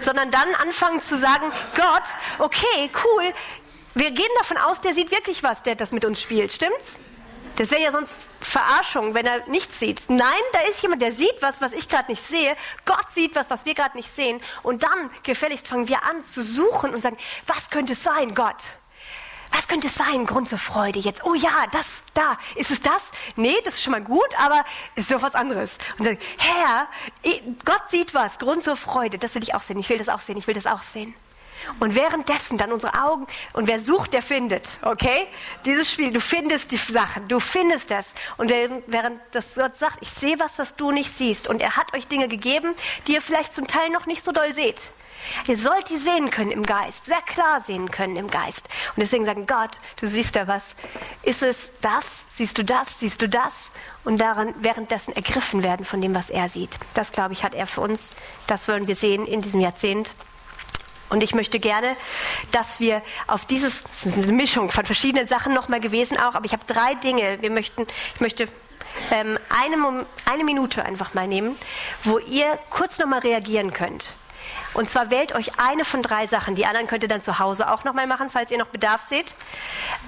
sondern 0.00 0.30
dann 0.30 0.54
anfangen 0.56 1.00
zu 1.00 1.16
sagen, 1.16 1.50
Gott, 1.74 2.02
okay, 2.38 2.90
cool, 3.04 3.32
wir 3.94 4.10
gehen 4.10 4.30
davon 4.38 4.56
aus, 4.58 4.80
der 4.80 4.94
sieht 4.94 5.10
wirklich 5.10 5.42
was, 5.42 5.62
der 5.62 5.76
das 5.76 5.92
mit 5.92 6.04
uns 6.04 6.20
spielt, 6.20 6.52
stimmt's? 6.52 6.98
Das 7.56 7.70
wäre 7.70 7.82
ja 7.82 7.92
sonst 7.92 8.18
Verarschung, 8.40 9.14
wenn 9.14 9.26
er 9.26 9.46
nichts 9.46 9.78
sieht. 9.78 10.02
Nein, 10.08 10.26
da 10.52 10.58
ist 10.68 10.82
jemand, 10.82 11.00
der 11.00 11.12
sieht 11.12 11.36
was, 11.40 11.60
was 11.60 11.72
ich 11.72 11.88
gerade 11.88 12.10
nicht 12.10 12.26
sehe. 12.26 12.56
Gott 12.84 13.06
sieht 13.14 13.36
was, 13.36 13.48
was 13.48 13.64
wir 13.64 13.74
gerade 13.74 13.96
nicht 13.96 14.12
sehen. 14.12 14.40
Und 14.64 14.82
dann 14.82 15.08
gefälligst 15.22 15.68
fangen 15.68 15.86
wir 15.86 16.02
an 16.02 16.24
zu 16.24 16.42
suchen 16.42 16.92
und 16.92 17.00
sagen, 17.00 17.16
was 17.46 17.70
könnte 17.70 17.92
es 17.92 18.02
sein, 18.02 18.34
Gott? 18.34 18.56
Was 19.56 19.68
könnte 19.68 19.86
es 19.86 19.94
sein? 19.94 20.26
Grund 20.26 20.48
zur 20.48 20.58
Freude 20.58 20.98
jetzt. 20.98 21.24
Oh 21.24 21.34
ja, 21.34 21.66
das, 21.70 22.02
da. 22.12 22.36
Ist 22.56 22.72
es 22.72 22.82
das? 22.82 23.02
Nee, 23.36 23.54
das 23.64 23.74
ist 23.74 23.84
schon 23.84 23.92
mal 23.92 24.02
gut, 24.02 24.28
aber 24.36 24.64
ist 24.96 25.12
doch 25.12 25.22
was 25.22 25.36
anderes. 25.36 25.78
Und 25.96 26.06
dann, 26.06 26.18
Herr, 26.38 26.88
Gott 27.64 27.82
sieht 27.88 28.14
was. 28.14 28.40
Grund 28.40 28.64
zur 28.64 28.74
Freude. 28.74 29.16
Das 29.16 29.36
will 29.36 29.44
ich 29.44 29.54
auch 29.54 29.62
sehen. 29.62 29.78
Ich 29.78 29.88
will 29.88 29.98
das 29.98 30.08
auch 30.08 30.20
sehen. 30.20 30.36
Ich 30.38 30.48
will 30.48 30.54
das 30.54 30.66
auch 30.66 30.82
sehen. 30.82 31.14
Und 31.78 31.94
währenddessen 31.94 32.58
dann 32.58 32.72
unsere 32.72 33.00
Augen, 33.00 33.28
und 33.52 33.68
wer 33.68 33.78
sucht, 33.78 34.12
der 34.12 34.22
findet, 34.22 34.70
okay? 34.82 35.28
Dieses 35.64 35.90
Spiel, 35.90 36.12
du 36.12 36.20
findest 36.20 36.72
die 36.72 36.76
Sachen, 36.76 37.28
du 37.28 37.38
findest 37.38 37.90
das. 37.90 38.12
Und 38.36 38.52
während 38.86 39.20
das 39.30 39.54
Gott 39.54 39.78
sagt, 39.78 39.98
ich 40.00 40.10
sehe 40.10 40.38
was, 40.40 40.58
was 40.58 40.74
du 40.74 40.90
nicht 40.90 41.16
siehst. 41.16 41.48
Und 41.48 41.62
er 41.62 41.76
hat 41.76 41.94
euch 41.94 42.08
Dinge 42.08 42.26
gegeben, 42.26 42.74
die 43.06 43.12
ihr 43.12 43.22
vielleicht 43.22 43.54
zum 43.54 43.68
Teil 43.68 43.90
noch 43.90 44.06
nicht 44.06 44.24
so 44.24 44.32
doll 44.32 44.52
seht. 44.52 44.90
Ihr 45.46 45.56
sollt 45.56 45.90
die 45.90 45.96
sehen 45.96 46.30
können 46.30 46.50
im 46.50 46.64
Geist, 46.64 47.06
sehr 47.06 47.22
klar 47.22 47.60
sehen 47.60 47.90
können 47.90 48.16
im 48.16 48.28
Geist. 48.28 48.68
Und 48.96 49.02
deswegen 49.02 49.24
sagen, 49.24 49.46
Gott, 49.46 49.78
du 50.00 50.06
siehst 50.06 50.36
da 50.36 50.46
was. 50.46 50.74
Ist 51.22 51.42
es 51.42 51.70
das? 51.80 52.24
Siehst 52.30 52.58
du 52.58 52.64
das? 52.64 52.98
Siehst 52.98 53.20
du 53.22 53.28
das? 53.28 53.70
Und 54.04 54.18
daran 54.18 54.54
währenddessen 54.58 55.14
ergriffen 55.14 55.62
werden 55.62 55.86
von 55.86 56.00
dem, 56.00 56.14
was 56.14 56.30
er 56.30 56.48
sieht. 56.48 56.78
Das, 56.94 57.12
glaube 57.12 57.32
ich, 57.32 57.44
hat 57.44 57.54
er 57.54 57.66
für 57.66 57.80
uns. 57.80 58.14
Das 58.46 58.68
wollen 58.68 58.86
wir 58.86 58.96
sehen 58.96 59.26
in 59.26 59.40
diesem 59.40 59.60
Jahrzehnt. 59.60 60.14
Und 61.10 61.22
ich 61.22 61.34
möchte 61.34 61.60
gerne, 61.60 61.96
dass 62.50 62.80
wir 62.80 63.02
auf 63.26 63.44
dieses, 63.44 63.84
das 63.84 64.06
ist 64.06 64.24
eine 64.24 64.32
Mischung 64.32 64.70
von 64.70 64.84
verschiedenen 64.84 65.28
Sachen 65.28 65.52
nochmal 65.52 65.80
gewesen 65.80 66.18
auch, 66.18 66.34
aber 66.34 66.44
ich 66.44 66.52
habe 66.52 66.64
drei 66.66 66.94
Dinge. 66.94 67.40
Wir 67.40 67.50
möchten, 67.50 67.86
ich 68.14 68.20
möchte 68.20 68.48
ähm, 69.10 69.38
eine, 69.48 70.06
eine 70.24 70.44
Minute 70.44 70.84
einfach 70.84 71.14
mal 71.14 71.28
nehmen, 71.28 71.56
wo 72.02 72.18
ihr 72.18 72.58
kurz 72.70 72.98
nochmal 72.98 73.20
reagieren 73.20 73.72
könnt. 73.72 74.14
Und 74.74 74.90
zwar 74.90 75.10
wählt 75.10 75.34
euch 75.34 75.58
eine 75.58 75.84
von 75.84 76.02
drei 76.02 76.26
Sachen. 76.26 76.56
Die 76.56 76.66
anderen 76.66 76.86
könnt 76.86 77.04
ihr 77.04 77.08
dann 77.08 77.22
zu 77.22 77.38
Hause 77.38 77.70
auch 77.70 77.84
nochmal 77.84 78.06
machen, 78.06 78.28
falls 78.28 78.50
ihr 78.50 78.58
noch 78.58 78.66
Bedarf 78.66 79.02
seht. 79.02 79.34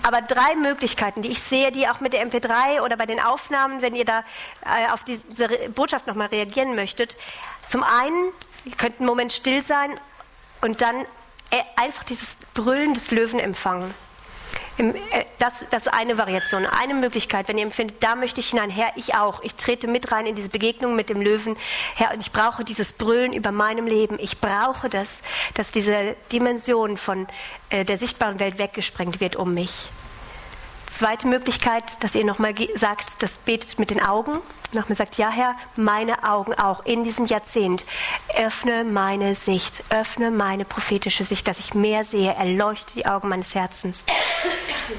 Aber 0.03 0.21
drei 0.21 0.57
Möglichkeiten, 0.57 1.23
die 1.23 1.31
ich 1.31 1.41
sehe, 1.41 1.71
die 1.71 1.89
auch 1.89 2.01
mit 2.01 2.13
der 2.13 2.27
MP3 2.27 2.83
oder 2.83 2.97
bei 2.97 3.07
den 3.07 3.21
Aufnahmen, 3.21 3.81
wenn 3.81 3.95
ihr 3.95 4.05
da 4.05 4.25
äh, 4.65 4.93
auf 4.93 5.05
diese 5.05 5.49
Botschaft 5.71 6.07
nochmal 6.09 6.29
reagieren 6.29 6.75
möchtet. 6.75 7.17
Zum 7.67 7.85
einen, 7.85 8.33
ihr 8.65 8.77
könnt 8.77 8.99
einen 8.99 9.07
Moment 9.07 9.33
still 9.33 9.63
sein 9.63 9.95
und 10.61 10.83
dann 10.83 11.03
äh, 11.51 11.63
einfach 11.77 12.03
dieses 12.03 12.39
Brüllen 12.55 12.93
des 12.93 13.13
Löwen 13.13 13.39
empfangen. 13.39 13.95
Äh, 14.79 15.25
das, 15.39 15.65
das 15.71 15.87
ist 15.87 15.93
eine 15.93 16.19
Variation, 16.19 16.67
eine 16.67 16.95
Möglichkeit, 16.95 17.49
wenn 17.49 17.59
ihr 17.59 17.65
empfindet, 17.65 18.03
da 18.03 18.15
möchte 18.15 18.41
ich 18.41 18.51
hinein, 18.51 18.71
Herr, 18.71 18.93
ich 18.97 19.15
auch. 19.15 19.43
Ich 19.43 19.55
trete 19.55 19.87
mit 19.87 20.13
rein 20.13 20.27
in 20.27 20.35
diese 20.35 20.49
Begegnung 20.49 20.97
mit 20.97 21.09
dem 21.09 21.21
Löwen, 21.21 21.57
Herr, 21.95 22.13
und 22.13 22.21
ich 22.21 22.33
brauche 22.33 22.65
dieses 22.65 22.93
Brüllen 22.93 23.33
über 23.33 23.53
meinem 23.53 23.87
Leben. 23.87 24.19
Ich 24.19 24.41
brauche 24.41 24.89
das, 24.89 25.23
dass 25.55 25.71
diese 25.71 26.17
Dimension 26.33 26.97
von 26.97 27.27
äh, 27.71 27.85
der 27.85 27.99
sichtbaren 27.99 28.41
Welt 28.41 28.59
weggesprengt 28.59 29.21
wird 29.21 29.37
um 29.37 29.55
mich. 29.55 29.91
Zweite 30.97 31.27
Möglichkeit, 31.27 32.03
dass 32.03 32.15
ihr 32.15 32.25
nochmal 32.25 32.55
sagt, 32.75 33.23
das 33.23 33.37
betet 33.37 33.79
mit 33.79 33.91
den 33.91 34.01
Augen. 34.03 34.39
Nochmal 34.73 34.97
sagt, 34.97 35.19
ja 35.19 35.29
Herr, 35.29 35.55
meine 35.77 36.25
Augen 36.25 36.55
auch 36.55 36.87
in 36.87 37.05
diesem 37.05 37.27
Jahrzehnt. 37.27 37.85
Öffne 38.35 38.83
meine 38.83 39.35
Sicht, 39.35 39.85
öffne 39.91 40.31
meine 40.31 40.65
prophetische 40.65 41.25
Sicht, 41.25 41.47
dass 41.49 41.59
ich 41.59 41.75
mehr 41.75 42.05
sehe, 42.05 42.33
erleuchte 42.33 42.95
die 42.95 43.05
Augen 43.05 43.29
meines 43.29 43.55
Herzens. 43.55 44.05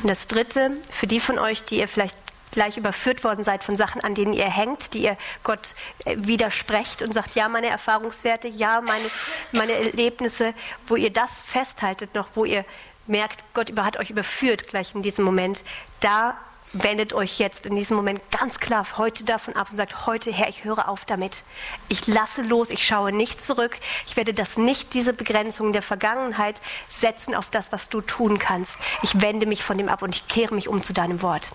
Und 0.03 0.07
das 0.07 0.27
Dritte, 0.27 0.73
für 0.91 1.07
die 1.07 1.19
von 1.19 1.39
euch, 1.39 1.63
die 1.63 1.79
ihr 1.79 1.87
vielleicht 1.87 2.15
gleich 2.51 2.77
überführt 2.77 3.23
worden 3.23 3.43
seid 3.43 3.63
von 3.63 3.75
Sachen, 3.75 4.03
an 4.03 4.13
denen 4.13 4.33
ihr 4.33 4.45
hängt, 4.45 4.93
die 4.93 5.01
ihr 5.01 5.17
Gott 5.43 5.73
äh, 6.05 6.15
widersprecht 6.15 7.01
und 7.01 7.11
sagt, 7.11 7.33
ja, 7.33 7.49
meine 7.49 7.69
Erfahrungswerte, 7.69 8.47
ja, 8.47 8.81
meine, 8.81 9.09
meine 9.51 9.71
Erlebnisse, 9.71 10.53
wo 10.85 10.95
ihr 10.95 11.11
das 11.11 11.41
festhaltet 11.41 12.13
noch, 12.13 12.27
wo 12.35 12.45
ihr 12.45 12.65
merkt, 13.07 13.43
Gott 13.53 13.71
hat 13.77 13.97
euch 13.97 14.09
überführt 14.09 14.67
gleich 14.67 14.95
in 14.95 15.01
diesem 15.01 15.25
Moment, 15.25 15.63
da 15.99 16.37
wendet 16.73 17.13
euch 17.13 17.39
jetzt 17.39 17.65
in 17.65 17.75
diesem 17.75 17.95
Moment 17.95 18.21
ganz 18.31 18.59
klar 18.59 18.85
heute 18.97 19.23
davon 19.23 19.55
ab 19.55 19.69
und 19.69 19.75
sagt, 19.75 20.05
heute 20.05 20.31
Herr, 20.31 20.49
ich 20.49 20.63
höre 20.63 20.89
auf 20.89 21.05
damit. 21.05 21.43
Ich 21.87 22.07
lasse 22.07 22.41
los, 22.41 22.69
ich 22.71 22.85
schaue 22.85 23.11
nicht 23.11 23.41
zurück. 23.41 23.79
Ich 24.05 24.17
werde 24.17 24.33
das 24.33 24.57
nicht, 24.57 24.93
diese 24.93 25.13
Begrenzungen 25.13 25.73
der 25.73 25.81
Vergangenheit 25.81 26.59
setzen 26.89 27.35
auf 27.35 27.49
das, 27.49 27.71
was 27.71 27.89
du 27.89 28.01
tun 28.01 28.37
kannst. 28.37 28.77
Ich 29.01 29.21
wende 29.21 29.45
mich 29.45 29.63
von 29.63 29.77
dem 29.77 29.89
ab 29.89 30.01
und 30.01 30.15
ich 30.15 30.27
kehre 30.27 30.53
mich 30.53 30.67
um 30.67 30.83
zu 30.83 30.93
deinem 30.93 31.21
Wort. 31.21 31.49